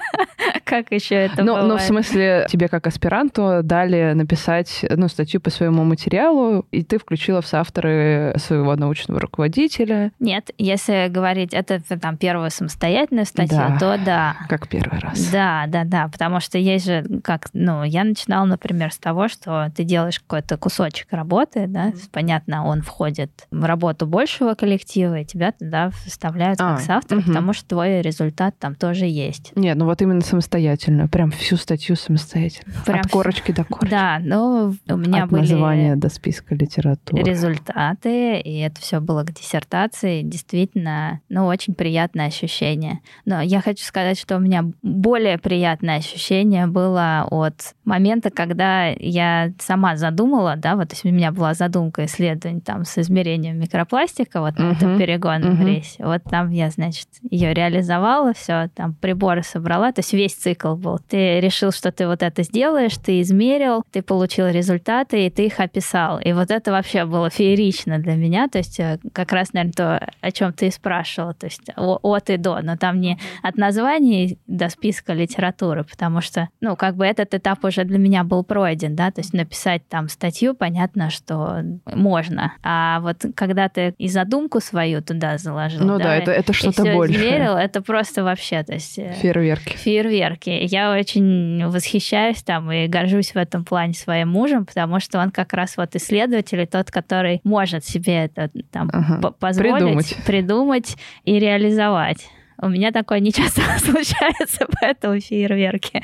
как 0.65 0.91
еще 0.91 1.15
это 1.15 1.43
ну, 1.43 1.53
бывает? 1.53 1.67
Ну, 1.67 1.77
в 1.77 1.81
смысле, 1.81 2.45
тебе 2.49 2.67
как 2.67 2.87
аспиранту 2.87 3.61
дали 3.63 4.13
написать 4.13 4.85
ну, 4.89 5.07
статью 5.07 5.41
по 5.41 5.49
своему 5.49 5.83
материалу, 5.83 6.65
и 6.71 6.83
ты 6.83 6.99
включила 6.99 7.41
в 7.41 7.47
соавторы 7.47 8.33
своего 8.37 8.75
научного 8.75 9.19
руководителя. 9.19 10.11
Нет, 10.19 10.51
если 10.57 11.07
говорить, 11.09 11.53
это 11.53 11.79
там 11.99 12.17
первая 12.17 12.49
самостоятельная 12.49 13.25
статья, 13.25 13.69
да, 13.69 13.79
то 13.79 14.03
да. 14.03 14.35
Как 14.47 14.67
первый 14.67 14.99
раз. 14.99 15.29
Да, 15.31 15.65
да, 15.67 15.83
да, 15.83 16.07
потому 16.07 16.39
что 16.39 16.57
есть 16.57 16.85
же, 16.85 17.03
как, 17.23 17.49
ну, 17.53 17.83
я 17.83 18.03
начинала, 18.03 18.45
например, 18.45 18.91
с 18.91 18.97
того, 18.97 19.27
что 19.27 19.71
ты 19.75 19.83
делаешь 19.83 20.19
какой-то 20.19 20.57
кусочек 20.57 21.07
работы, 21.11 21.65
да, 21.67 21.93
понятно, 22.11 22.65
он 22.65 22.81
входит 22.81 23.31
в 23.51 23.63
работу 23.63 24.05
большего 24.05 24.53
коллектива, 24.53 25.19
и 25.19 25.25
тебя 25.25 25.51
туда 25.51 25.91
вставляют 26.05 26.59
а, 26.61 26.75
как 26.75 26.81
соавтор, 26.81 27.19
угу. 27.19 27.27
потому 27.27 27.53
что 27.53 27.67
твой 27.67 28.01
результат 28.01 28.48
там 28.57 28.75
тоже 28.75 29.05
есть. 29.05 29.51
Нет, 29.55 29.77
ну 29.77 29.85
вот 29.85 30.01
именно 30.01 30.21
самостоятельно, 30.21 31.07
прям 31.07 31.31
всю 31.31 31.57
статью 31.57 31.95
самостоятельно. 31.95 32.73
Прям 32.85 33.01
От 33.01 33.11
корочки 33.11 33.51
до 33.51 33.63
корочки. 33.63 33.91
Да, 33.91 34.19
ну 34.21 34.73
у 34.87 34.97
меня 34.97 35.23
От 35.23 35.29
были... 35.29 35.41
названия 35.41 35.95
до 35.95 36.09
списка 36.09 36.55
литературы. 36.55 37.23
Результаты, 37.23 38.39
и 38.39 38.59
это 38.59 38.81
все 38.81 38.99
было 38.99 39.23
к 39.23 39.33
диссертации. 39.33 40.21
Действительно, 40.21 41.21
ну, 41.29 41.45
очень 41.45 41.73
приятное 41.73 42.27
ощущение. 42.27 42.99
Но 43.25 43.41
я 43.41 43.61
хочу 43.61 43.83
сказать, 43.83 44.19
что 44.19 44.37
у 44.37 44.39
меня 44.39 44.65
более 44.81 45.37
приятное 45.37 45.97
ощущение 45.97 46.67
было 46.67 47.27
от 47.29 47.75
момента, 47.85 48.29
когда 48.29 48.87
я 48.87 49.51
сама 49.59 49.95
задумала, 49.95 50.55
да, 50.55 50.75
вот 50.75 50.89
то 50.89 50.93
есть 50.93 51.05
у 51.05 51.09
меня 51.09 51.31
была 51.31 51.53
задумка 51.53 52.05
исследований 52.05 52.61
там 52.61 52.85
с 52.85 52.97
измерением 52.97 53.59
микропластика 53.59 54.41
вот 54.41 54.57
на 54.57 54.71
uh-huh. 54.71 54.75
этом 54.75 54.97
перегонном 54.97 55.61
uh-huh. 55.61 55.65
рейсе. 55.65 56.05
Вот 56.05 56.23
там 56.23 56.49
я, 56.51 56.69
значит, 56.69 57.07
ее 57.21 57.53
реализовала, 57.53 58.33
все, 58.39 58.69
там 58.75 58.93
приборы 58.93 59.43
собрала, 59.43 59.91
то 59.91 59.99
есть 59.99 60.13
весь 60.13 60.35
цикл 60.35 60.75
был. 60.75 60.99
Ты 60.99 61.39
решил, 61.39 61.71
что 61.71 61.91
ты 61.91 62.07
вот 62.07 62.23
это 62.23 62.43
сделаешь, 62.43 62.97
ты 62.97 63.21
измерил, 63.21 63.83
ты 63.91 64.01
получил 64.01 64.47
результаты, 64.47 65.25
и 65.25 65.29
ты 65.29 65.45
их 65.45 65.59
описал. 65.59 66.19
И 66.19 66.33
вот 66.33 66.51
это 66.51 66.71
вообще 66.71 67.05
было 67.05 67.29
феерично 67.29 67.99
для 67.99 68.15
меня, 68.15 68.47
то 68.47 68.57
есть 68.57 68.79
э, 68.79 68.99
как 69.13 69.31
раз, 69.31 69.53
наверное, 69.53 69.73
то, 69.73 70.09
о 70.21 70.31
чем 70.31 70.53
ты 70.53 70.67
и 70.67 70.71
спрашивала, 70.71 71.33
то 71.33 71.45
есть 71.45 71.61
от 71.75 72.29
и 72.29 72.37
до, 72.37 72.59
но 72.61 72.77
там 72.77 72.99
не 72.99 73.19
от 73.43 73.57
названий 73.57 74.37
до 74.47 74.69
списка 74.69 75.13
литературы, 75.13 75.83
потому 75.83 76.21
что, 76.21 76.49
ну, 76.61 76.75
как 76.75 76.95
бы 76.95 77.05
этот 77.05 77.33
этап 77.33 77.63
уже 77.63 77.83
для 77.83 77.97
меня 77.97 78.23
был 78.23 78.43
пройден, 78.43 78.95
да, 78.95 79.11
то 79.11 79.21
есть 79.21 79.33
написать 79.33 79.87
там 79.87 80.09
статью, 80.09 80.53
понятно, 80.53 81.09
что 81.09 81.63
можно, 81.85 82.53
а 82.63 82.99
вот 83.01 83.25
когда 83.35 83.69
ты 83.69 83.93
и 83.97 84.07
задумку 84.07 84.59
свою 84.59 85.01
туда 85.01 85.37
заложил, 85.37 85.81
ну 85.81 85.97
да, 85.97 86.05
да 86.05 86.15
это, 86.15 86.31
это 86.31 86.53
что-то 86.53 86.83
большее. 86.83 87.17
Измерил, 87.17 87.55
это 87.55 87.81
просто 87.81 88.23
вообще, 88.29 88.63
то 88.63 88.73
есть... 88.73 88.97
Э, 88.97 89.13
фейерверки. 89.13 89.75
Фейерверки. 89.77 90.49
Я 90.49 90.91
очень 90.91 91.65
восхищаюсь 91.67 92.41
там 92.43 92.71
и 92.71 92.87
горжусь 92.87 93.31
в 93.31 93.37
этом 93.37 93.65
плане 93.65 93.93
своим 93.93 94.29
мужем, 94.29 94.65
потому 94.65 94.99
что 94.99 95.19
он 95.19 95.31
как 95.31 95.53
раз 95.53 95.77
вот 95.77 95.95
исследователь, 95.95 96.61
и 96.61 96.65
тот, 96.65 96.91
который 96.91 97.41
может 97.43 97.85
себе 97.85 98.25
это 98.25 98.49
там 98.71 98.89
ага. 98.93 99.31
позволить, 99.31 99.75
придумать. 99.75 100.17
придумать 100.25 100.97
и 101.25 101.39
реализовать. 101.39 102.27
У 102.61 102.67
меня 102.67 102.91
такое 102.91 103.19
не 103.19 103.31
часто 103.31 103.61
случается, 103.79 104.67
поэтому 104.79 105.19
фейерверки. 105.19 106.01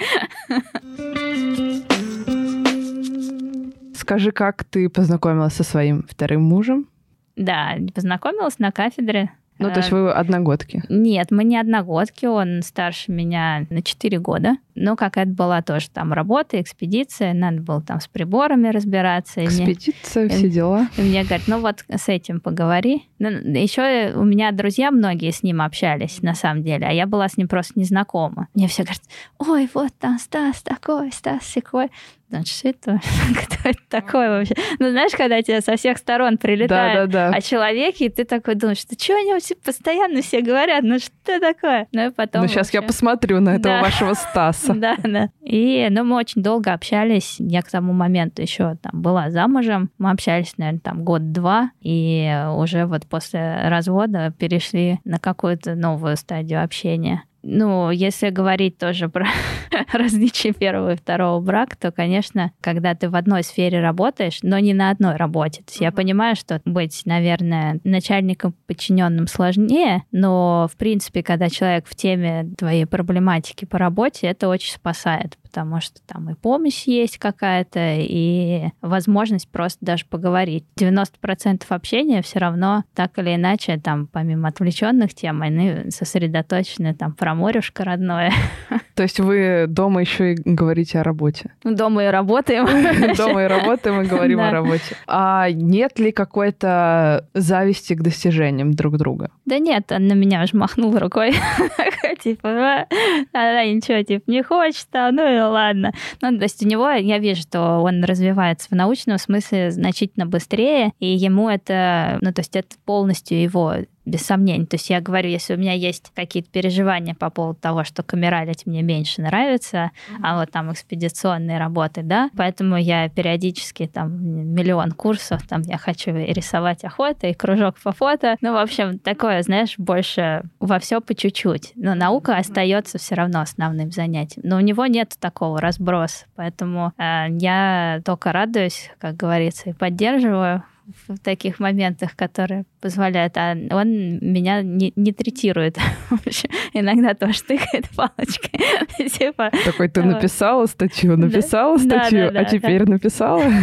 Скажи, 3.93 4.31
как 4.31 4.63
ты 4.63 4.89
познакомилась 4.89 5.53
со 5.53 5.63
своим 5.63 6.05
вторым 6.09 6.43
мужем? 6.43 6.87
Да, 7.35 7.75
познакомилась 7.93 8.59
на 8.59 8.71
кафедре 8.71 9.31
ну, 9.57 9.71
то 9.71 9.79
есть 9.79 9.91
вы 9.91 10.11
одногодки? 10.11 10.83
Нет, 10.89 11.31
мы 11.31 11.43
не 11.43 11.57
одногодки, 11.57 12.25
он 12.25 12.61
старше 12.61 13.11
меня 13.11 13.65
на 13.69 13.81
4 13.81 14.19
года. 14.19 14.57
Ну, 14.75 14.95
какая-то 14.95 15.31
была 15.31 15.61
тоже 15.61 15.89
там 15.89 16.13
работа, 16.13 16.61
экспедиция, 16.61 17.33
надо 17.33 17.61
было 17.61 17.81
там 17.81 17.99
с 17.99 18.07
приборами 18.07 18.67
разбираться. 18.69 19.43
Экспедиция, 19.43 20.25
и 20.25 20.29
все 20.29 20.49
дела. 20.49 20.87
И 20.97 21.01
мне 21.01 21.23
говорят, 21.23 21.43
ну 21.47 21.59
вот 21.59 21.83
с 21.89 22.09
этим 22.09 22.39
поговори. 22.39 23.03
Ну, 23.19 23.29
еще 23.29 24.13
у 24.15 24.23
меня 24.23 24.51
друзья 24.51 24.91
многие 24.91 25.31
с 25.31 25.43
ним 25.43 25.61
общались, 25.61 26.21
на 26.21 26.35
самом 26.35 26.63
деле, 26.63 26.85
а 26.87 26.91
я 26.91 27.07
была 27.07 27.29
с 27.29 27.37
ним 27.37 27.47
просто 27.47 27.79
незнакома. 27.79 28.47
Мне 28.53 28.67
все 28.67 28.83
говорят, 28.83 29.01
ой, 29.39 29.69
вот 29.73 29.93
там 29.99 30.19
Стас 30.19 30.61
такой, 30.61 31.11
Стас 31.11 31.45
секой 31.45 31.89
значит, 32.29 32.57
что 32.57 32.69
это? 32.69 33.01
Кто 33.45 33.69
это 33.69 33.79
такой 33.89 34.27
вообще? 34.29 34.55
Ну, 34.79 34.89
знаешь, 34.89 35.11
когда 35.11 35.41
тебе 35.41 35.61
со 35.61 35.77
всех 35.77 35.97
сторон 35.97 36.37
прилетает 36.37 37.09
да, 37.09 37.27
да, 37.27 37.31
да. 37.31 37.37
о 37.37 37.41
человеке, 37.41 38.05
и 38.05 38.09
ты 38.09 38.25
такой 38.25 38.55
думаешь, 38.55 38.79
что 38.79 38.95
что 38.99 39.15
они 39.15 39.33
вообще 39.33 39.55
постоянно 39.55 40.21
все 40.21 40.41
говорят? 40.41 40.83
Ну, 40.83 40.99
что 40.99 41.39
такое? 41.39 41.87
Ну, 41.91 42.07
и 42.07 42.11
потом... 42.11 42.41
Ну, 42.41 42.47
сейчас 42.47 42.67
вообще... 42.67 42.77
я 42.77 42.81
посмотрю 42.81 43.39
на 43.39 43.55
этого 43.55 43.75
да. 43.75 43.81
вашего 43.81 44.13
Стаса. 44.13 44.64
Да, 44.75 44.97
да. 45.03 45.29
И, 45.41 45.87
ну, 45.89 46.03
мы 46.03 46.17
очень 46.17 46.43
долго 46.43 46.73
общались. 46.73 47.35
Я 47.39 47.61
к 47.61 47.69
тому 47.69 47.93
моменту 47.93 48.41
еще 48.41 48.75
там 48.81 49.01
была 49.01 49.29
замужем. 49.29 49.89
Мы 49.97 50.11
общались, 50.11 50.57
наверное, 50.57 50.79
там 50.79 51.03
год-два, 51.03 51.71
и 51.81 52.45
уже 52.55 52.85
вот 52.85 53.05
после 53.07 53.67
развода 53.67 54.33
перешли 54.37 54.99
на 55.05 55.17
какую-то 55.19 55.75
новую 55.75 56.17
стадию 56.17 56.63
общения. 56.63 57.23
Ну, 57.47 57.91
если 57.91 58.31
говорить 58.31 58.79
тоже 58.79 59.07
про 59.07 59.27
различие 59.93 60.51
первого 60.51 60.93
и 60.93 60.97
второго 60.97 61.39
брака, 61.39 61.77
то, 61.77 61.91
конечно, 61.91 62.51
когда 62.59 62.95
ты 62.95 63.07
в 63.07 63.15
одной 63.15 63.43
сфере 63.43 63.81
работаешь, 63.81 64.39
но 64.41 64.57
не 64.57 64.73
на 64.73 64.89
одной 64.89 65.15
работе. 65.15 65.59
То 65.61 65.69
есть 65.69 65.81
я 65.81 65.91
понимаю, 65.91 66.35
что 66.35 66.59
быть, 66.65 67.03
наверное, 67.05 67.79
начальником 67.83 68.55
подчиненным 68.65 69.27
сложнее, 69.27 70.03
но, 70.11 70.67
в 70.71 70.75
принципе, 70.75 71.21
когда 71.21 71.49
человек 71.49 71.85
в 71.87 71.95
теме 71.95 72.49
твоей 72.57 72.87
проблематики 72.87 73.65
по 73.65 73.77
работе, 73.77 74.25
это 74.25 74.47
очень 74.47 74.73
спасает, 74.73 75.37
потому 75.55 75.79
что 75.79 76.01
там 76.05 76.29
и 76.29 76.33
помощь 76.33 76.83
есть 76.83 77.17
какая-то, 77.17 77.79
и 77.97 78.71
возможность 78.81 79.47
просто 79.47 79.85
даже 79.85 80.03
поговорить. 80.05 80.65
90% 80.77 81.63
общения 81.69 82.21
все 82.21 82.39
равно 82.39 82.83
так 82.93 83.17
или 83.19 83.35
иначе, 83.35 83.79
там, 83.81 84.07
помимо 84.07 84.49
отвлеченных 84.49 85.13
тем, 85.13 85.41
они 85.41 85.89
сосредоточены 85.91 86.93
там 86.93 87.13
про 87.13 87.35
морюшко 87.35 87.85
родное. 87.85 88.33
То 88.95 89.03
есть 89.03 89.21
вы 89.21 89.65
дома 89.69 90.01
еще 90.01 90.33
и 90.33 90.37
говорите 90.43 90.99
о 90.99 91.03
работе? 91.03 91.51
Дома 91.63 92.03
и 92.03 92.07
работаем. 92.07 92.65
Дома 93.15 93.43
и 93.43 93.47
работаем 93.47 94.01
и 94.01 94.05
говорим 94.05 94.41
о 94.41 94.51
работе. 94.51 94.97
А 95.07 95.49
нет 95.51 95.99
ли 95.99 96.11
какой-то 96.11 97.29
зависти 97.33 97.93
к 97.93 98.01
достижениям 98.01 98.73
друг 98.73 98.97
друга? 98.97 99.31
Да 99.45 99.57
нет, 99.59 99.89
он 99.91 100.07
на 100.07 100.13
меня 100.13 100.43
уже 100.43 100.57
махнул 100.57 100.97
рукой. 100.97 101.33
Типа, 102.21 102.87
она 103.33 103.65
ничего, 103.65 104.01
типа, 104.01 104.23
не 104.27 104.41
хочет, 104.41 104.87
а 104.93 105.11
ну 105.11 105.27
и 105.27 105.39
ладно. 105.51 105.93
Ну, 106.21 106.37
то 106.37 106.43
есть 106.43 106.63
у 106.63 106.67
него, 106.67 106.89
я 106.89 107.19
вижу, 107.19 107.41
что 107.41 107.79
он 107.79 108.03
развивается 108.03 108.69
в 108.69 108.73
научном 108.73 109.17
смысле 109.17 109.71
значительно 109.71 110.25
быстрее, 110.25 110.91
и 110.99 111.07
ему 111.07 111.49
это, 111.49 112.17
ну, 112.21 112.33
то 112.33 112.39
есть 112.39 112.55
это 112.55 112.75
полностью 112.85 113.41
его 113.41 113.75
без 114.05 114.21
сомнений. 114.21 114.65
То 114.65 114.75
есть 114.75 114.89
я 114.89 115.01
говорю, 115.01 115.29
если 115.29 115.55
у 115.55 115.57
меня 115.57 115.73
есть 115.73 116.11
какие-то 116.15 116.49
переживания 116.49 117.15
по 117.15 117.29
поводу 117.29 117.59
того, 117.59 117.83
что 117.83 118.03
камералить 118.03 118.65
мне 118.65 118.81
меньше 118.81 119.21
нравится, 119.21 119.91
mm-hmm. 120.09 120.19
а 120.23 120.39
вот 120.39 120.51
там 120.51 120.71
экспедиционные 120.71 121.57
работы, 121.57 122.01
да, 122.03 122.29
поэтому 122.37 122.77
я 122.77 123.09
периодически 123.09 123.87
там 123.87 124.53
миллион 124.53 124.91
курсов, 124.91 125.45
там 125.47 125.61
я 125.63 125.77
хочу 125.77 126.11
рисовать 126.11 126.83
охота 126.83 127.27
и 127.27 127.33
кружок 127.33 127.77
по 127.79 127.91
фото. 127.91 128.37
Ну, 128.41 128.53
в 128.53 128.57
общем, 128.57 128.99
такое, 128.99 129.41
знаешь, 129.41 129.75
больше 129.77 130.43
во 130.59 130.79
все 130.79 131.01
по 131.01 131.15
чуть-чуть. 131.15 131.73
Но 131.75 131.95
наука 131.95 132.33
mm-hmm. 132.33 132.39
остается 132.39 132.97
все 132.97 133.15
равно 133.15 133.41
основным 133.41 133.91
занятием. 133.91 134.47
Но 134.47 134.57
у 134.57 134.61
него 134.61 134.85
нет 134.85 135.13
такого 135.19 135.59
разброса, 135.59 136.25
поэтому 136.35 136.93
э, 136.97 137.25
я 137.29 138.01
только 138.05 138.31
радуюсь, 138.31 138.91
как 138.99 139.15
говорится, 139.15 139.69
и 139.69 139.73
поддерживаю 139.73 140.63
в 141.07 141.17
таких 141.19 141.59
моментах, 141.59 142.15
которые 142.15 142.65
позволяют, 142.81 143.37
а 143.37 143.55
он 143.71 144.19
меня 144.19 144.61
не, 144.61 144.93
не 144.95 145.11
третирует. 145.11 145.77
Иногда 146.73 147.13
тоже 147.13 147.41
тыкает 147.41 147.89
палочкой. 147.95 149.09
типа, 149.09 149.51
Такой, 149.65 149.89
ты 149.89 150.03
написала 150.03 150.65
статью, 150.67 151.17
написала 151.17 151.77
статью, 151.77 152.31
а 152.35 152.45
теперь 152.45 152.87
написала? 152.87 153.43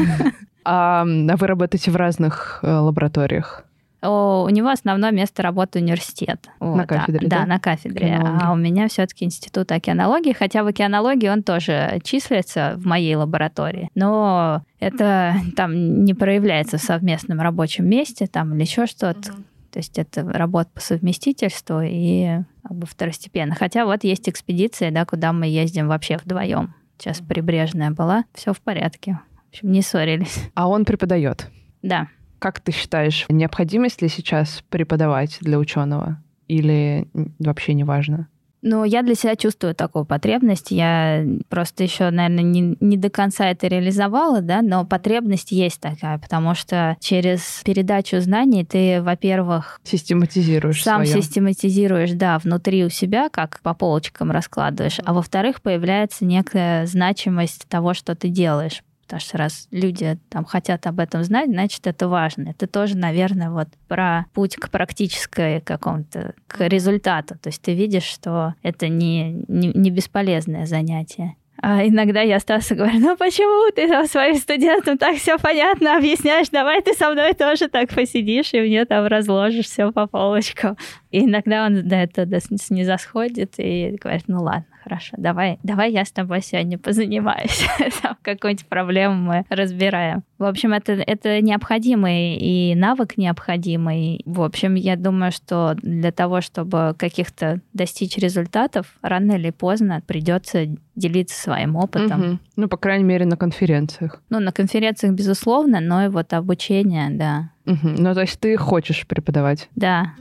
А, 0.64 1.02
а 1.02 1.36
вы 1.36 1.46
работаете 1.48 1.90
в 1.90 1.96
разных 1.96 2.60
э, 2.62 2.72
лабораториях? 2.72 3.64
У 4.02 4.48
него 4.48 4.68
основное 4.68 5.12
место 5.12 5.42
работы 5.42 5.78
университет. 5.78 6.48
Вот, 6.58 6.76
на 6.76 6.86
кафедре, 6.86 7.28
да? 7.28 7.40
Да, 7.40 7.46
на 7.46 7.60
кафедре. 7.60 8.20
А 8.20 8.52
у 8.52 8.56
меня 8.56 8.88
все-таки 8.88 9.24
институт 9.24 9.70
океанологии, 9.70 10.32
хотя 10.32 10.64
в 10.64 10.66
океанологии 10.66 11.28
он 11.28 11.42
тоже 11.42 12.00
числится 12.02 12.74
в 12.76 12.86
моей 12.86 13.14
лаборатории. 13.14 13.88
Но 13.94 14.62
это 14.80 15.36
там 15.56 16.04
не 16.04 16.14
проявляется 16.14 16.78
в 16.78 16.82
совместном 16.82 17.40
рабочем 17.40 17.88
месте 17.88 18.26
там 18.26 18.54
или 18.54 18.62
еще 18.62 18.86
что-то. 18.86 19.32
Угу. 19.32 19.42
То 19.72 19.78
есть 19.78 19.98
это 19.98 20.22
работа 20.22 20.70
по 20.74 20.80
совместительству 20.80 21.80
и 21.82 22.40
как 22.62 22.76
бы 22.76 22.86
второстепенно. 22.86 23.54
Хотя 23.54 23.86
вот 23.86 24.04
есть 24.04 24.28
экспедиция, 24.28 24.90
да, 24.90 25.06
куда 25.06 25.32
мы 25.32 25.46
ездим 25.46 25.88
вообще 25.88 26.18
вдвоем. 26.18 26.74
Сейчас 26.98 27.20
прибрежная 27.20 27.90
была, 27.90 28.24
все 28.34 28.52
в 28.52 28.60
порядке. 28.60 29.18
В 29.46 29.48
общем, 29.48 29.72
не 29.72 29.82
ссорились. 29.82 30.50
А 30.54 30.68
он 30.68 30.84
преподает? 30.84 31.50
Да. 31.82 32.08
Как 32.42 32.58
ты 32.58 32.72
считаешь, 32.72 33.24
необходимость 33.28 34.02
ли 34.02 34.08
сейчас 34.08 34.64
преподавать 34.68 35.38
для 35.42 35.60
ученого 35.60 36.20
или 36.48 37.06
вообще 37.38 37.72
не 37.72 37.84
важно? 37.84 38.26
Ну, 38.62 38.82
я 38.82 39.02
для 39.02 39.14
себя 39.14 39.36
чувствую 39.36 39.76
такую 39.76 40.04
потребность. 40.04 40.72
Я 40.72 41.24
просто 41.48 41.84
еще, 41.84 42.10
наверное, 42.10 42.42
не, 42.42 42.76
не 42.80 42.96
до 42.96 43.10
конца 43.10 43.46
это 43.48 43.68
реализовала, 43.68 44.40
да, 44.40 44.60
но 44.60 44.84
потребность 44.84 45.52
есть 45.52 45.80
такая, 45.80 46.18
потому 46.18 46.56
что 46.56 46.96
через 46.98 47.62
передачу 47.64 48.18
знаний 48.20 48.64
ты, 48.64 49.00
во-первых... 49.02 49.80
Систематизируешь 49.84 50.82
Сам 50.82 51.06
своё. 51.06 51.22
систематизируешь, 51.22 52.10
да, 52.10 52.40
внутри 52.40 52.84
у 52.84 52.88
себя, 52.88 53.28
как 53.28 53.60
по 53.60 53.72
полочкам 53.72 54.32
раскладываешь, 54.32 54.98
а 55.04 55.12
во-вторых, 55.12 55.62
появляется 55.62 56.24
некая 56.24 56.86
значимость 56.86 57.68
того, 57.68 57.94
что 57.94 58.16
ты 58.16 58.30
делаешь 58.30 58.82
Потому 59.12 59.28
что 59.28 59.36
раз 59.36 59.68
люди 59.70 60.18
там 60.30 60.46
хотят 60.46 60.86
об 60.86 60.98
этом 60.98 61.22
знать, 61.22 61.50
значит, 61.50 61.86
это 61.86 62.08
важно. 62.08 62.48
Это 62.48 62.66
тоже, 62.66 62.96
наверное, 62.96 63.50
вот 63.50 63.68
про 63.86 64.24
путь 64.32 64.56
к 64.56 64.70
практической 64.70 65.60
какому-то, 65.60 66.32
к 66.46 66.66
результату. 66.66 67.38
То 67.38 67.50
есть 67.50 67.60
ты 67.60 67.74
видишь, 67.74 68.04
что 68.04 68.54
это 68.62 68.88
не, 68.88 69.44
не, 69.48 69.68
не 69.68 69.90
бесполезное 69.90 70.64
занятие. 70.64 71.36
А 71.60 71.86
иногда 71.86 72.22
я 72.22 72.40
Стасу 72.40 72.74
говорю, 72.74 73.00
ну 73.00 73.16
почему 73.18 73.70
ты 73.70 73.86
там 73.86 74.06
своим 74.06 74.36
студентам 74.36 74.96
так 74.96 75.16
все 75.16 75.36
понятно 75.38 75.98
объясняешь, 75.98 76.48
давай 76.48 76.80
ты 76.80 76.94
со 76.94 77.10
мной 77.10 77.34
тоже 77.34 77.68
так 77.68 77.90
посидишь 77.90 78.54
и 78.54 78.60
мне 78.62 78.86
там 78.86 79.06
разложишь 79.06 79.66
все 79.66 79.92
по 79.92 80.06
полочкам. 80.06 80.78
И 81.10 81.26
иногда 81.26 81.66
он 81.66 81.86
до 81.86 81.96
этого 81.96 82.26
не 82.70 82.84
засходит 82.84 83.54
и 83.58 83.98
говорит, 84.00 84.24
ну 84.26 84.42
ладно, 84.42 84.64
хорошо, 84.82 85.14
давай, 85.16 85.58
давай 85.62 85.92
я 85.92 86.04
с 86.04 86.10
тобой 86.10 86.42
сегодня 86.42 86.78
позанимаюсь. 86.78 87.66
Какую-нибудь 88.22 88.66
проблему 88.66 89.14
мы 89.14 89.44
разбираем. 89.48 90.22
В 90.38 90.44
общем, 90.44 90.72
это, 90.72 90.92
это 90.92 91.40
необходимый 91.40 92.36
и 92.36 92.74
навык 92.74 93.16
необходимый. 93.16 94.20
В 94.24 94.42
общем, 94.42 94.74
я 94.74 94.96
думаю, 94.96 95.32
что 95.32 95.74
для 95.80 96.10
того, 96.12 96.40
чтобы 96.40 96.94
каких-то 96.98 97.60
достичь 97.72 98.16
результатов, 98.16 98.86
рано 99.02 99.32
или 99.32 99.50
поздно 99.50 100.02
придется 100.06 100.66
делиться 100.94 101.40
своим 101.40 101.76
опытом. 101.76 102.20
Угу. 102.20 102.38
Ну, 102.56 102.68
по 102.68 102.76
крайней 102.76 103.04
мере, 103.04 103.24
на 103.24 103.36
конференциях. 103.36 104.20
Ну, 104.30 104.40
на 104.40 104.52
конференциях, 104.52 105.14
безусловно, 105.14 105.80
но 105.80 106.04
и 106.04 106.08
вот 106.08 106.32
обучение, 106.32 107.08
да. 107.10 107.50
Угу. 107.66 107.94
Ну, 107.98 108.14
то 108.14 108.22
есть 108.22 108.38
ты 108.40 108.56
хочешь 108.56 109.06
преподавать? 109.06 109.68
Да. 109.76 110.14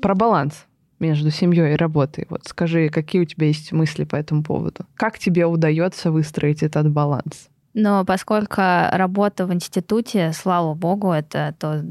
Про 0.00 0.14
баланс 0.16 0.66
между 1.02 1.30
семьей 1.30 1.74
и 1.74 1.76
работой. 1.76 2.26
Вот 2.30 2.44
скажи, 2.44 2.88
какие 2.88 3.20
у 3.20 3.26
тебя 3.26 3.48
есть 3.48 3.72
мысли 3.72 4.04
по 4.04 4.16
этому 4.16 4.42
поводу? 4.42 4.86
Как 4.94 5.18
тебе 5.18 5.44
удается 5.44 6.10
выстроить 6.10 6.62
этот 6.62 6.90
баланс? 6.90 7.50
Но 7.74 8.04
поскольку 8.04 8.60
работа 8.92 9.46
в 9.46 9.52
институте, 9.52 10.32
слава 10.32 10.74
богу, 10.74 11.10
это 11.10 11.54
то, 11.58 11.82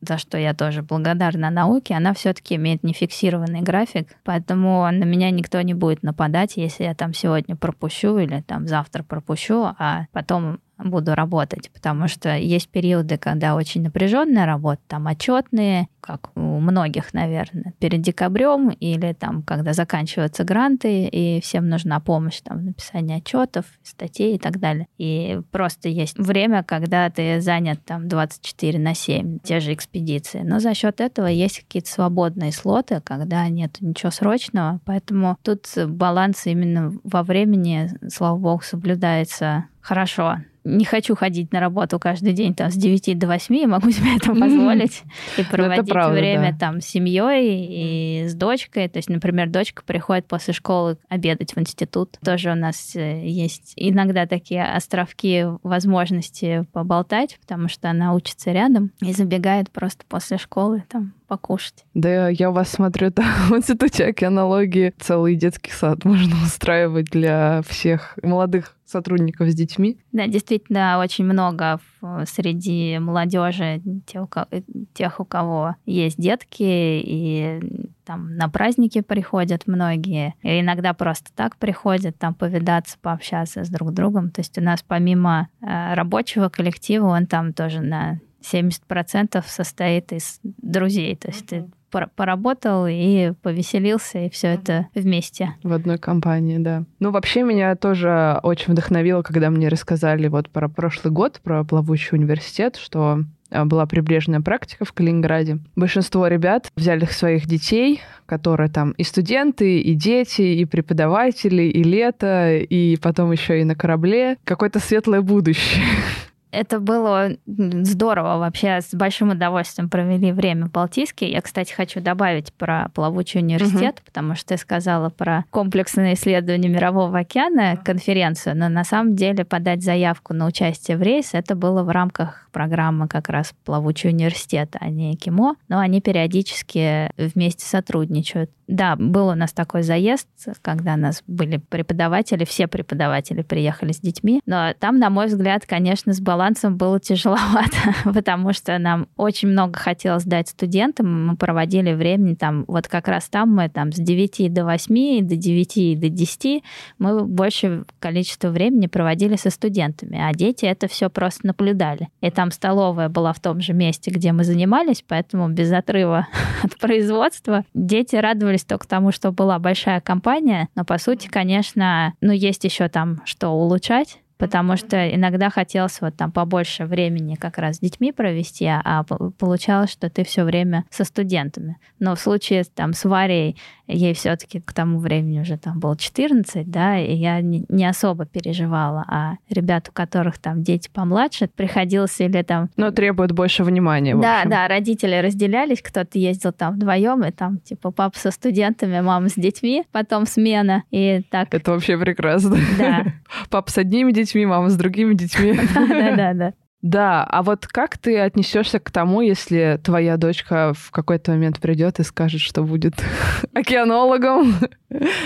за 0.00 0.18
что 0.18 0.38
я 0.38 0.54
тоже 0.54 0.82
благодарна 0.82 1.50
науке, 1.50 1.94
она 1.94 2.12
все-таки 2.14 2.56
имеет 2.56 2.82
нефиксированный 2.82 3.62
график, 3.62 4.16
поэтому 4.24 4.88
на 4.90 5.04
меня 5.04 5.30
никто 5.30 5.60
не 5.62 5.74
будет 5.74 6.02
нападать, 6.02 6.56
если 6.56 6.84
я 6.84 6.94
там 6.94 7.14
сегодня 7.14 7.56
пропущу 7.56 8.18
или 8.18 8.42
там 8.46 8.66
завтра 8.66 9.02
пропущу, 9.02 9.74
а 9.78 10.06
потом 10.12 10.60
буду 10.84 11.14
работать, 11.14 11.70
потому 11.72 12.08
что 12.08 12.36
есть 12.36 12.68
периоды, 12.68 13.18
когда 13.18 13.54
очень 13.54 13.82
напряженная 13.82 14.46
работа, 14.46 14.80
там 14.88 15.06
отчетные, 15.06 15.88
как 16.00 16.30
у 16.34 16.60
многих, 16.60 17.12
наверное, 17.12 17.74
перед 17.78 18.00
декабрем 18.00 18.70
или 18.70 19.12
там, 19.12 19.42
когда 19.42 19.72
заканчиваются 19.72 20.44
гранты, 20.44 21.06
и 21.06 21.40
всем 21.40 21.68
нужна 21.68 22.00
помощь 22.00 22.40
там 22.40 22.58
в 22.58 22.62
написании 22.62 23.18
отчетов, 23.18 23.66
статей 23.82 24.36
и 24.36 24.38
так 24.38 24.58
далее. 24.58 24.86
И 24.98 25.40
просто 25.50 25.88
есть 25.88 26.18
время, 26.18 26.62
когда 26.62 27.10
ты 27.10 27.40
занят 27.40 27.80
там 27.84 28.08
24 28.08 28.78
на 28.78 28.94
7, 28.94 29.38
те 29.40 29.60
же 29.60 29.72
экспедиции. 29.74 30.40
Но 30.42 30.58
за 30.58 30.74
счет 30.74 31.00
этого 31.00 31.26
есть 31.26 31.60
какие-то 31.60 31.90
свободные 31.90 32.52
слоты, 32.52 33.00
когда 33.04 33.48
нет 33.48 33.76
ничего 33.80 34.10
срочного, 34.10 34.80
поэтому 34.84 35.36
тут 35.42 35.66
баланс 35.86 36.46
именно 36.46 36.92
во 37.04 37.22
времени, 37.22 37.90
слава 38.08 38.38
богу, 38.38 38.62
соблюдается 38.62 39.66
хорошо 39.80 40.38
не 40.64 40.84
хочу 40.84 41.14
ходить 41.14 41.52
на 41.52 41.60
работу 41.60 41.98
каждый 41.98 42.32
день 42.32 42.54
там 42.54 42.70
с 42.70 42.74
9 42.74 43.18
до 43.18 43.26
8, 43.26 43.56
я 43.56 43.68
могу 43.68 43.90
себе 43.90 44.16
это 44.16 44.34
позволить 44.34 45.02
и 45.36 45.42
проводить 45.42 45.88
правда, 45.88 46.18
время 46.18 46.52
да. 46.52 46.58
там 46.58 46.80
с 46.80 46.86
семьей 46.86 48.24
и 48.24 48.28
с 48.28 48.34
дочкой. 48.34 48.88
То 48.88 48.98
есть, 48.98 49.08
например, 49.08 49.48
дочка 49.48 49.82
приходит 49.84 50.26
после 50.26 50.52
школы 50.52 50.98
обедать 51.08 51.54
в 51.54 51.58
институт. 51.58 52.18
Тоже 52.24 52.50
у 52.50 52.54
нас 52.54 52.94
э, 52.94 53.26
есть 53.26 53.72
иногда 53.76 54.26
такие 54.26 54.64
островки 54.64 55.44
возможности 55.62 56.66
поболтать, 56.72 57.38
потому 57.40 57.68
что 57.68 57.90
она 57.90 58.14
учится 58.14 58.52
рядом 58.52 58.92
и 59.00 59.12
забегает 59.12 59.70
просто 59.70 60.04
после 60.08 60.38
школы 60.38 60.84
там 60.88 61.14
покушать. 61.30 61.84
Да, 61.94 62.28
я 62.28 62.50
вас 62.50 62.70
смотрю, 62.70 63.10
там 63.12 63.24
в 63.48 63.56
институте 63.56 64.06
океанологии 64.06 64.92
целый 64.98 65.36
детский 65.36 65.70
сад 65.70 66.04
можно 66.04 66.34
устраивать 66.44 67.06
для 67.06 67.62
всех 67.62 68.18
молодых 68.20 68.76
сотрудников 68.84 69.48
с 69.48 69.54
детьми. 69.54 70.00
Да, 70.10 70.26
действительно, 70.26 70.98
очень 70.98 71.24
много 71.24 71.78
среди 72.26 72.98
молодежи 72.98 73.80
тех, 74.06 74.24
у 74.24 74.26
кого, 74.26 74.46
тех, 74.92 75.20
у 75.20 75.24
кого 75.24 75.76
есть 75.86 76.20
детки, 76.20 76.64
и 76.64 77.60
там 78.04 78.36
на 78.36 78.48
праздники 78.48 79.00
приходят 79.00 79.68
многие, 79.68 80.34
и 80.42 80.60
иногда 80.60 80.94
просто 80.94 81.30
так 81.36 81.56
приходят 81.58 82.18
там 82.18 82.34
повидаться, 82.34 82.96
пообщаться 83.00 83.62
с 83.62 83.68
друг 83.68 83.92
другом. 83.92 84.30
То 84.30 84.40
есть 84.40 84.58
у 84.58 84.60
нас 84.60 84.82
помимо 84.84 85.48
э, 85.60 85.94
рабочего 85.94 86.48
коллектива, 86.48 87.06
он 87.06 87.26
там 87.26 87.52
тоже 87.52 87.80
на 87.80 88.18
70% 88.40 89.42
состоит 89.46 90.12
из 90.12 90.40
друзей. 90.42 91.16
То 91.16 91.28
есть 91.28 91.46
ты 91.46 91.64
поработал 91.90 92.86
и 92.86 93.32
повеселился, 93.42 94.26
и 94.26 94.30
все 94.30 94.48
это 94.48 94.86
вместе. 94.94 95.54
В 95.62 95.72
одной 95.72 95.98
компании, 95.98 96.58
да. 96.58 96.84
Ну, 97.00 97.10
вообще 97.10 97.42
меня 97.42 97.74
тоже 97.74 98.38
очень 98.42 98.72
вдохновило, 98.72 99.22
когда 99.22 99.50
мне 99.50 99.68
рассказали 99.68 100.28
вот 100.28 100.48
про 100.50 100.68
прошлый 100.68 101.12
год, 101.12 101.40
про 101.42 101.64
плавучий 101.64 102.16
университет, 102.16 102.76
что 102.76 103.24
а, 103.50 103.64
была 103.64 103.86
прибрежная 103.86 104.40
практика 104.40 104.84
в 104.84 104.92
Калининграде. 104.92 105.58
Большинство 105.76 106.26
ребят 106.28 106.70
взяли 106.76 107.04
своих 107.06 107.46
детей, 107.46 108.00
которые 108.26 108.70
там 108.70 108.92
и 108.92 109.02
студенты, 109.02 109.80
и 109.80 109.94
дети, 109.94 110.42
и 110.42 110.64
преподаватели, 110.64 111.64
и 111.64 111.82
лето, 111.82 112.56
и 112.56 112.96
потом 112.96 113.32
еще 113.32 113.60
и 113.60 113.64
на 113.64 113.74
корабле. 113.74 114.36
Какое-то 114.44 114.78
светлое 114.78 115.20
будущее. 115.20 115.84
Это 116.52 116.80
было 116.80 117.30
здорово. 117.46 118.38
Вообще 118.38 118.80
с 118.80 118.94
большим 118.94 119.30
удовольствием 119.30 119.88
провели 119.88 120.32
время 120.32 120.66
в 120.66 120.72
Балтийске. 120.72 121.30
Я, 121.30 121.40
кстати, 121.40 121.72
хочу 121.72 122.00
добавить 122.00 122.52
про 122.52 122.90
плавучий 122.94 123.40
университет, 123.40 123.96
угу. 123.96 124.04
потому 124.06 124.34
что 124.34 124.48
ты 124.48 124.56
сказала 124.56 125.10
про 125.10 125.44
комплексное 125.50 126.14
исследование 126.14 126.70
Мирового 126.70 127.20
океана, 127.20 127.76
конференцию, 127.76 128.56
но 128.56 128.68
на 128.68 128.84
самом 128.84 129.16
деле 129.16 129.44
подать 129.44 129.82
заявку 129.82 130.34
на 130.34 130.46
участие 130.46 130.96
в 130.96 131.02
рейс 131.02 131.30
это 131.32 131.54
было 131.54 131.82
в 131.82 131.90
рамках 131.90 132.48
программы 132.50 133.08
как 133.08 133.28
раз 133.28 133.54
плавучий 133.64 134.10
университет, 134.10 134.76
а 134.78 134.88
не 134.88 135.14
КИМО, 135.16 135.56
но 135.68 135.78
они 135.78 136.00
периодически 136.00 137.10
вместе 137.16 137.64
сотрудничают. 137.64 138.50
Да, 138.70 138.94
был 138.94 139.26
у 139.26 139.34
нас 139.34 139.52
такой 139.52 139.82
заезд, 139.82 140.28
когда 140.62 140.94
у 140.94 140.96
нас 140.96 141.24
были 141.26 141.56
преподаватели, 141.56 142.44
все 142.44 142.68
преподаватели 142.68 143.42
приехали 143.42 143.90
с 143.90 143.98
детьми, 143.98 144.40
но 144.46 144.74
там, 144.78 145.00
на 145.00 145.10
мой 145.10 145.26
взгляд, 145.26 145.66
конечно, 145.66 146.14
с 146.14 146.20
балансом 146.20 146.76
было 146.76 147.00
тяжеловато, 147.00 147.76
потому 148.14 148.52
что 148.52 148.78
нам 148.78 149.08
очень 149.16 149.48
много 149.48 149.76
хотелось 149.76 150.22
дать 150.22 150.50
студентам, 150.50 151.26
мы 151.26 151.36
проводили 151.36 151.92
времени 151.92 152.34
там, 152.34 152.64
вот 152.68 152.86
как 152.86 153.08
раз 153.08 153.28
там 153.28 153.52
мы 153.52 153.68
там 153.68 153.90
с 153.90 153.96
9 153.96 154.52
до 154.54 154.64
8, 154.64 155.26
до 155.26 155.34
9 155.34 155.98
до 155.98 156.08
10, 156.08 156.62
мы 157.00 157.24
больше 157.24 157.82
количество 157.98 158.50
времени 158.50 158.86
проводили 158.86 159.34
со 159.34 159.50
студентами, 159.50 160.16
а 160.16 160.32
дети 160.32 160.64
это 160.64 160.86
все 160.86 161.10
просто 161.10 161.48
наблюдали. 161.48 162.08
И 162.20 162.30
там 162.30 162.52
столовая 162.52 163.08
была 163.08 163.32
в 163.32 163.40
том 163.40 163.60
же 163.60 163.72
месте, 163.72 164.12
где 164.12 164.30
мы 164.30 164.44
занимались, 164.44 165.02
поэтому 165.04 165.48
без 165.48 165.72
отрыва 165.72 166.28
от 166.62 166.78
производства 166.78 167.64
дети 167.74 168.14
радовались 168.14 168.59
радовались 168.60 168.64
только 168.64 168.86
тому, 168.88 169.12
что 169.12 169.32
была 169.32 169.58
большая 169.58 170.00
компания, 170.00 170.68
но 170.74 170.84
по 170.84 170.98
сути, 170.98 171.28
конечно, 171.28 172.14
ну 172.20 172.32
есть 172.32 172.64
еще 172.64 172.88
там 172.88 173.20
что 173.24 173.50
улучшать, 173.50 174.18
потому 174.40 174.76
что 174.76 175.14
иногда 175.14 175.50
хотелось 175.50 176.00
вот 176.00 176.16
там 176.16 176.32
побольше 176.32 176.86
времени 176.86 177.36
как 177.36 177.58
раз 177.58 177.76
с 177.76 177.80
детьми 177.80 178.10
провести, 178.10 178.66
а 178.66 179.04
получалось, 179.38 179.90
что 179.90 180.08
ты 180.08 180.24
все 180.24 180.44
время 180.44 180.84
со 180.90 181.04
студентами. 181.04 181.76
Но 181.98 182.16
в 182.16 182.20
случае 182.20 182.64
там 182.64 182.94
с 182.94 183.04
Варей, 183.04 183.56
ей 183.86 184.14
все-таки 184.14 184.60
к 184.60 184.72
тому 184.72 184.98
времени 184.98 185.40
уже 185.40 185.58
там 185.58 185.78
было 185.78 185.96
14, 185.96 186.68
да, 186.70 186.98
и 186.98 187.14
я 187.14 187.40
не 187.42 187.86
особо 187.86 188.24
переживала, 188.24 189.04
а 189.06 189.34
ребят, 189.50 189.88
у 189.90 189.92
которых 189.92 190.38
там 190.38 190.62
дети 190.62 190.88
помладше, 190.92 191.48
приходилось 191.48 192.18
или 192.20 192.42
там... 192.42 192.70
Но 192.76 192.90
требует 192.90 193.32
больше 193.32 193.62
внимания, 193.62 194.16
Да, 194.16 194.44
да, 194.46 194.68
родители 194.68 195.16
разделялись, 195.16 195.82
кто-то 195.82 196.18
ездил 196.18 196.52
там 196.52 196.74
вдвоем, 196.76 197.24
и 197.24 197.30
там 197.30 197.58
типа 197.58 197.90
папа 197.90 198.18
со 198.18 198.30
студентами, 198.30 199.00
мама 199.00 199.28
с 199.28 199.34
детьми, 199.34 199.84
потом 199.92 200.26
смена, 200.26 200.84
и 200.90 201.20
так... 201.30 201.52
Это 201.52 201.72
вообще 201.72 201.98
прекрасно. 201.98 202.56
Да. 202.78 203.04
Папа 203.50 203.70
с 203.70 203.78
одними 203.78 204.12
детьми, 204.12 204.29
детьми, 204.30 204.46
мама 204.46 204.70
с 204.70 204.76
другими 204.76 205.14
детьми. 205.14 205.58
Да-да-да. 205.74 206.52
Да, 206.82 207.24
а 207.24 207.42
вот 207.42 207.66
как 207.66 207.98
ты 207.98 208.18
отнесешься 208.18 208.78
к 208.78 208.90
тому, 208.90 209.20
если 209.20 209.78
твоя 209.84 210.16
дочка 210.16 210.72
в 210.74 210.90
какой-то 210.90 211.32
момент 211.32 211.60
придет 211.60 212.00
и 212.00 212.04
скажет, 212.04 212.40
что 212.40 212.62
будет 212.62 212.94
океанологом, 213.54 214.54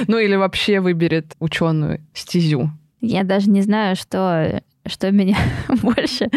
ну 0.09 0.19
или 0.19 0.35
вообще 0.35 0.81
выберет 0.81 1.37
ученую 1.39 2.01
стезю? 2.13 2.71
Я 3.01 3.23
даже 3.23 3.51
не 3.51 3.61
знаю, 3.61 3.95
что 3.95 4.63
что 4.87 5.11
меня 5.11 5.37
больше 5.83 6.29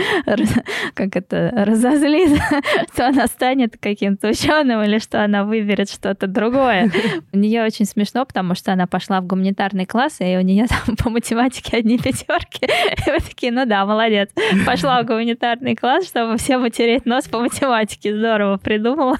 как 0.93 1.15
это 1.15 1.51
разозлит, 1.55 2.39
что 2.93 3.07
она 3.07 3.27
станет 3.27 3.77
каким-то 3.79 4.29
ученым 4.29 4.81
или 4.83 4.99
что 4.99 5.23
она 5.23 5.43
выберет 5.43 5.89
что-то 5.89 6.27
другое. 6.27 6.91
У 7.33 7.37
нее 7.37 7.63
очень 7.63 7.85
смешно, 7.85 8.25
потому 8.25 8.55
что 8.55 8.73
она 8.73 8.87
пошла 8.87 9.21
в 9.21 9.27
гуманитарный 9.27 9.85
класс, 9.85 10.17
и 10.19 10.37
у 10.37 10.41
нее 10.41 10.67
там 10.67 10.95
по 10.95 11.09
математике 11.09 11.77
одни 11.77 11.97
пятерки. 11.97 12.65
И 12.65 13.11
вы 13.11 13.19
такие, 13.19 13.51
ну 13.51 13.65
да, 13.65 13.85
молодец. 13.85 14.29
Пошла 14.65 15.01
в 15.01 15.05
гуманитарный 15.05 15.75
класс, 15.75 16.07
чтобы 16.07 16.37
всем 16.37 16.63
утереть 16.63 17.05
нос 17.05 17.25
по 17.25 17.39
математике. 17.39 18.15
Здорово 18.15 18.57
придумала. 18.57 19.17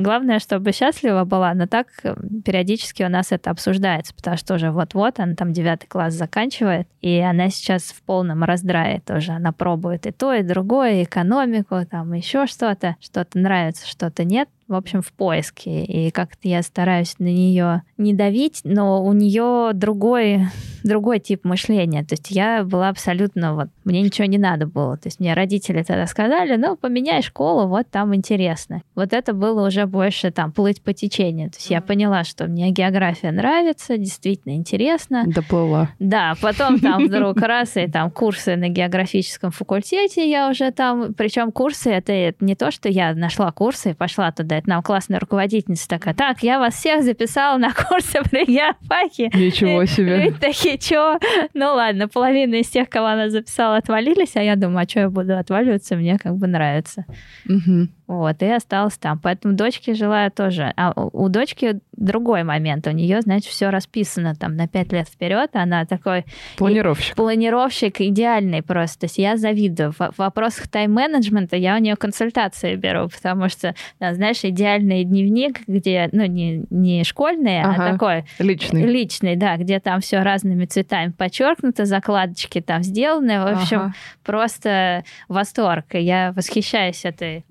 Главное, 0.00 0.38
чтобы 0.38 0.72
счастлива 0.72 1.24
была, 1.24 1.52
но 1.52 1.66
так 1.66 1.88
э, 2.04 2.16
периодически 2.42 3.02
у 3.02 3.10
нас 3.10 3.32
это 3.32 3.50
обсуждается, 3.50 4.14
потому 4.14 4.38
что 4.38 4.54
уже 4.54 4.70
вот-вот 4.70 5.20
она 5.20 5.34
там 5.34 5.52
девятый 5.52 5.88
класс 5.88 6.14
заканчивает, 6.14 6.88
и 7.02 7.18
она 7.18 7.50
сейчас 7.50 7.82
в 7.82 8.00
полном 8.02 8.42
раздрае 8.42 9.00
тоже. 9.00 9.32
Она 9.32 9.52
пробует 9.52 10.06
и 10.06 10.10
то, 10.10 10.32
и 10.32 10.42
другое, 10.42 11.00
и 11.00 11.04
экономику, 11.04 11.84
там 11.84 12.14
еще 12.14 12.46
что-то. 12.46 12.96
Что-то 13.00 13.38
нравится, 13.38 13.86
что-то 13.86 14.24
нет 14.24 14.48
в 14.70 14.74
общем, 14.74 15.02
в 15.02 15.12
поиске. 15.12 15.84
И 15.84 16.10
как-то 16.12 16.48
я 16.48 16.62
стараюсь 16.62 17.18
на 17.18 17.24
нее 17.24 17.82
не 17.98 18.14
давить, 18.14 18.60
но 18.62 19.04
у 19.04 19.12
нее 19.12 19.72
другой, 19.74 20.46
другой 20.84 21.18
тип 21.18 21.44
мышления. 21.44 22.04
То 22.04 22.14
есть 22.14 22.30
я 22.30 22.62
была 22.62 22.88
абсолютно 22.88 23.54
вот, 23.54 23.68
мне 23.84 24.00
ничего 24.00 24.26
не 24.26 24.38
надо 24.38 24.66
было. 24.66 24.96
То 24.96 25.08
есть 25.08 25.18
мне 25.18 25.34
родители 25.34 25.82
тогда 25.82 26.06
сказали, 26.06 26.54
ну, 26.54 26.76
поменяй 26.76 27.20
школу, 27.22 27.66
вот 27.66 27.88
там 27.90 28.14
интересно. 28.14 28.82
Вот 28.94 29.12
это 29.12 29.32
было 29.34 29.66
уже 29.66 29.86
больше 29.86 30.30
там 30.30 30.52
плыть 30.52 30.80
по 30.82 30.92
течению. 30.92 31.50
То 31.50 31.56
есть 31.56 31.68
я 31.68 31.80
поняла, 31.80 32.22
что 32.22 32.46
мне 32.46 32.70
география 32.70 33.32
нравится, 33.32 33.98
действительно 33.98 34.54
интересно. 34.54 35.24
Доплыла. 35.26 35.90
Да, 35.98 36.34
потом 36.40 36.78
там 36.78 37.06
вдруг 37.06 37.38
раз 37.40 37.76
и 37.76 37.88
там 37.88 38.12
курсы 38.12 38.54
на 38.54 38.68
географическом 38.68 39.50
факультете 39.50 40.30
я 40.30 40.48
уже 40.48 40.70
там, 40.70 41.12
причем 41.14 41.50
курсы 41.50 41.90
это 41.90 42.32
не 42.38 42.54
то, 42.54 42.70
что 42.70 42.88
я 42.88 43.14
нашла 43.14 43.50
курсы 43.50 43.90
и 43.90 43.94
пошла 43.94 44.30
туда, 44.30 44.59
это 44.60 44.70
нам 44.70 44.82
классная 44.82 45.18
руководительница 45.18 45.88
такая, 45.88 46.14
так, 46.14 46.42
я 46.42 46.58
вас 46.58 46.74
всех 46.74 47.02
записала 47.02 47.58
на 47.58 47.72
курсы 47.72 48.22
про 48.22 48.44
геофаки. 48.44 49.30
Ничего 49.36 49.84
себе. 49.84 50.28
И 50.28 50.30
такие, 50.30 50.78
чё? 50.78 51.18
Ну 51.54 51.74
ладно, 51.74 52.08
половина 52.08 52.56
из 52.56 52.68
тех, 52.68 52.88
кого 52.88 53.08
она 53.08 53.28
записала, 53.30 53.76
отвалились, 53.76 54.36
а 54.36 54.42
я 54.42 54.56
думаю, 54.56 54.84
а 54.84 54.88
что 54.88 55.00
я 55.00 55.10
буду 55.10 55.36
отваливаться, 55.36 55.96
мне 55.96 56.18
как 56.18 56.36
бы 56.36 56.46
нравится. 56.46 57.04
Угу. 57.48 57.88
Вот, 58.10 58.42
и 58.42 58.46
осталась 58.46 58.98
там. 58.98 59.20
Поэтому 59.20 59.54
дочке 59.54 59.94
желаю 59.94 60.32
тоже. 60.32 60.72
А 60.76 60.92
у 60.96 61.28
дочки 61.28 61.78
другой 61.92 62.42
момент. 62.42 62.88
У 62.88 62.90
нее, 62.90 63.20
значит, 63.20 63.48
все 63.48 63.70
расписано 63.70 64.34
там 64.34 64.56
на 64.56 64.66
пять 64.66 64.90
лет 64.90 65.08
вперед. 65.08 65.50
Она 65.52 65.84
такой... 65.84 66.24
Планировщик. 66.56 67.14
Планировщик 67.14 68.00
идеальный 68.00 68.64
просто. 68.64 69.00
То 69.00 69.04
есть 69.04 69.18
я 69.18 69.36
завидую. 69.36 69.92
В 69.92 70.18
вопросах 70.18 70.66
тайм-менеджмента 70.66 71.54
я 71.54 71.76
у 71.76 71.78
нее 71.78 71.94
консультации 71.94 72.74
беру, 72.74 73.08
потому 73.08 73.48
что, 73.48 73.76
знаешь, 74.00 74.40
идеальный 74.42 75.04
дневник, 75.04 75.60
где, 75.68 76.08
ну, 76.10 76.24
не, 76.24 76.64
не 76.70 77.04
школьный, 77.04 77.62
а 77.62 77.70
ага. 77.70 77.84
а 77.84 77.92
такой... 77.92 78.24
Личный. 78.40 78.82
Личный, 78.86 79.36
да, 79.36 79.56
где 79.56 79.78
там 79.78 80.00
все 80.00 80.22
разными 80.22 80.64
цветами 80.64 81.12
подчеркнуто, 81.12 81.84
закладочки 81.84 82.60
там 82.60 82.82
сделаны. 82.82 83.40
В 83.40 83.46
общем, 83.46 83.78
ага. 83.78 83.94
просто 84.24 85.04
восторг. 85.28 85.84
Я 85.92 86.32
восхищаюсь 86.34 87.04
этой 87.04 87.44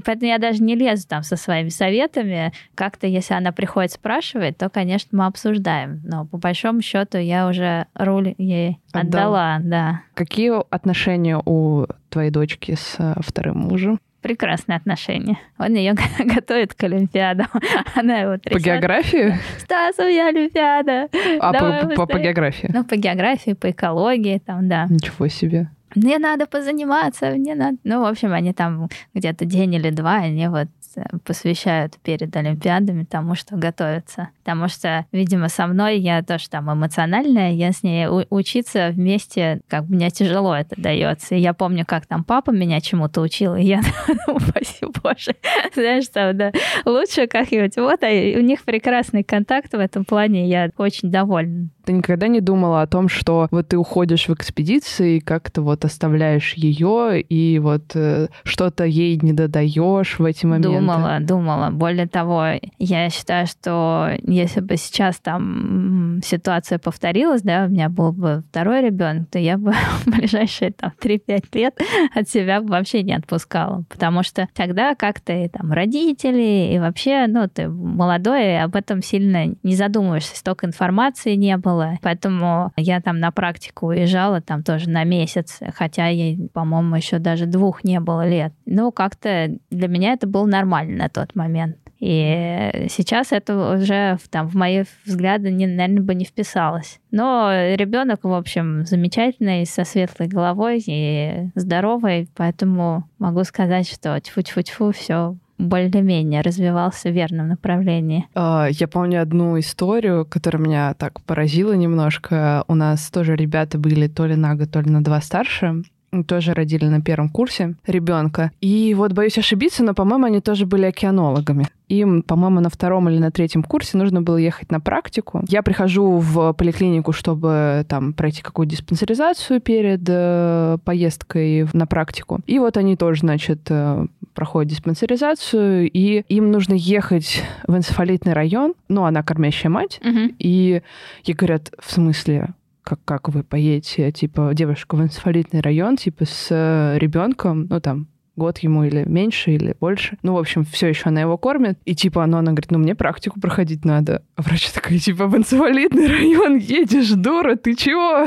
поэтому 0.00 0.30
я 0.30 0.38
даже 0.38 0.62
не 0.62 0.74
лезу 0.74 1.06
там 1.08 1.22
со 1.22 1.36
своими 1.36 1.68
советами. 1.68 2.52
Как-то, 2.74 3.06
если 3.06 3.34
она 3.34 3.52
приходит 3.52 3.92
спрашивает, 3.92 4.58
то, 4.58 4.68
конечно, 4.68 5.08
мы 5.16 5.26
обсуждаем. 5.26 6.00
Но 6.04 6.26
по 6.26 6.38
большому 6.38 6.82
счету 6.82 7.18
я 7.18 7.48
уже 7.48 7.86
руль 7.94 8.34
ей 8.38 8.78
отдала, 8.92 9.56
Отдал. 9.56 9.70
да. 9.70 10.00
Какие 10.14 10.52
отношения 10.72 11.40
у 11.44 11.86
твоей 12.08 12.30
дочки 12.30 12.74
с 12.74 12.96
э, 12.98 13.14
вторым 13.20 13.58
мужем? 13.58 13.98
прекрасные 14.20 14.76
отношения. 14.76 15.38
Он 15.58 15.74
ее 15.74 15.94
готовит 16.18 16.74
к 16.74 16.82
Олимпиадам. 16.84 17.46
Она 17.94 18.18
его 18.18 18.36
трясет. 18.36 18.62
По 18.62 18.66
географии? 18.66 19.38
Стас, 19.58 19.98
у 19.98 20.02
меня 20.02 20.28
Олимпиада. 20.28 21.08
А 21.40 21.52
по, 21.52 21.94
по, 21.94 22.06
по 22.06 22.18
географии? 22.18 22.70
Ну, 22.72 22.84
по 22.84 22.96
географии, 22.96 23.52
по 23.52 23.70
экологии, 23.70 24.38
там, 24.44 24.68
да. 24.68 24.86
Ничего 24.90 25.28
себе 25.28 25.70
мне 25.94 26.18
надо 26.18 26.46
позаниматься, 26.46 27.30
мне 27.30 27.54
надо... 27.54 27.76
Ну, 27.84 28.02
в 28.02 28.06
общем, 28.06 28.32
они 28.32 28.52
там 28.52 28.88
где-то 29.14 29.44
день 29.44 29.74
или 29.74 29.90
два, 29.90 30.16
они 30.16 30.48
вот 30.48 30.68
э, 30.96 31.02
посвящают 31.24 31.98
перед 31.98 32.34
Олимпиадами 32.36 33.04
тому, 33.04 33.34
что 33.34 33.56
готовятся. 33.56 34.28
Потому 34.50 34.68
что, 34.68 35.06
видимо, 35.12 35.48
со 35.48 35.66
мной 35.68 35.98
я 35.98 36.22
тоже 36.22 36.50
там 36.50 36.72
эмоциональная, 36.72 37.52
я 37.52 37.70
с 37.70 37.84
ней 37.84 38.08
учиться 38.08 38.90
вместе, 38.92 39.60
как 39.68 39.86
бы 39.86 39.94
мне 39.94 40.10
тяжело 40.10 40.54
это 40.56 40.74
дается. 40.76 41.36
И 41.36 41.40
я 41.40 41.54
помню, 41.54 41.84
как 41.86 42.06
там 42.06 42.24
папа 42.24 42.50
меня 42.50 42.80
чему-то 42.80 43.20
учил, 43.20 43.54
и 43.54 43.62
я 43.62 43.80
упаси 44.26 44.86
боже, 45.02 45.36
знаешь, 45.74 46.08
там, 46.08 46.36
да, 46.36 46.52
лучше 46.84 47.28
как-нибудь. 47.28 47.76
Вот, 47.76 48.02
а 48.02 48.08
у 48.08 48.42
них 48.42 48.64
прекрасный 48.64 49.22
контакт 49.22 49.72
в 49.72 49.78
этом 49.78 50.04
плане, 50.04 50.48
я 50.48 50.70
очень 50.76 51.10
довольна. 51.10 51.68
Ты 51.84 51.92
никогда 51.92 52.28
не 52.28 52.40
думала 52.40 52.82
о 52.82 52.86
том, 52.86 53.08
что 53.08 53.48
вот 53.50 53.68
ты 53.68 53.78
уходишь 53.78 54.28
в 54.28 54.34
экспедиции, 54.34 55.18
как-то 55.18 55.62
вот 55.62 55.84
оставляешь 55.84 56.54
ее, 56.54 57.20
и 57.20 57.58
вот 57.58 57.92
э, 57.94 58.28
что-то 58.44 58.84
ей 58.84 59.18
не 59.22 59.32
додаешь 59.32 60.18
в 60.18 60.24
эти 60.24 60.44
моменты? 60.44 60.68
Думала, 60.68 61.18
думала. 61.20 61.70
Более 61.70 62.06
того, 62.06 62.46
я 62.78 63.10
считаю, 63.10 63.46
что 63.46 64.10
если 64.40 64.60
бы 64.60 64.76
сейчас 64.76 65.18
там 65.18 66.20
ситуация 66.24 66.78
повторилась, 66.78 67.42
да, 67.42 67.66
у 67.66 67.68
меня 67.68 67.88
был 67.88 68.12
бы 68.12 68.42
второй 68.50 68.82
ребенок, 68.82 69.28
то 69.30 69.38
я 69.38 69.58
бы 69.58 69.72
в 70.04 70.06
ближайшие 70.06 70.72
там 70.72 70.92
3-5 71.00 71.44
лет 71.52 71.78
от 72.14 72.28
себя 72.28 72.60
вообще 72.60 73.02
не 73.02 73.14
отпускала. 73.14 73.84
Потому 73.88 74.22
что 74.22 74.48
тогда 74.54 74.94
как-то 74.94 75.32
и 75.32 75.48
там 75.48 75.72
родители, 75.72 76.72
и 76.74 76.78
вообще, 76.78 77.26
ну, 77.28 77.48
ты 77.48 77.68
молодой, 77.68 78.52
и 78.52 78.56
об 78.56 78.76
этом 78.76 79.02
сильно 79.02 79.54
не 79.62 79.74
задумываешься. 79.74 80.36
Столько 80.36 80.66
информации 80.66 81.34
не 81.34 81.56
было. 81.56 81.98
Поэтому 82.02 82.72
я 82.76 83.00
там 83.00 83.20
на 83.20 83.30
практику 83.30 83.88
уезжала 83.88 84.40
там 84.40 84.62
тоже 84.62 84.88
на 84.88 85.04
месяц, 85.04 85.60
хотя 85.74 86.08
ей, 86.08 86.48
по-моему, 86.52 86.96
еще 86.96 87.18
даже 87.18 87.46
двух 87.46 87.84
не 87.84 88.00
было 88.00 88.28
лет. 88.28 88.52
Ну, 88.66 88.92
как-то 88.92 89.50
для 89.70 89.88
меня 89.88 90.12
это 90.12 90.26
было 90.26 90.46
нормально 90.46 91.04
на 91.04 91.08
тот 91.08 91.34
момент. 91.34 91.76
И 92.00 92.86
сейчас 92.88 93.30
это 93.30 93.74
уже 93.74 94.18
там, 94.30 94.48
в 94.48 94.54
мои 94.54 94.84
взгляды, 95.04 95.50
не, 95.50 95.66
наверное, 95.66 96.02
бы 96.02 96.14
не 96.14 96.24
вписалось. 96.24 96.98
Но 97.10 97.50
ребенок, 97.74 98.24
в 98.24 98.32
общем, 98.32 98.86
замечательный, 98.86 99.66
со 99.66 99.84
светлой 99.84 100.28
головой 100.28 100.82
и 100.86 101.50
здоровый, 101.54 102.28
поэтому 102.34 103.04
могу 103.18 103.44
сказать, 103.44 103.88
что 103.88 104.18
тьфу-тьфу-тьфу, 104.18 104.92
все 104.92 105.36
более-менее 105.60 106.40
развивался 106.40 107.10
в 107.10 107.12
верном 107.12 107.48
направлении. 107.48 108.26
А, 108.34 108.68
я 108.70 108.88
помню 108.88 109.20
одну 109.20 109.58
историю, 109.58 110.24
которая 110.24 110.62
меня 110.62 110.94
так 110.94 111.20
поразила 111.22 111.74
немножко. 111.74 112.64
У 112.66 112.74
нас 112.74 113.10
тоже 113.10 113.36
ребята 113.36 113.78
были 113.78 114.08
то 114.08 114.26
ли 114.26 114.36
на 114.36 114.54
год, 114.54 114.70
то 114.70 114.80
ли 114.80 114.90
на 114.90 115.04
два 115.04 115.20
старше 115.20 115.82
тоже 116.26 116.54
родили 116.54 116.86
на 116.86 117.00
первом 117.00 117.28
курсе 117.28 117.74
ребенка. 117.86 118.50
И 118.60 118.94
вот 118.94 119.12
боюсь 119.12 119.38
ошибиться, 119.38 119.84
но, 119.84 119.94
по-моему, 119.94 120.26
они 120.26 120.40
тоже 120.40 120.66
были 120.66 120.86
океанологами. 120.86 121.68
Им, 121.88 122.22
по-моему, 122.22 122.60
на 122.60 122.70
втором 122.70 123.08
или 123.08 123.18
на 123.18 123.32
третьем 123.32 123.64
курсе 123.64 123.98
нужно 123.98 124.22
было 124.22 124.36
ехать 124.36 124.70
на 124.70 124.78
практику. 124.78 125.42
Я 125.48 125.62
прихожу 125.62 126.18
в 126.18 126.52
поликлинику, 126.52 127.12
чтобы 127.12 127.84
там 127.88 128.12
пройти 128.12 128.42
какую-то 128.42 128.70
диспансеризацию 128.70 129.60
перед 129.60 130.02
э, 130.06 130.78
поездкой 130.84 131.66
на 131.72 131.86
практику. 131.86 132.40
И 132.46 132.60
вот 132.60 132.76
они 132.76 132.96
тоже, 132.96 133.20
значит, 133.20 133.62
э, 133.70 134.06
проходят 134.34 134.70
диспансеризацию, 134.70 135.90
и 135.90 136.22
им 136.28 136.52
нужно 136.52 136.74
ехать 136.74 137.42
в 137.66 137.76
энцефалитный 137.76 138.34
район. 138.34 138.74
Ну, 138.88 139.04
она 139.04 139.24
кормящая 139.24 139.70
мать. 139.70 140.00
Угу. 140.04 140.34
И 140.38 140.82
ей 141.24 141.34
говорят, 141.34 141.72
в 141.80 141.92
смысле, 141.92 142.50
как, 142.90 143.04
как 143.04 143.28
вы 143.28 143.44
поедете, 143.44 144.10
типа, 144.10 144.50
девушка 144.52 144.96
в 144.96 145.02
энцефалитный 145.02 145.60
район, 145.60 145.96
типа, 145.96 146.24
с 146.24 146.48
э, 146.50 146.98
ребенком, 146.98 147.66
ну, 147.70 147.80
там, 147.80 148.08
год 148.36 148.58
ему 148.58 148.84
или 148.84 149.04
меньше, 149.06 149.52
или 149.52 149.76
больше. 149.80 150.16
Ну, 150.22 150.34
в 150.34 150.38
общем, 150.38 150.64
все 150.64 150.88
еще 150.88 151.08
она 151.08 151.20
его 151.20 151.36
кормит. 151.36 151.78
И 151.84 151.94
типа 151.94 152.24
она, 152.24 152.38
она 152.38 152.52
говорит, 152.52 152.70
ну 152.70 152.78
мне 152.78 152.94
практику 152.94 153.40
проходить 153.40 153.84
надо. 153.84 154.22
А 154.36 154.42
врач 154.42 154.70
такая, 154.70 154.98
типа, 154.98 155.26
в 155.26 155.36
инвалидный 155.36 156.06
район 156.08 156.56
едешь, 156.56 157.10
дура, 157.10 157.56
ты 157.56 157.74
чего? 157.74 158.26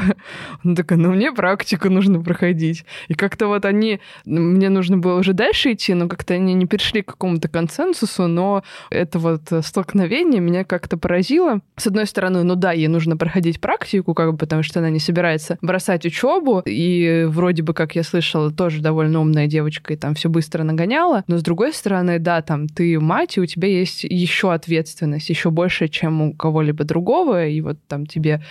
Она 0.63 0.75
такая, 0.75 0.99
ну 0.99 1.11
мне 1.11 1.31
практику 1.31 1.89
нужно 1.89 2.21
проходить. 2.21 2.85
И 3.07 3.13
как-то 3.13 3.47
вот 3.47 3.65
они, 3.65 3.99
мне 4.25 4.69
нужно 4.69 4.97
было 4.97 5.19
уже 5.19 5.33
дальше 5.33 5.73
идти, 5.73 5.93
но 5.93 6.07
как-то 6.07 6.33
они 6.33 6.53
не 6.53 6.65
пришли 6.65 7.01
к 7.01 7.07
какому-то 7.07 7.47
консенсусу, 7.47 8.27
но 8.27 8.63
это 8.89 9.19
вот 9.19 9.41
столкновение 9.61 10.41
меня 10.41 10.63
как-то 10.63 10.97
поразило. 10.97 11.61
С 11.75 11.87
одной 11.87 12.05
стороны, 12.05 12.43
ну 12.43 12.55
да, 12.55 12.71
ей 12.71 12.87
нужно 12.87 13.17
проходить 13.17 13.59
практику, 13.59 14.13
как 14.13 14.31
бы, 14.31 14.37
потому 14.37 14.63
что 14.63 14.79
она 14.79 14.89
не 14.89 14.99
собирается 14.99 15.57
бросать 15.61 16.05
учебу, 16.05 16.61
и 16.65 17.25
вроде 17.27 17.63
бы, 17.63 17.73
как 17.73 17.95
я 17.95 18.03
слышала, 18.03 18.51
тоже 18.51 18.81
довольно 18.81 19.19
умная 19.19 19.47
девочка, 19.47 19.92
и 19.93 19.95
там 19.95 20.15
все 20.15 20.29
быстро 20.29 20.63
нагоняла. 20.63 21.23
Но 21.27 21.37
с 21.37 21.43
другой 21.43 21.73
стороны, 21.73 22.19
да, 22.19 22.41
там 22.41 22.67
ты 22.67 22.99
мать, 22.99 23.37
и 23.37 23.41
у 23.41 23.45
тебя 23.45 23.67
есть 23.67 24.03
еще 24.03 24.53
ответственность, 24.53 25.29
еще 25.29 25.49
больше, 25.49 25.87
чем 25.87 26.21
у 26.21 26.33
кого-либо 26.33 26.83
другого, 26.83 27.47
и 27.47 27.61
вот 27.61 27.77
там 27.87 28.05
тебе 28.05 28.41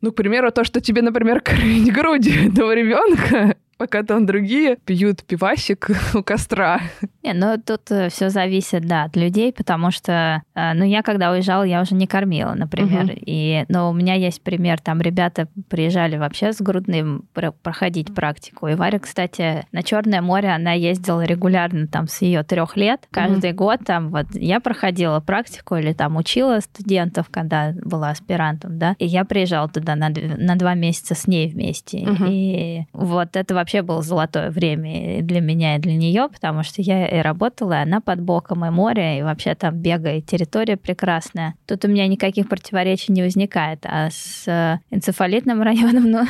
ну, 0.00 0.12
к 0.12 0.14
примеру, 0.14 0.50
то, 0.50 0.64
что 0.64 0.80
тебе, 0.80 1.02
например, 1.02 1.40
кормить 1.44 1.92
грудью 1.92 2.48
этого 2.48 2.74
ребенка, 2.74 3.56
пока 3.80 4.02
там 4.02 4.26
другие 4.26 4.76
пьют 4.76 5.22
пивасик 5.22 5.88
у 6.14 6.22
костра. 6.22 6.82
Не, 7.22 7.32
ну 7.32 7.56
тут 7.56 7.90
э, 7.90 8.10
все 8.10 8.28
зависит, 8.28 8.86
да, 8.86 9.04
от 9.04 9.16
людей, 9.16 9.54
потому 9.54 9.90
что, 9.90 10.42
э, 10.54 10.74
ну, 10.74 10.84
я 10.84 11.02
когда 11.02 11.30
уезжала, 11.30 11.62
я 11.62 11.80
уже 11.80 11.94
не 11.94 12.06
кормила, 12.06 12.52
например. 12.52 13.04
Угу. 13.04 13.12
И, 13.24 13.64
но 13.68 13.88
у 13.88 13.94
меня 13.94 14.16
есть 14.16 14.42
пример, 14.42 14.80
там 14.80 15.00
ребята 15.00 15.48
приезжали 15.70 16.18
вообще 16.18 16.52
с 16.52 16.60
грудным 16.60 17.24
проходить 17.62 18.14
практику. 18.14 18.68
И 18.68 18.74
Варя, 18.74 18.98
кстати, 18.98 19.66
на 19.72 19.82
Черное 19.82 20.20
море 20.20 20.50
она 20.50 20.72
ездила 20.72 21.22
регулярно 21.24 21.86
там 21.86 22.06
с 22.06 22.20
ее 22.20 22.42
трех 22.42 22.76
лет. 22.76 23.08
Каждый 23.10 23.52
угу. 23.52 23.64
год 23.64 23.80
там 23.86 24.10
вот 24.10 24.26
я 24.34 24.60
проходила 24.60 25.20
практику 25.20 25.76
или 25.76 25.94
там 25.94 26.18
учила 26.18 26.60
студентов, 26.60 27.28
когда 27.30 27.72
была 27.82 28.10
аспирантом, 28.10 28.78
да, 28.78 28.94
и 28.98 29.06
я 29.06 29.24
приезжала 29.24 29.70
туда 29.70 29.96
на, 29.96 30.10
на 30.10 30.56
два 30.56 30.74
месяца 30.74 31.14
с 31.14 31.26
ней 31.26 31.48
вместе. 31.48 32.00
Угу. 32.00 32.24
И 32.28 32.82
вот 32.92 33.36
это 33.36 33.54
вообще 33.54 33.69
вообще 33.70 33.82
было 33.82 34.02
золотое 34.02 34.50
время 34.50 35.22
для 35.22 35.40
меня 35.40 35.76
и 35.76 35.78
для 35.78 35.94
нее, 35.94 36.28
потому 36.32 36.64
что 36.64 36.82
я 36.82 37.06
и 37.06 37.22
работала, 37.22 37.74
и 37.74 37.82
она 37.82 38.00
под 38.00 38.20
боком, 38.20 38.64
и 38.64 38.70
море, 38.70 39.20
и 39.20 39.22
вообще 39.22 39.54
там 39.54 39.76
бегает, 39.76 40.26
территория 40.26 40.76
прекрасная. 40.76 41.54
Тут 41.66 41.84
у 41.84 41.88
меня 41.88 42.08
никаких 42.08 42.48
противоречий 42.48 43.12
не 43.12 43.22
возникает. 43.22 43.84
А 43.84 44.10
с 44.10 44.48
э, 44.48 44.78
энцефалитным 44.90 45.62
районом, 45.62 46.10
ну, 46.10 46.26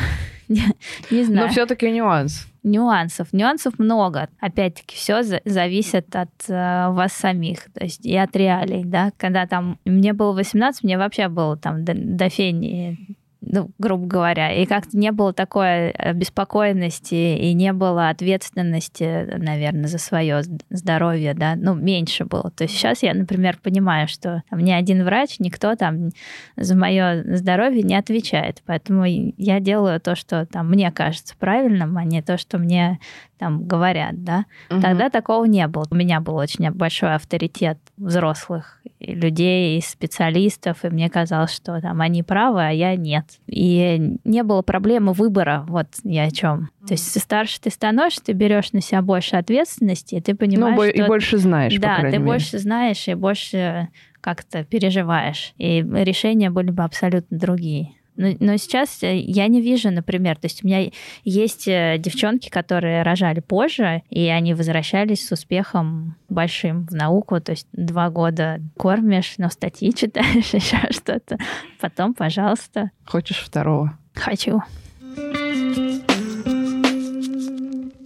не, 0.48 0.64
не 1.10 1.24
знаю. 1.24 1.46
Но 1.46 1.52
все-таки 1.52 1.90
нюанс. 1.90 2.46
Нюансов. 2.62 3.32
Нюансов 3.32 3.78
много. 3.78 4.28
Опять-таки, 4.38 4.94
все 4.94 5.22
зависит 5.46 6.14
от 6.14 6.30
э, 6.48 6.88
вас 6.90 7.14
самих, 7.14 7.72
то 7.72 7.84
есть 7.84 8.04
и 8.04 8.14
от 8.16 8.36
реалий, 8.36 8.84
да. 8.84 9.12
Когда 9.16 9.46
там 9.46 9.78
мне 9.86 10.12
было 10.12 10.34
18, 10.34 10.84
мне 10.84 10.98
вообще 10.98 11.28
было 11.28 11.56
там 11.56 11.84
до, 11.84 11.94
до 11.94 12.28
фени 12.28 13.16
ну, 13.40 13.70
грубо 13.78 14.06
говоря, 14.06 14.52
и 14.52 14.66
как-то 14.66 14.96
не 14.96 15.12
было 15.12 15.32
такой 15.32 15.94
беспокойности 16.14 17.14
и 17.14 17.52
не 17.54 17.72
было 17.72 18.08
ответственности, 18.10 19.36
наверное, 19.38 19.88
за 19.88 19.98
свое 19.98 20.42
здоровье, 20.68 21.34
да, 21.34 21.54
ну, 21.56 21.74
меньше 21.74 22.24
было. 22.24 22.50
То 22.50 22.64
есть 22.64 22.74
сейчас 22.76 23.02
я, 23.02 23.14
например, 23.14 23.58
понимаю, 23.62 24.08
что 24.08 24.42
мне 24.50 24.76
один 24.76 25.04
врач, 25.04 25.36
никто 25.38 25.74
там 25.74 26.10
за 26.56 26.76
мое 26.76 27.36
здоровье 27.36 27.82
не 27.82 27.96
отвечает, 27.96 28.62
поэтому 28.66 29.04
я 29.06 29.60
делаю 29.60 30.00
то, 30.00 30.14
что 30.14 30.46
там 30.46 30.68
мне 30.68 30.90
кажется 30.90 31.34
правильным, 31.38 31.96
а 31.96 32.04
не 32.04 32.22
то, 32.22 32.36
что 32.36 32.58
мне 32.58 33.00
там 33.40 33.64
говорят, 33.66 34.22
да. 34.22 34.44
Угу. 34.70 34.82
Тогда 34.82 35.08
такого 35.08 35.46
не 35.46 35.66
было. 35.66 35.84
У 35.90 35.94
меня 35.94 36.20
был 36.20 36.36
очень 36.36 36.70
большой 36.70 37.14
авторитет 37.14 37.78
взрослых 37.96 38.82
людей, 39.00 39.80
специалистов, 39.82 40.84
и 40.84 40.90
мне 40.90 41.08
казалось, 41.08 41.54
что 41.54 41.80
там 41.80 42.02
они 42.02 42.22
правы, 42.22 42.62
а 42.62 42.70
я 42.70 42.94
нет. 42.96 43.24
И 43.46 44.18
не 44.24 44.42
было 44.42 44.60
проблемы 44.60 45.14
выбора, 45.14 45.64
вот 45.66 45.86
я 46.04 46.24
о 46.24 46.30
чем. 46.30 46.68
То 46.86 46.92
есть, 46.92 47.18
старше 47.18 47.60
ты 47.62 47.70
становишься, 47.70 48.24
ты 48.24 48.32
берешь 48.32 48.72
на 48.72 48.82
себя 48.82 49.00
больше 49.00 49.36
ответственности, 49.36 50.16
и 50.16 50.20
ты 50.20 50.34
понимаешь, 50.34 50.76
ну, 50.76 50.84
что... 50.84 51.02
и 51.02 51.06
больше 51.06 51.38
знаешь, 51.38 51.74
Да, 51.78 51.96
ты 51.96 52.06
мере. 52.06 52.18
больше 52.20 52.58
знаешь 52.58 53.08
и 53.08 53.14
больше 53.14 53.88
как-то 54.20 54.64
переживаешь. 54.64 55.54
И 55.56 55.80
решения 55.80 56.50
были 56.50 56.70
бы 56.70 56.82
абсолютно 56.82 57.38
другие. 57.38 57.94
Но, 58.20 58.34
но 58.38 58.56
сейчас 58.58 59.02
э, 59.02 59.16
я 59.16 59.48
не 59.48 59.62
вижу, 59.62 59.90
например, 59.90 60.36
то 60.36 60.44
есть 60.44 60.62
у 60.62 60.66
меня 60.66 60.90
есть 61.24 61.66
э, 61.66 61.96
девчонки, 61.98 62.50
которые 62.50 63.02
рожали 63.02 63.40
позже, 63.40 64.02
и 64.10 64.28
они 64.28 64.52
возвращались 64.52 65.26
с 65.26 65.32
успехом 65.32 66.16
большим 66.28 66.86
в 66.86 66.92
науку, 66.92 67.40
то 67.40 67.52
есть 67.52 67.66
два 67.72 68.10
года 68.10 68.60
кормишь, 68.76 69.36
но 69.38 69.48
статьи 69.48 69.90
читаешь, 69.96 70.52
еще 70.52 70.76
что-то. 70.90 71.38
Потом, 71.80 72.12
пожалуйста. 72.12 72.90
Хочешь 73.06 73.38
второго? 73.38 73.98
Хочу. 74.12 74.62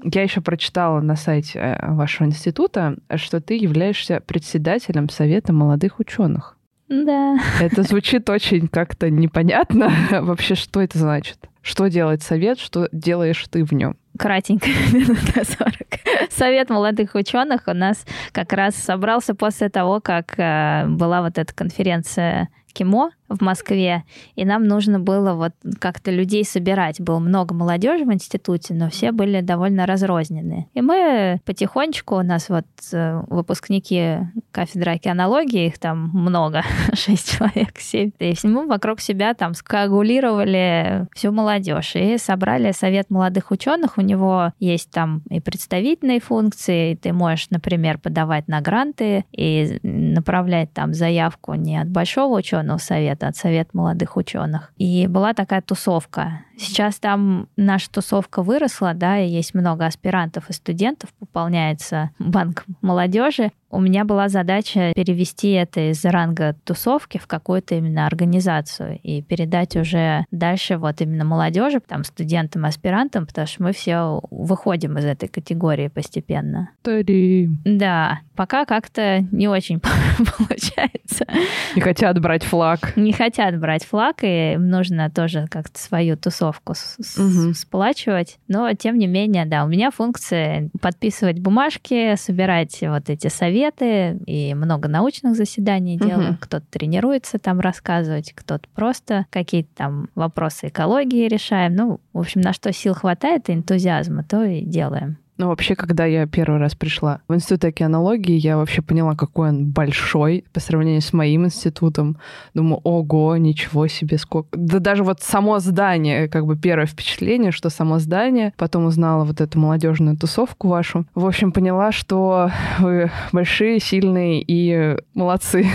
Я 0.04 0.22
еще 0.22 0.40
прочитала 0.42 1.00
на 1.00 1.16
сайте 1.16 1.58
э, 1.58 1.92
вашего 1.92 2.28
института, 2.28 2.98
что 3.16 3.40
ты 3.40 3.56
являешься 3.56 4.20
председателем 4.24 5.08
Совета 5.08 5.52
молодых 5.52 5.98
ученых. 5.98 6.53
Да. 6.88 7.38
Это 7.60 7.82
звучит 7.82 8.28
очень 8.28 8.68
как-то 8.68 9.10
непонятно. 9.10 9.90
Вообще, 10.22 10.54
что 10.54 10.80
это 10.80 10.98
значит? 10.98 11.38
Что 11.62 11.88
делает 11.88 12.22
совет, 12.22 12.58
что 12.58 12.88
делаешь 12.92 13.44
ты 13.50 13.64
в 13.64 13.72
нем? 13.72 13.96
Кратенько, 14.18 14.68
минут 14.92 15.18
на 15.34 15.44
40. 15.44 15.74
Совет 16.30 16.70
молодых 16.70 17.14
ученых 17.14 17.62
у 17.66 17.72
нас 17.72 18.04
как 18.32 18.52
раз 18.52 18.74
собрался 18.74 19.34
после 19.34 19.68
того, 19.68 20.00
как 20.00 20.38
э, 20.38 20.86
была 20.86 21.22
вот 21.22 21.38
эта 21.38 21.54
конференция 21.54 22.48
КИМО 22.74 23.10
в 23.28 23.40
Москве, 23.42 24.04
и 24.34 24.44
нам 24.44 24.64
нужно 24.64 25.00
было 25.00 25.34
вот 25.34 25.52
как-то 25.78 26.10
людей 26.10 26.44
собирать. 26.44 27.00
Было 27.00 27.18
много 27.18 27.54
молодежи 27.54 28.04
в 28.04 28.12
институте, 28.12 28.74
но 28.74 28.90
все 28.90 29.12
были 29.12 29.40
довольно 29.40 29.86
разрознены. 29.86 30.68
И 30.74 30.82
мы 30.82 31.40
потихонечку, 31.44 32.16
у 32.16 32.22
нас 32.22 32.48
вот 32.48 32.66
э, 32.92 33.22
выпускники 33.28 34.18
кафедры 34.50 34.92
океанологии, 34.92 35.66
их 35.66 35.78
там 35.78 36.10
много, 36.12 36.62
шесть 36.92 37.36
человек, 37.36 37.78
семь, 37.78 38.10
и 38.18 38.34
мы 38.44 38.66
вокруг 38.66 39.00
себя 39.00 39.34
там 39.34 39.54
скоагулировали 39.54 41.06
всю 41.14 41.32
молодежь 41.32 41.96
и 41.96 42.18
собрали 42.18 42.72
совет 42.72 43.10
молодых 43.10 43.50
ученых. 43.50 43.96
У 43.96 44.02
него 44.02 44.52
есть 44.58 44.90
там 44.90 45.22
и 45.30 45.40
представительные 45.84 46.20
функции, 46.20 46.94
ты 46.94 47.12
можешь, 47.12 47.50
например, 47.50 47.98
подавать 47.98 48.48
на 48.48 48.62
гранты 48.62 49.24
и 49.32 49.78
направлять 49.82 50.72
там 50.72 50.94
заявку 50.94 51.54
не 51.54 51.76
от 51.76 51.88
большого 51.88 52.38
ученого 52.38 52.78
совета, 52.78 53.28
от 53.28 53.36
Совета 53.36 53.70
молодых 53.74 54.16
ученых. 54.16 54.72
И 54.78 55.06
была 55.06 55.34
такая 55.34 55.60
тусовка. 55.60 56.40
Сейчас 56.56 56.98
там 56.98 57.48
наша 57.56 57.90
тусовка 57.90 58.42
выросла, 58.42 58.94
да, 58.94 59.18
и 59.18 59.28
есть 59.28 59.54
много 59.54 59.86
аспирантов 59.86 60.50
и 60.50 60.52
студентов, 60.52 61.10
пополняется 61.18 62.10
банк 62.18 62.64
молодежи. 62.80 63.50
У 63.70 63.80
меня 63.80 64.04
была 64.04 64.28
задача 64.28 64.92
перевести 64.94 65.50
это 65.50 65.90
из 65.90 66.04
ранга 66.04 66.54
тусовки 66.62 67.18
в 67.18 67.26
какую-то 67.26 67.74
именно 67.74 68.06
организацию 68.06 69.00
и 69.02 69.20
передать 69.20 69.74
уже 69.74 70.24
дальше 70.30 70.76
вот 70.76 71.00
именно 71.00 71.24
молодежи, 71.24 71.80
там, 71.80 72.04
студентам, 72.04 72.66
аспирантам, 72.66 73.26
потому 73.26 73.48
что 73.48 73.62
мы 73.64 73.72
все 73.72 74.20
выходим 74.30 74.96
из 74.98 75.04
этой 75.04 75.28
категории 75.28 75.88
постепенно. 75.88 76.70
Тари. 76.82 77.50
Да, 77.64 78.20
пока 78.34 78.64
как-то 78.64 79.20
не 79.32 79.48
очень 79.48 79.80
получается. 80.38 81.26
Не 81.74 81.80
хотят 81.80 82.20
брать 82.20 82.44
флаг. 82.44 82.96
Не 82.96 83.12
хотят 83.12 83.58
брать 83.58 83.84
флаг, 83.84 84.22
и 84.22 84.54
им 84.54 84.68
нужно 84.68 85.10
тоже 85.10 85.46
как-то 85.50 85.78
свою 85.78 86.16
тусовку 86.16 86.72
угу. 86.72 87.54
сплачивать. 87.54 88.38
Но, 88.48 88.72
тем 88.74 88.98
не 88.98 89.06
менее, 89.06 89.46
да, 89.46 89.64
у 89.64 89.68
меня 89.68 89.90
функция 89.90 90.70
подписывать 90.80 91.38
бумажки, 91.38 92.14
собирать 92.16 92.78
вот 92.82 93.10
эти 93.10 93.28
советы, 93.28 94.18
и 94.26 94.54
много 94.54 94.88
научных 94.88 95.36
заседаний 95.36 95.96
угу. 95.96 96.06
делаю. 96.06 96.38
Кто-то 96.40 96.66
тренируется 96.70 97.38
там 97.38 97.60
рассказывать, 97.60 98.32
кто-то 98.34 98.68
просто 98.74 99.26
какие-то 99.30 99.70
там 99.74 100.08
вопросы 100.14 100.68
экологии 100.68 101.28
решаем. 101.28 101.74
Ну, 101.74 102.00
в 102.12 102.20
общем, 102.20 102.40
на 102.40 102.52
что 102.52 102.72
сил 102.72 102.94
хватает 102.94 103.48
и 103.48 103.54
энтузиазма, 103.54 104.24
то 104.24 104.44
и 104.44 104.62
делаем. 104.62 105.18
Ну, 105.36 105.48
вообще, 105.48 105.74
когда 105.74 106.04
я 106.04 106.26
первый 106.26 106.60
раз 106.60 106.76
пришла 106.76 107.20
в 107.26 107.34
институт 107.34 107.64
океанологии, 107.64 108.36
я 108.36 108.56
вообще 108.56 108.82
поняла, 108.82 109.16
какой 109.16 109.48
он 109.48 109.70
большой 109.70 110.44
по 110.52 110.60
сравнению 110.60 111.02
с 111.02 111.12
моим 111.12 111.46
институтом. 111.46 112.18
Думаю, 112.54 112.80
ого, 112.84 113.36
ничего 113.36 113.88
себе, 113.88 114.16
сколько... 114.18 114.56
Да 114.56 114.78
даже 114.78 115.02
вот 115.02 115.22
само 115.22 115.58
здание, 115.58 116.28
как 116.28 116.46
бы 116.46 116.56
первое 116.56 116.86
впечатление, 116.86 117.50
что 117.50 117.68
само 117.68 117.98
здание. 117.98 118.52
Потом 118.56 118.84
узнала 118.84 119.24
вот 119.24 119.40
эту 119.40 119.58
молодежную 119.58 120.16
тусовку 120.16 120.68
вашу. 120.68 121.04
В 121.16 121.26
общем, 121.26 121.50
поняла, 121.50 121.90
что 121.90 122.50
вы 122.78 123.10
большие, 123.32 123.80
сильные 123.80 124.40
и 124.40 124.96
молодцы. 125.14 125.66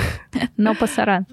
Но 0.56 0.74
пасаран. 0.74 1.26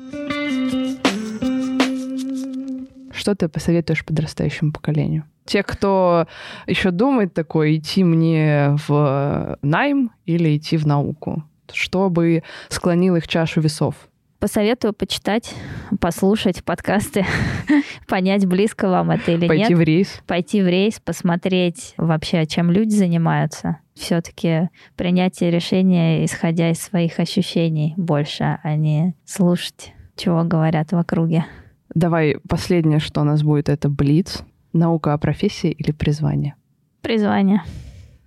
Что 3.12 3.36
ты 3.36 3.48
посоветуешь 3.48 4.04
подрастающему 4.04 4.72
поколению? 4.72 5.24
Те, 5.47 5.62
кто 5.62 6.26
еще 6.66 6.90
думает 6.90 7.34
такое, 7.34 7.76
идти 7.76 8.05
мне 8.05 8.76
в 8.88 9.59
найм 9.62 10.11
или 10.24 10.57
идти 10.57 10.76
в 10.76 10.86
науку, 10.86 11.44
чтобы 11.72 12.42
склонил 12.68 13.16
их 13.16 13.28
чашу 13.28 13.61
весов. 13.61 13.94
Посоветую 14.38 14.92
почитать, 14.92 15.55
послушать 15.99 16.62
подкасты, 16.62 17.24
понять, 18.07 18.44
близко 18.44 18.88
вам 18.88 19.11
это 19.11 19.32
или 19.32 19.47
Пойти 19.47 19.61
нет. 19.61 19.68
Пойти 19.68 19.74
в 19.74 19.80
рейс. 19.80 20.22
Пойти 20.26 20.62
в 20.62 20.68
рейс, 20.68 21.01
посмотреть 21.01 21.94
вообще, 21.97 22.44
чем 22.44 22.70
люди 22.70 22.94
занимаются. 22.94 23.78
Все-таки 23.94 24.68
принятие 24.94 25.51
решения, 25.51 26.24
исходя 26.24 26.70
из 26.70 26.78
своих 26.82 27.18
ощущений 27.18 27.94
больше, 27.97 28.59
а 28.62 28.76
не 28.76 29.14
слушать, 29.24 29.94
чего 30.16 30.44
говорят 30.44 30.92
в 30.92 30.99
округе. 30.99 31.47
Давай 31.94 32.36
последнее, 32.47 32.99
что 32.99 33.22
у 33.22 33.24
нас 33.24 33.42
будет, 33.42 33.70
это 33.70 33.88
Блиц. 33.88 34.42
Наука 34.76 35.12
о 35.12 35.18
профессии 35.18 35.70
или 35.70 35.92
призвание? 35.92 36.54
Призвание. 37.00 37.62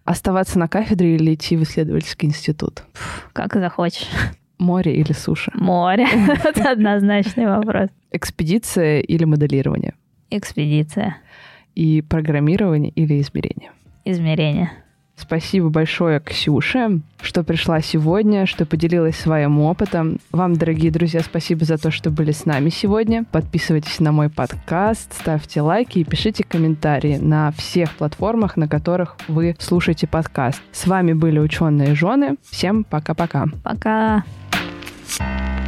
Оставаться 0.06 0.58
на 0.58 0.68
кафедре 0.68 1.16
или 1.16 1.34
идти 1.34 1.56
в 1.56 1.64
исследовательский 1.64 2.28
институт? 2.28 2.84
Как 3.34 3.54
захочешь. 3.54 4.08
Море 4.58 4.96
или 4.96 5.14
суша? 5.14 5.52
Море. 5.56 6.06
Это 6.44 6.72
однозначный 6.72 7.46
вопрос. 7.48 7.90
Экспедиция 8.12 9.00
или 9.00 9.24
моделирование? 9.24 9.94
Экспедиция. 10.30 11.18
И 11.76 12.02
программирование 12.02 12.92
или 12.92 13.22
измерение? 13.22 13.72
Измерение. 14.04 14.72
Спасибо 15.20 15.70
большое 15.70 16.20
Ксюше, 16.20 17.02
что 17.22 17.44
пришла 17.44 17.82
сегодня, 17.82 18.46
что 18.46 18.66
поделилась 18.66 19.18
своим 19.18 19.60
опытом. 19.60 20.20
Вам, 20.32 20.56
дорогие 20.56 20.92
друзья, 20.92 21.20
спасибо 21.20 21.66
за 21.66 21.78
то, 21.78 21.92
что 21.92 22.10
были 22.10 22.32
с 22.32 22.46
нами 22.46 22.70
сегодня. 22.70 23.26
Подписывайтесь 23.32 24.00
на 24.00 24.12
мой 24.12 24.30
подкаст, 24.30 25.14
ставьте 25.14 25.62
лайки 25.62 26.00
и 26.00 26.04
пишите 26.04 26.44
комментарии 26.44 27.18
на 27.18 27.52
всех 27.52 27.92
платформах, 27.96 28.56
на 28.56 28.68
которых 28.68 29.18
вы 29.28 29.56
слушаете 29.60 30.08
подкаст. 30.08 30.62
С 30.72 30.88
вами 30.88 31.14
были 31.14 31.40
ученые 31.40 31.96
жены. 31.96 32.38
Всем 32.50 32.84
пока-пока. 32.86 33.46
Пока. 33.64 34.18
-пока. 34.18 34.24
пока. 35.18 35.59